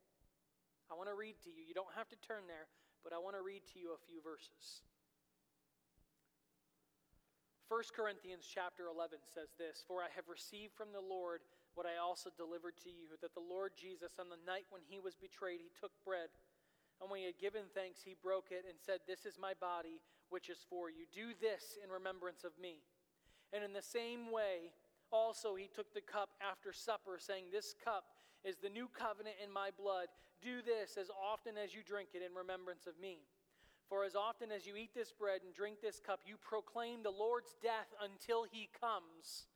I 0.90 0.94
want 0.94 1.08
to 1.08 1.16
read 1.16 1.40
to 1.48 1.50
you. 1.50 1.64
You 1.64 1.74
don't 1.74 1.94
have 1.96 2.08
to 2.12 2.18
turn 2.20 2.44
there, 2.46 2.68
but 3.04 3.12
I 3.12 3.20
want 3.20 3.36
to 3.36 3.44
read 3.44 3.68
to 3.76 3.78
you 3.78 3.92
a 3.92 4.00
few 4.08 4.24
verses. 4.24 4.80
1 7.68 7.92
Corinthians 7.92 8.48
chapter 8.48 8.88
11 8.88 9.20
says 9.28 9.52
this 9.60 9.84
For 9.84 10.00
I 10.00 10.08
have 10.16 10.24
received 10.32 10.72
from 10.72 10.96
the 10.96 11.04
Lord 11.04 11.44
what 11.76 11.84
I 11.84 12.00
also 12.00 12.32
delivered 12.32 12.80
to 12.88 12.90
you, 12.90 13.12
that 13.20 13.36
the 13.36 13.44
Lord 13.44 13.76
Jesus, 13.76 14.16
on 14.16 14.32
the 14.32 14.40
night 14.48 14.64
when 14.72 14.82
he 14.88 14.96
was 14.96 15.18
betrayed, 15.18 15.60
he 15.60 15.74
took 15.76 15.92
bread. 16.00 16.32
And 17.02 17.10
when 17.10 17.20
he 17.20 17.26
had 17.26 17.42
given 17.42 17.68
thanks, 17.74 18.00
he 18.00 18.16
broke 18.16 18.54
it 18.54 18.64
and 18.64 18.78
said, 18.78 19.02
This 19.04 19.26
is 19.26 19.36
my 19.36 19.52
body, 19.58 20.00
which 20.30 20.48
is 20.48 20.64
for 20.70 20.88
you. 20.88 21.04
Do 21.10 21.34
this 21.36 21.76
in 21.82 21.90
remembrance 21.90 22.44
of 22.44 22.54
me. 22.56 22.80
And 23.52 23.66
in 23.66 23.74
the 23.74 23.82
same 23.82 24.30
way, 24.30 24.72
also 25.10 25.54
he 25.54 25.66
took 25.66 25.92
the 25.92 26.00
cup 26.00 26.30
after 26.38 26.72
supper, 26.72 27.18
saying, 27.18 27.50
This 27.50 27.74
cup 27.74 28.13
is 28.44 28.56
the 28.60 28.68
new 28.68 28.88
covenant 28.92 29.36
in 29.42 29.50
my 29.50 29.70
blood. 29.72 30.08
Do 30.40 30.60
this 30.60 30.96
as 31.00 31.08
often 31.10 31.56
as 31.56 31.74
you 31.74 31.80
drink 31.82 32.10
it 32.14 32.22
in 32.22 32.36
remembrance 32.36 32.86
of 32.86 33.00
me. 33.00 33.24
For 33.88 34.04
as 34.04 34.14
often 34.14 34.52
as 34.52 34.66
you 34.66 34.76
eat 34.76 34.94
this 34.94 35.12
bread 35.12 35.40
and 35.44 35.52
drink 35.52 35.80
this 35.80 36.00
cup, 36.00 36.20
you 36.24 36.36
proclaim 36.40 37.02
the 37.02 37.12
Lord's 37.12 37.56
death 37.60 37.92
until 38.00 38.44
he 38.44 38.68
comes. 38.72 39.48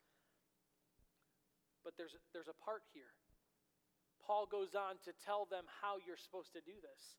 But 1.85 1.97
there's, 1.97 2.17
there's 2.33 2.49
a 2.49 2.65
part 2.65 2.83
here. 2.93 3.13
Paul 4.25 4.45
goes 4.45 4.75
on 4.75 5.01
to 5.05 5.13
tell 5.25 5.49
them 5.49 5.65
how 5.81 5.97
you're 6.05 6.21
supposed 6.21 6.53
to 6.53 6.61
do 6.61 6.77
this. 6.85 7.17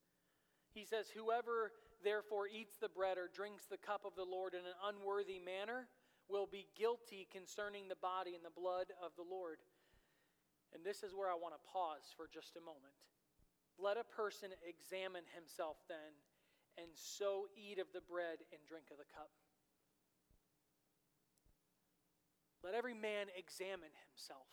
He 0.69 0.85
says, 0.85 1.09
Whoever 1.09 1.73
therefore 2.03 2.45
eats 2.45 2.77
the 2.77 2.89
bread 2.89 3.17
or 3.17 3.29
drinks 3.33 3.65
the 3.65 3.81
cup 3.81 4.05
of 4.05 4.13
the 4.13 4.29
Lord 4.29 4.53
in 4.53 4.61
an 4.61 4.77
unworthy 4.85 5.41
manner 5.41 5.89
will 6.29 6.45
be 6.45 6.69
guilty 6.77 7.25
concerning 7.33 7.89
the 7.89 7.97
body 7.97 8.37
and 8.37 8.45
the 8.45 8.53
blood 8.53 8.93
of 9.01 9.17
the 9.17 9.25
Lord. 9.25 9.57
And 10.73 10.85
this 10.85 11.01
is 11.01 11.15
where 11.15 11.29
I 11.29 11.35
want 11.35 11.53
to 11.57 11.63
pause 11.65 12.13
for 12.15 12.29
just 12.29 12.55
a 12.55 12.63
moment. 12.63 12.93
Let 13.79 13.97
a 13.97 14.03
person 14.03 14.49
examine 14.61 15.23
himself 15.33 15.77
then, 15.87 16.13
and 16.77 16.91
so 16.93 17.47
eat 17.55 17.79
of 17.79 17.87
the 17.93 18.03
bread 18.03 18.43
and 18.51 18.59
drink 18.67 18.91
of 18.91 18.97
the 18.97 19.07
cup. 19.09 19.31
Let 22.63 22.75
every 22.75 22.93
man 22.93 23.27
examine 23.37 23.93
himself. 24.07 24.51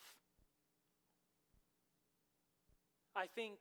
I 3.17 3.27
think 3.27 3.59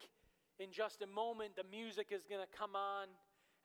in 0.59 0.71
just 0.71 1.01
a 1.01 1.07
moment 1.07 1.55
the 1.55 1.65
music 1.71 2.11
is 2.11 2.23
going 2.29 2.41
to 2.45 2.57
come 2.57 2.75
on, 2.75 3.07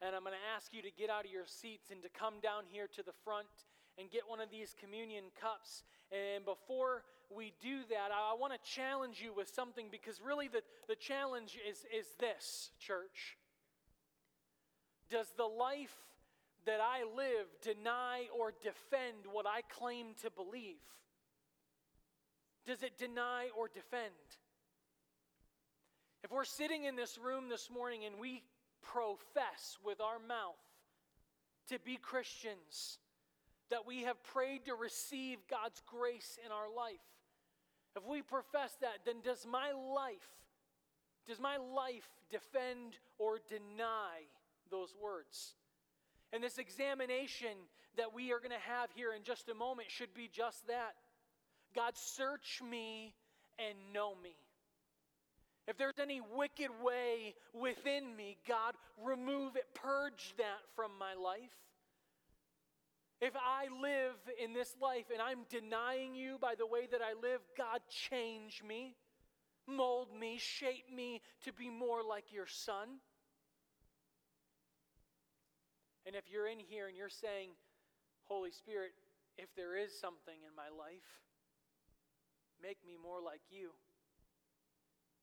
and 0.01 0.17
I'm 0.17 0.23
going 0.23 0.35
to 0.35 0.49
ask 0.57 0.73
you 0.73 0.81
to 0.83 0.91
get 0.91 1.11
out 1.11 1.27
of 1.27 1.31
your 1.31 1.47
seats 1.47 1.91
and 1.91 2.03
to 2.03 2.09
come 2.09 2.41
down 2.41 2.65
here 2.71 2.89
to 2.97 3.03
the 3.03 3.13
front 3.25 3.53
and 4.01 4.11
get 4.11 4.23
one 4.27 4.41
of 4.41 4.51
these 4.51 4.75
communion 4.81 5.25
cups. 5.41 5.83
And 6.11 6.45
before 6.45 7.05
we 7.35 7.53
do 7.61 7.81
that, 7.91 8.11
I, 8.11 8.35
want 8.35 8.53
to 8.53 8.71
challenge 8.71 9.21
you 9.23 9.33
with 9.37 9.49
something 9.49 9.87
because 9.91 10.21
really 10.25 10.49
the, 10.49 10.63
the 10.89 10.97
challenge 10.97 11.59
is, 11.69 11.85
is 11.95 12.07
this, 12.19 12.71
church. 12.81 13.37
Does 15.11 15.27
the 15.37 15.45
life 15.45 15.95
that 16.67 16.81
I 16.81 17.05
live 17.15 17.47
deny 17.63 18.27
or 18.37 18.53
defend 18.63 19.27
what 19.31 19.47
I 19.47 19.61
claim 19.63 20.15
to 20.23 20.31
believe? 20.31 20.81
Does 22.67 22.83
it 22.83 22.99
deny 22.99 23.49
or 23.57 23.69
defend? 23.69 24.15
If 26.25 26.31
we're 26.31 26.45
sitting 26.45 26.85
in 26.85 26.97
this 26.97 27.19
room 27.19 27.49
this 27.49 27.69
morning 27.71 28.05
and 28.05 28.17
we 28.21 28.43
profess 28.83 29.79
with 29.85 30.01
our 30.01 30.19
mouth 30.19 30.57
to 31.69 31.79
be 31.79 31.97
Christians, 31.97 32.99
that 33.71 33.87
we 33.87 34.03
have 34.03 34.23
prayed 34.23 34.67
to 34.67 34.75
receive 34.75 35.39
God's 35.49 35.81
grace 35.87 36.39
in 36.45 36.53
our 36.53 36.69
life, 36.75 37.01
if 37.97 38.07
we 38.07 38.23
profess 38.23 38.77
that, 38.81 39.01
then 39.05 39.17
does 39.23 39.47
my 39.51 39.73
life, 39.73 40.29
does 41.27 41.41
my 41.41 41.57
life 41.57 42.09
defend 42.31 42.97
or 43.19 43.39
deny 43.49 44.27
those 44.71 44.95
words? 45.03 45.55
And 46.33 46.43
this 46.43 46.59
examination 46.59 47.57
that 47.97 48.15
we 48.15 48.33
are 48.33 48.39
going 48.39 48.53
to 48.53 48.71
have 48.71 48.91
here 48.95 49.13
in 49.13 49.25
just 49.25 49.49
a 49.49 49.55
moment 49.55 49.91
should 49.91 50.15
be 50.15 50.29
just 50.33 50.67
that. 50.69 50.95
God, 51.75 51.97
search 51.97 52.63
me 52.69 53.15
and 53.59 53.77
know 53.93 54.15
me. 54.23 54.37
If 55.67 55.77
there's 55.77 55.99
any 56.01 56.21
wicked 56.21 56.71
way 56.83 57.35
within 57.53 58.17
me, 58.17 58.37
God, 58.49 58.75
remove 59.05 59.57
it, 59.57 59.67
purge 59.75 60.35
that 60.39 60.61
from 60.75 60.93
my 60.99 61.15
life. 61.15 61.55
If 63.21 63.35
I 63.37 63.69
live 63.83 64.17
in 64.43 64.55
this 64.55 64.75
life 64.81 65.07
and 65.13 65.21
I'm 65.21 65.45
denying 65.51 66.15
you 66.15 66.39
by 66.41 66.55
the 66.57 66.67
way 66.67 66.89
that 66.91 67.01
I 67.03 67.13
live, 67.13 67.41
God, 67.57 67.81
change 67.91 68.63
me, 68.67 68.97
mold 69.67 70.09
me, 70.19 70.39
shape 70.39 70.89
me 70.95 71.21
to 71.45 71.53
be 71.53 71.69
more 71.69 72.03
like 72.03 72.33
your 72.33 72.47
son. 72.47 73.01
And 76.07 76.17
if 76.17 76.25
you're 76.33 76.49
in 76.49 76.59
here 76.59 76.89
and 76.89 76.97
you're 76.97 77.13
saying, 77.13 77.51
Holy 78.25 78.51
Spirit, 78.51 78.93
if 79.37 79.55
there 79.55 79.77
is 79.77 79.93
something 79.93 80.41
in 80.49 80.57
my 80.57 80.73
life, 80.73 81.21
make 82.63 82.79
me 82.87 82.97
more 82.97 83.21
like 83.21 83.43
you. 83.51 83.71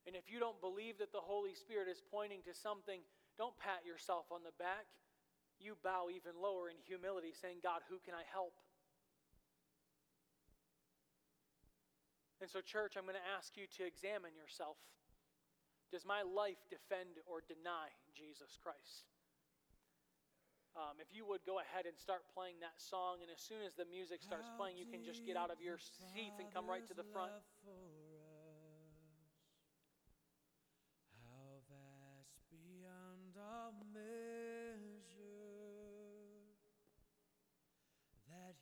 And 0.05 0.15
if 0.15 0.29
you 0.29 0.39
don't 0.39 0.61
believe 0.61 0.99
that 0.99 1.11
the 1.11 1.19
Holy 1.19 1.55
Spirit 1.55 1.89
is 1.89 1.97
pointing 2.11 2.45
to 2.45 2.53
something, 2.53 3.01
don't 3.39 3.57
pat 3.57 3.81
yourself 3.85 4.25
on 4.31 4.41
the 4.45 4.53
back 4.61 4.85
you 5.59 5.77
bow 5.83 6.07
even 6.09 6.37
lower 6.37 6.69
in 6.69 6.77
humility, 6.85 7.33
saying, 7.33 7.61
God, 7.61 7.81
who 7.89 7.97
can 8.03 8.13
I 8.13 8.23
help? 8.29 8.53
And 12.37 12.49
so, 12.49 12.61
church, 12.61 12.93
I'm 12.93 13.09
going 13.09 13.17
to 13.17 13.29
ask 13.33 13.57
you 13.57 13.65
to 13.81 13.85
examine 13.85 14.37
yourself. 14.37 14.77
Does 15.89 16.05
my 16.05 16.21
life 16.21 16.61
defend 16.69 17.17
or 17.25 17.41
deny 17.41 17.89
Jesus 18.13 18.59
Christ? 18.61 19.09
Um, 20.77 21.01
if 21.01 21.09
you 21.09 21.25
would 21.25 21.41
go 21.41 21.57
ahead 21.57 21.89
and 21.89 21.97
start 21.97 22.21
playing 22.37 22.61
that 22.61 22.77
song, 22.77 23.25
and 23.25 23.33
as 23.33 23.41
soon 23.41 23.65
as 23.65 23.73
the 23.73 23.89
music 23.89 24.21
starts 24.21 24.45
playing, 24.61 24.77
you 24.77 24.85
can 24.85 25.01
just 25.01 25.25
get 25.25 25.33
out 25.33 25.49
of 25.49 25.57
your 25.57 25.81
seats 25.81 26.37
and 26.37 26.53
come 26.53 26.69
right 26.69 26.85
to 26.85 26.93
the 26.93 27.07
front. 27.09 27.33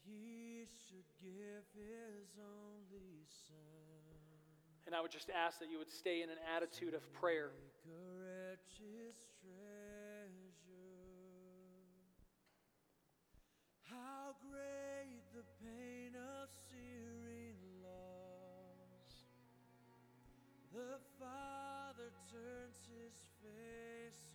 He 0.06 0.66
should 0.88 1.10
give 1.22 1.66
his 1.74 2.30
only 2.38 3.26
son. 3.47 3.56
And 4.86 4.93
I 4.93 5.01
would 5.01 5.12
just 5.12 5.30
ask 5.34 5.60
that 5.60 5.70
you 5.70 5.80
would 5.80 5.91
stay 5.91 6.22
in 6.22 6.30
an 6.30 6.38
attitude 6.56 6.93
of 6.93 7.12
prayer. 7.14 7.49
Make 7.58 7.86
a 7.89 7.97
wretched 8.22 9.16
treasure. 9.41 10.76
How 13.82 14.36
great 14.51 15.26
the 15.34 15.43
pain 15.64 16.14
of 16.14 16.49
searing 16.70 17.58
loss. 17.82 19.26
The 20.72 20.99
Father 21.20 22.12
turns 22.32 22.78
his 22.86 23.18
face 23.41 24.35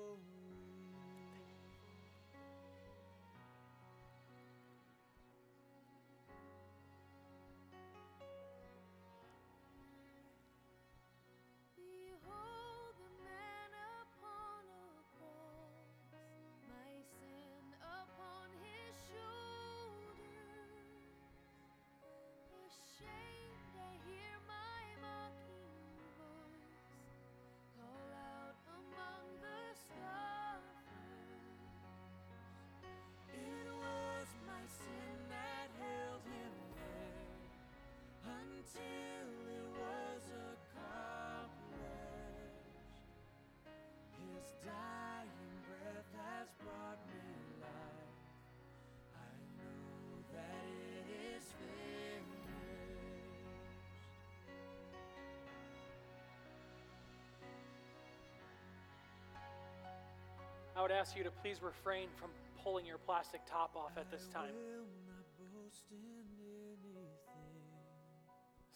I 60.81 60.83
would 60.83 60.89
ask 60.91 61.15
you 61.15 61.23
to 61.23 61.29
please 61.29 61.61
refrain 61.61 62.07
from 62.15 62.31
pulling 62.63 62.87
your 62.87 62.97
plastic 62.97 63.45
top 63.45 63.75
off 63.75 63.91
at 63.97 64.09
this 64.09 64.25
time. 64.33 64.49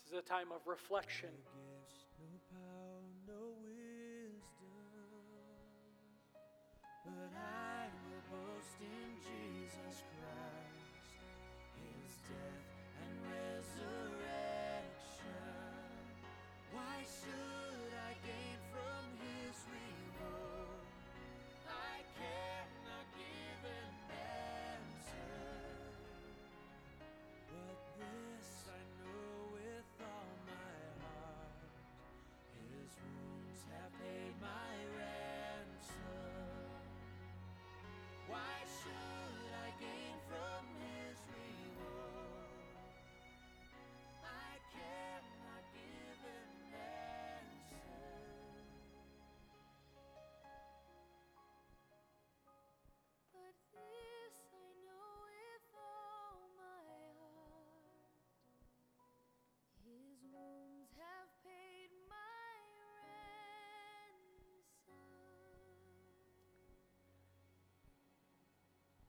This 0.03 0.11
is 0.11 0.13
a 0.13 0.21
time 0.21 0.51
of 0.53 0.61
reflection. 0.67 1.29
But 7.03 7.33
I 7.33 7.89
will 8.05 8.21
boast 8.29 8.77
in 8.81 9.17
Jesus 9.25 10.03
Christ, 10.05 10.14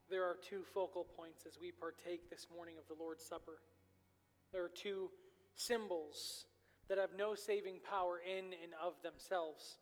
There 0.09 0.23
are 0.23 0.37
two 0.41 0.63
focal 0.73 1.03
points 1.03 1.45
as 1.45 1.59
we 1.59 1.71
partake 1.71 2.29
this 2.29 2.47
morning 2.55 2.75
of 2.77 2.87
the 2.87 3.01
Lord's 3.01 3.25
Supper. 3.25 3.59
There 4.53 4.63
are 4.63 4.71
two 4.73 5.09
symbols 5.55 6.45
that 6.87 6.97
have 6.97 7.09
no 7.17 7.35
saving 7.35 7.79
power 7.83 8.21
in 8.25 8.45
and 8.63 8.71
of 8.81 8.93
themselves. 9.03 9.79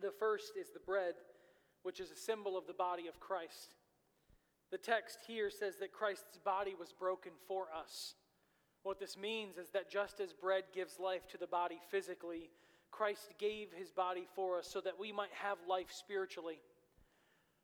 The 0.00 0.10
first 0.10 0.54
is 0.60 0.70
the 0.70 0.80
bread, 0.80 1.14
which 1.84 2.00
is 2.00 2.10
a 2.10 2.16
symbol 2.16 2.58
of 2.58 2.66
the 2.66 2.74
body 2.74 3.06
of 3.06 3.20
Christ. 3.20 3.76
The 4.72 4.78
text 4.78 5.18
here 5.28 5.48
says 5.48 5.76
that 5.76 5.92
Christ's 5.92 6.38
body 6.44 6.74
was 6.76 6.92
broken 6.92 7.30
for 7.46 7.66
us. 7.72 8.14
What 8.82 8.98
this 8.98 9.16
means 9.16 9.58
is 9.58 9.70
that 9.70 9.90
just 9.90 10.18
as 10.18 10.32
bread 10.32 10.64
gives 10.74 10.98
life 10.98 11.28
to 11.28 11.38
the 11.38 11.46
body 11.46 11.78
physically, 11.88 12.50
Christ 12.90 13.34
gave 13.38 13.68
his 13.72 13.92
body 13.92 14.26
for 14.34 14.58
us 14.58 14.66
so 14.66 14.80
that 14.80 14.98
we 14.98 15.12
might 15.12 15.32
have 15.40 15.58
life 15.68 15.92
spiritually. 15.92 16.58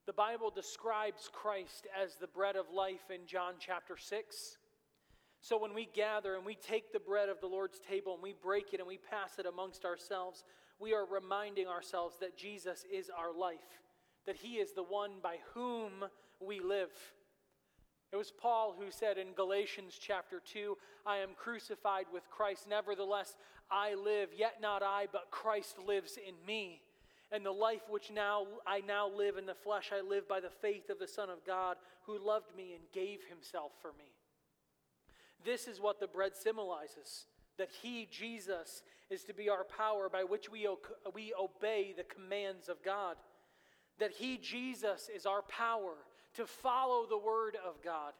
The 0.04 0.12
Bible 0.12 0.50
describes 0.50 1.30
Christ 1.32 1.86
as 1.96 2.16
the 2.16 2.26
bread 2.26 2.56
of 2.56 2.66
life 2.74 3.10
in 3.14 3.24
John 3.24 3.54
chapter 3.60 3.96
6. 3.96 4.58
So 5.40 5.56
when 5.56 5.74
we 5.74 5.88
gather 5.94 6.34
and 6.34 6.44
we 6.44 6.56
take 6.56 6.92
the 6.92 6.98
bread 6.98 7.28
of 7.28 7.40
the 7.40 7.46
Lord's 7.46 7.78
table 7.78 8.14
and 8.14 8.22
we 8.22 8.34
break 8.42 8.74
it 8.74 8.80
and 8.80 8.88
we 8.88 8.98
pass 8.98 9.38
it 9.38 9.46
amongst 9.46 9.84
ourselves, 9.84 10.42
we 10.80 10.92
are 10.92 11.06
reminding 11.06 11.68
ourselves 11.68 12.16
that 12.18 12.36
Jesus 12.36 12.84
is 12.92 13.10
our 13.16 13.32
life, 13.32 13.80
that 14.26 14.34
he 14.34 14.54
is 14.54 14.72
the 14.72 14.82
one 14.82 15.12
by 15.22 15.36
whom 15.54 15.92
we 16.40 16.58
live. 16.58 16.90
It 18.12 18.16
was 18.16 18.32
Paul 18.32 18.74
who 18.76 18.90
said 18.90 19.18
in 19.18 19.34
Galatians 19.36 20.00
chapter 20.00 20.42
2, 20.44 20.76
I 21.06 21.18
am 21.18 21.30
crucified 21.36 22.06
with 22.12 22.28
Christ. 22.28 22.66
Nevertheless, 22.68 23.36
I 23.70 23.94
live, 23.94 24.30
yet 24.36 24.56
not 24.60 24.82
I, 24.82 25.06
but 25.12 25.30
Christ 25.30 25.76
lives 25.86 26.18
in 26.18 26.34
me. 26.44 26.82
And 27.32 27.44
the 27.44 27.50
life 27.50 27.82
which 27.88 28.10
now 28.10 28.46
I 28.66 28.80
now 28.80 29.08
live 29.08 29.38
in 29.38 29.46
the 29.46 29.54
flesh, 29.54 29.90
I 29.92 30.06
live 30.06 30.28
by 30.28 30.40
the 30.40 30.50
faith 30.50 30.90
of 30.90 30.98
the 30.98 31.08
Son 31.08 31.30
of 31.30 31.44
God 31.46 31.78
who 32.06 32.18
loved 32.18 32.54
me 32.56 32.74
and 32.74 32.82
gave 32.92 33.20
himself 33.28 33.72
for 33.80 33.92
me. 33.98 34.12
This 35.44 35.66
is 35.66 35.80
what 35.80 35.98
the 35.98 36.06
bread 36.06 36.36
symbolizes 36.36 37.26
that 37.58 37.70
He, 37.82 38.08
Jesus, 38.10 38.82
is 39.10 39.24
to 39.24 39.34
be 39.34 39.48
our 39.48 39.64
power 39.64 40.08
by 40.08 40.24
which 40.24 40.50
we, 40.50 40.66
we 41.14 41.34
obey 41.38 41.94
the 41.96 42.04
commands 42.04 42.68
of 42.68 42.82
God. 42.82 43.16
That 43.98 44.12
He, 44.12 44.38
Jesus, 44.38 45.08
is 45.14 45.26
our 45.26 45.42
power 45.42 45.94
to 46.34 46.46
follow 46.46 47.06
the 47.06 47.18
Word 47.18 47.56
of 47.64 47.82
God. 47.82 48.12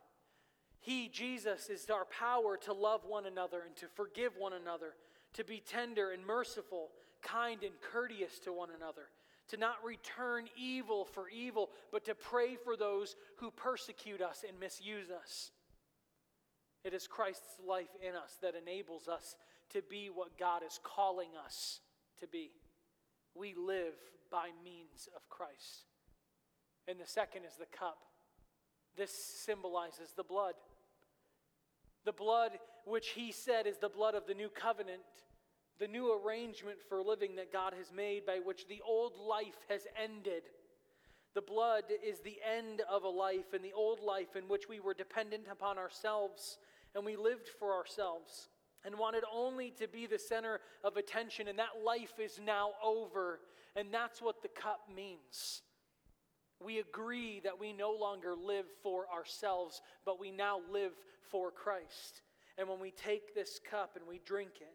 He, 0.81 1.09
Jesus, 1.09 1.69
is 1.69 1.89
our 1.91 2.05
power 2.05 2.57
to 2.59 2.73
love 2.73 3.03
one 3.07 3.27
another 3.27 3.63
and 3.67 3.75
to 3.77 3.87
forgive 3.87 4.33
one 4.37 4.53
another, 4.53 4.95
to 5.35 5.45
be 5.45 5.63
tender 5.65 6.11
and 6.11 6.27
merciful, 6.27 6.91
kind 7.23 7.63
and 7.63 7.73
courteous 7.81 8.39
to 8.41 8.53
one 8.53 8.69
another, 8.77 9.09
to 9.49 9.57
not 9.57 9.85
return 9.85 10.47
evil 10.57 11.05
for 11.05 11.29
evil, 11.29 11.71
but 11.91 12.05
to 12.05 12.15
pray 12.15 12.57
for 12.57 12.77
those 12.77 13.17
who 13.37 13.51
persecute 13.51 14.21
us 14.21 14.45
and 14.47 14.59
misuse 14.59 15.11
us. 15.11 15.51
It 16.85 16.95
is 16.95 17.07
Christ's 17.07 17.61
life 17.67 17.95
in 18.07 18.15
us 18.15 18.37
that 18.43 18.55
enables 18.55 19.09
us 19.09 19.37
to 19.71 19.83
be 19.89 20.11
what 20.13 20.39
God 20.39 20.63
is 20.67 20.81
calling 20.83 21.31
us 21.45 21.81
to 22.21 22.27
be. 22.27 22.51
We 23.35 23.55
live 23.55 23.95
by 24.31 24.49
means 24.65 25.09
of 25.15 25.29
Christ. 25.29 25.87
And 26.89 26.99
the 26.99 27.07
second 27.07 27.43
is 27.45 27.55
the 27.57 27.67
cup. 27.67 27.99
This 28.97 29.13
symbolizes 29.13 30.13
the 30.17 30.25
blood. 30.25 30.55
The 32.05 32.13
blood, 32.13 32.53
which 32.85 33.11
he 33.11 33.31
said 33.31 33.67
is 33.67 33.79
the 33.79 33.89
blood 33.89 34.15
of 34.15 34.27
the 34.27 34.35
new 34.35 34.49
covenant, 34.49 35.01
the 35.79 35.89
new 35.89 36.13
arrangement 36.13 36.79
for 36.89 37.03
living 37.03 37.37
that 37.37 37.53
God 37.53 37.75
has 37.77 37.93
made 37.93 38.27
by 38.27 38.39
which 38.45 38.69
the 38.69 38.81
old 38.87 39.13
life 39.17 39.59
has 39.69 39.87
ended. 40.01 40.43
The 41.35 41.43
blood 41.43 41.85
is 42.05 42.21
the 42.21 42.39
end 42.47 42.83
of 42.91 43.05
a 43.05 43.09
life, 43.09 43.55
and 43.55 43.65
the 43.65 43.73
old 43.73 44.01
life 44.01 44.37
in 44.37 44.45
which 44.45 44.69
we 44.69 44.81
were 44.81 44.95
dependent 44.95 45.45
upon 45.51 45.79
ourselves 45.79 46.59
and 46.95 47.05
we 47.05 47.17
lived 47.17 47.49
for 47.59 47.75
ourselves 47.75 48.49
and 48.85 48.99
wanted 48.99 49.23
only 49.33 49.71
to 49.71 49.87
be 49.87 50.07
the 50.07 50.19
center 50.19 50.61
of 50.83 50.97
attention, 50.97 51.47
and 51.47 51.59
that 51.59 51.85
life 51.85 52.19
is 52.19 52.41
now 52.45 52.71
over. 52.85 53.39
And 53.77 53.89
that's 53.93 54.21
what 54.21 54.43
the 54.43 54.49
cup 54.49 54.89
means. 54.95 55.63
We 56.61 56.81
agree 56.81 57.41
that 57.45 57.61
we 57.61 57.73
no 57.73 57.93
longer 57.93 58.35
live 58.35 58.67
for 58.83 59.07
ourselves, 59.09 59.81
but 60.05 60.19
we 60.19 60.33
now 60.33 60.61
live 60.71 60.93
for 61.31 61.53
Christ. 61.53 62.23
And 62.59 62.69
when 62.69 62.81
we 62.81 62.91
take 62.91 63.35
this 63.35 63.61
cup 63.71 63.97
and 63.97 64.07
we 64.07 64.21
drink 64.27 64.51
it, 64.61 64.75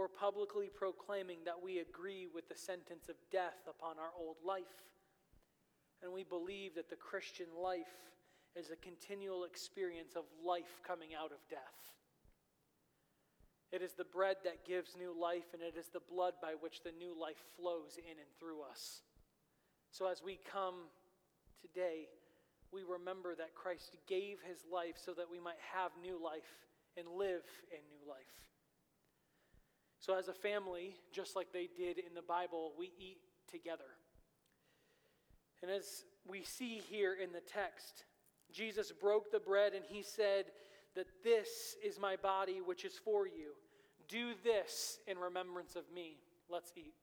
we're 0.00 0.08
publicly 0.08 0.70
proclaiming 0.72 1.36
that 1.44 1.60
we 1.62 1.84
agree 1.84 2.26
with 2.32 2.48
the 2.48 2.56
sentence 2.56 3.10
of 3.10 3.16
death 3.30 3.68
upon 3.68 3.98
our 3.98 4.08
old 4.18 4.36
life. 4.42 4.88
And 6.02 6.10
we 6.10 6.24
believe 6.24 6.74
that 6.76 6.88
the 6.88 6.96
Christian 6.96 7.52
life 7.62 7.92
is 8.56 8.70
a 8.70 8.80
continual 8.80 9.44
experience 9.44 10.16
of 10.16 10.24
life 10.42 10.80
coming 10.88 11.10
out 11.12 11.32
of 11.32 11.44
death. 11.50 11.92
It 13.72 13.82
is 13.82 13.92
the 13.92 14.08
bread 14.08 14.36
that 14.44 14.64
gives 14.64 14.96
new 14.96 15.12
life, 15.12 15.52
and 15.52 15.60
it 15.60 15.76
is 15.78 15.92
the 15.92 16.00
blood 16.00 16.32
by 16.40 16.54
which 16.58 16.80
the 16.82 16.96
new 16.96 17.12
life 17.12 17.44
flows 17.60 18.00
in 18.00 18.16
and 18.16 18.32
through 18.40 18.62
us. 18.64 19.02
So 19.92 20.08
as 20.08 20.22
we 20.24 20.40
come 20.50 20.88
today, 21.60 22.08
we 22.72 22.88
remember 22.88 23.34
that 23.34 23.54
Christ 23.54 23.98
gave 24.08 24.38
his 24.48 24.64
life 24.72 24.96
so 24.96 25.12
that 25.12 25.30
we 25.30 25.38
might 25.38 25.60
have 25.76 25.92
new 26.00 26.16
life 26.16 26.56
and 26.96 27.06
live 27.06 27.44
in 27.68 27.84
new 27.92 28.08
life. 28.08 28.49
So, 30.00 30.16
as 30.16 30.28
a 30.28 30.34
family, 30.34 30.96
just 31.12 31.36
like 31.36 31.52
they 31.52 31.68
did 31.76 31.98
in 31.98 32.14
the 32.14 32.22
Bible, 32.22 32.72
we 32.78 32.90
eat 32.98 33.18
together. 33.50 33.84
And 35.62 35.70
as 35.70 36.04
we 36.26 36.42
see 36.42 36.80
here 36.88 37.14
in 37.22 37.32
the 37.32 37.40
text, 37.40 38.04
Jesus 38.50 38.92
broke 38.92 39.30
the 39.30 39.38
bread 39.38 39.74
and 39.74 39.84
he 39.86 40.02
said 40.02 40.46
that 40.96 41.06
this 41.22 41.76
is 41.84 41.98
my 42.00 42.16
body, 42.16 42.60
which 42.64 42.84
is 42.84 42.94
for 42.94 43.26
you. 43.26 43.52
Do 44.08 44.32
this 44.42 44.98
in 45.06 45.18
remembrance 45.18 45.76
of 45.76 45.84
me. 45.94 46.16
Let's 46.48 46.72
eat. 46.76 46.94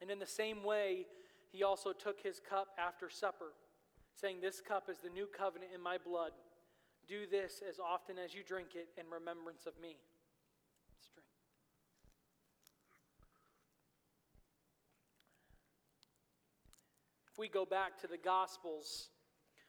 And 0.00 0.10
in 0.12 0.20
the 0.20 0.26
same 0.26 0.62
way, 0.62 1.06
he 1.50 1.64
also 1.64 1.92
took 1.92 2.20
his 2.22 2.38
cup 2.38 2.68
after 2.78 3.10
supper, 3.10 3.52
saying, 4.20 4.38
This 4.40 4.60
cup 4.60 4.88
is 4.90 4.98
the 4.98 5.10
new 5.10 5.26
covenant 5.26 5.72
in 5.74 5.80
my 5.80 5.98
blood. 5.98 6.32
Do 7.08 7.26
this 7.30 7.62
as 7.68 7.78
often 7.78 8.16
as 8.18 8.34
you 8.34 8.42
drink 8.42 8.68
it 8.74 8.88
in 8.98 9.06
remembrance 9.10 9.66
of 9.66 9.74
me. 9.80 9.96
Let's 10.90 11.08
drink. 11.14 11.28
If 17.30 17.38
we 17.38 17.48
go 17.48 17.64
back 17.64 18.00
to 18.00 18.06
the 18.06 18.18
Gospels, 18.18 19.08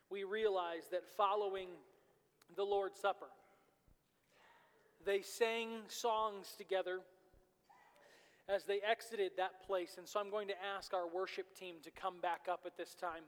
we 0.10 0.24
realize 0.24 0.84
that 0.92 1.04
following 1.16 1.68
the 2.56 2.64
Lord's 2.64 3.00
Supper, 3.00 3.28
they 5.06 5.22
sang 5.22 5.82
songs 5.90 6.56
together 6.58 7.02
as 8.50 8.64
they 8.64 8.80
exited 8.80 9.32
that 9.38 9.62
place. 9.66 9.96
And 9.98 10.08
so 10.08 10.20
I'm 10.20 10.32
going 10.32 10.48
to 10.48 10.56
ask 10.76 10.94
our 10.94 11.08
worship 11.08 11.56
team 11.56 11.76
to 11.84 11.92
come 11.92 12.20
back 12.22 12.48
up 12.50 12.62
at 12.66 12.78
this 12.78 12.96
time. 12.96 13.24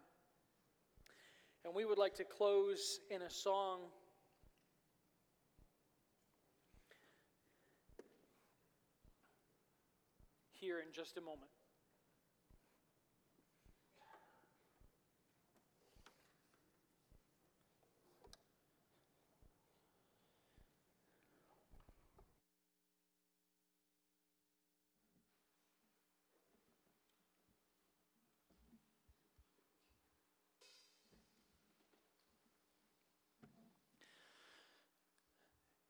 And 1.65 1.73
we 1.73 1.85
would 1.85 1.97
like 1.97 2.15
to 2.15 2.23
close 2.23 2.99
in 3.09 3.21
a 3.21 3.29
song. 3.29 3.79
Here 10.53 10.79
in 10.79 10.91
just 10.93 11.17
a 11.17 11.21
moment. 11.21 11.49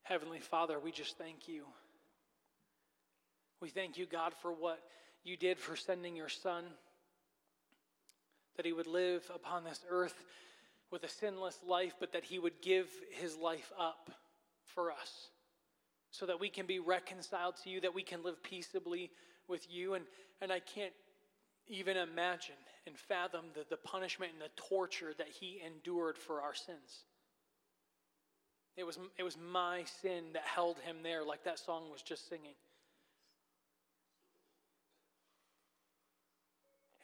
Heavenly 0.10 0.39
Father, 0.39 0.80
we 0.80 0.91
just 0.91 1.20
thank 1.20 1.47
you. 1.47 1.66
We 3.62 3.70
thank 3.70 3.95
you, 3.95 4.07
God, 4.07 4.34
for 4.41 4.51
what 4.51 4.80
you 5.24 5.38
did 5.38 5.60
for 5.60 5.76
sending 5.76 6.16
your 6.16 6.30
Son, 6.30 6.64
that 8.57 8.66
he 8.66 8.74
would 8.74 8.88
live 8.88 9.30
upon 9.36 9.64
this 9.64 9.86
earth 9.88 10.26
with 10.89 11.03
a 11.03 11.07
sinless 11.07 11.60
life, 11.64 11.93
but 11.99 12.14
that 12.14 12.24
he 12.24 12.39
would 12.39 12.60
give 12.60 12.88
his 13.12 13.38
life 13.38 13.72
up 13.80 14.10
for 14.66 14.91
us 14.91 15.30
so 16.10 16.26
that 16.26 16.39
we 16.39 16.49
can 16.49 16.66
be 16.66 16.80
reconciled 16.80 17.57
to 17.64 17.70
you, 17.70 17.80
that 17.82 17.93
we 17.93 18.01
can 18.01 18.24
live 18.24 18.41
peaceably 18.41 19.12
with 19.47 19.72
you. 19.72 19.93
And, 19.93 20.05
and 20.41 20.51
I 20.51 20.60
can't 20.60 20.93
even 21.68 21.97
imagine 21.97 22.55
and 22.88 22.97
fathom 22.97 23.45
the, 23.53 23.64
the 23.70 23.78
punishment 23.78 24.32
and 24.34 24.41
the 24.41 24.49
torture 24.55 25.14
that 25.20 25.30
he 25.39 25.62
endured 25.64 26.18
for 26.18 26.41
our 26.41 26.55
sins. 26.55 27.03
It 28.80 28.86
was, 28.86 28.98
it 29.18 29.24
was 29.24 29.36
my 29.52 29.84
sin 30.02 30.24
that 30.32 30.44
held 30.44 30.78
him 30.80 30.96
there, 31.04 31.26
like 31.26 31.44
that 31.44 31.60
song 31.60 31.92
was 31.92 32.02
just 32.02 32.30
singing. 32.30 32.54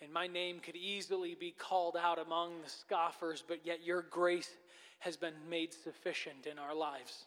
And 0.01 0.13
my 0.13 0.25
name 0.25 0.61
could 0.61 0.77
easily 0.77 1.35
be 1.37 1.51
called 1.51 1.97
out 1.97 2.17
among 2.17 2.61
the 2.63 2.69
scoffers, 2.69 3.43
but 3.45 3.65
yet 3.65 3.83
your 3.83 4.03
grace 4.03 4.51
has 4.99 5.17
been 5.17 5.33
made 5.49 5.73
sufficient 5.73 6.47
in 6.49 6.57
our 6.57 6.73
lives. 6.73 7.25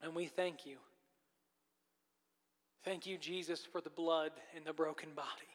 And 0.00 0.14
we 0.14 0.24
thank 0.24 0.64
you. 0.64 0.76
Thank 2.86 3.06
you, 3.06 3.18
Jesus, 3.18 3.66
for 3.70 3.82
the 3.82 3.90
blood 3.90 4.32
and 4.56 4.64
the 4.64 4.72
broken 4.72 5.10
body. 5.14 5.51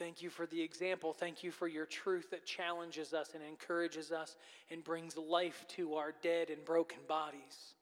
Thank 0.00 0.22
you 0.22 0.30
for 0.30 0.46
the 0.46 0.62
example. 0.62 1.12
Thank 1.12 1.44
you 1.44 1.50
for 1.50 1.68
your 1.68 1.84
truth 1.84 2.30
that 2.30 2.46
challenges 2.46 3.12
us 3.12 3.32
and 3.34 3.42
encourages 3.44 4.10
us 4.10 4.34
and 4.70 4.82
brings 4.82 5.14
life 5.18 5.66
to 5.76 5.96
our 5.96 6.14
dead 6.22 6.48
and 6.48 6.64
broken 6.64 7.00
bodies. 7.06 7.74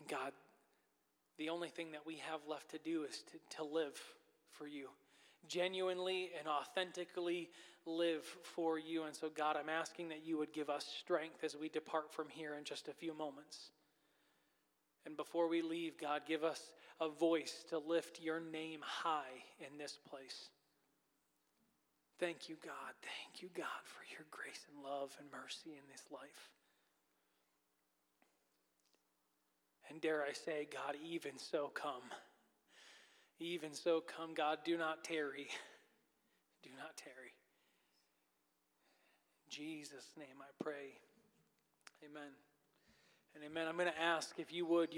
And 0.00 0.08
God, 0.08 0.32
the 1.38 1.48
only 1.48 1.68
thing 1.68 1.92
that 1.92 2.04
we 2.04 2.16
have 2.28 2.40
left 2.48 2.72
to 2.72 2.78
do 2.78 3.04
is 3.04 3.22
to, 3.30 3.58
to 3.58 3.62
live 3.62 3.96
for 4.50 4.66
you. 4.66 4.88
Genuinely 5.46 6.30
and 6.36 6.48
authentically 6.48 7.50
live 7.86 8.24
for 8.42 8.80
you. 8.80 9.04
And 9.04 9.14
so, 9.14 9.28
God, 9.28 9.56
I'm 9.56 9.68
asking 9.68 10.08
that 10.08 10.26
you 10.26 10.38
would 10.38 10.52
give 10.52 10.68
us 10.68 10.84
strength 10.98 11.44
as 11.44 11.54
we 11.56 11.68
depart 11.68 12.12
from 12.12 12.28
here 12.28 12.56
in 12.58 12.64
just 12.64 12.88
a 12.88 12.92
few 12.92 13.16
moments. 13.16 13.70
And 15.06 15.16
before 15.16 15.48
we 15.48 15.62
leave, 15.62 16.00
God, 16.00 16.22
give 16.26 16.42
us 16.42 16.72
a 17.00 17.08
voice 17.08 17.64
to 17.70 17.78
lift 17.78 18.20
your 18.20 18.40
name 18.40 18.80
high 18.82 19.44
in 19.60 19.78
this 19.78 19.98
place. 20.08 20.48
Thank 22.18 22.48
you, 22.48 22.56
God. 22.64 22.94
Thank 23.02 23.42
you, 23.42 23.48
God, 23.54 23.82
for 23.84 24.02
your 24.10 24.26
grace 24.30 24.66
and 24.72 24.82
love 24.82 25.16
and 25.20 25.28
mercy 25.30 25.70
in 25.70 25.86
this 25.92 26.02
life. 26.10 26.50
And 29.88 30.00
dare 30.00 30.24
I 30.28 30.32
say, 30.32 30.66
God, 30.72 30.96
even 31.08 31.38
so 31.38 31.70
come. 31.72 32.02
Even 33.38 33.72
so 33.72 34.00
come, 34.00 34.34
God, 34.34 34.58
do 34.64 34.76
not 34.76 35.04
tarry. 35.04 35.48
Do 36.64 36.70
not 36.76 36.96
tarry. 36.96 37.32
In 39.46 39.48
Jesus' 39.48 40.10
name 40.18 40.42
I 40.42 40.50
pray. 40.62 40.98
Amen. 42.04 42.32
And 43.34 43.44
amen. 43.44 43.68
I'm 43.68 43.76
going 43.76 43.90
to 43.90 44.02
ask 44.02 44.34
if 44.38 44.52
you 44.52 44.66
would. 44.66 44.86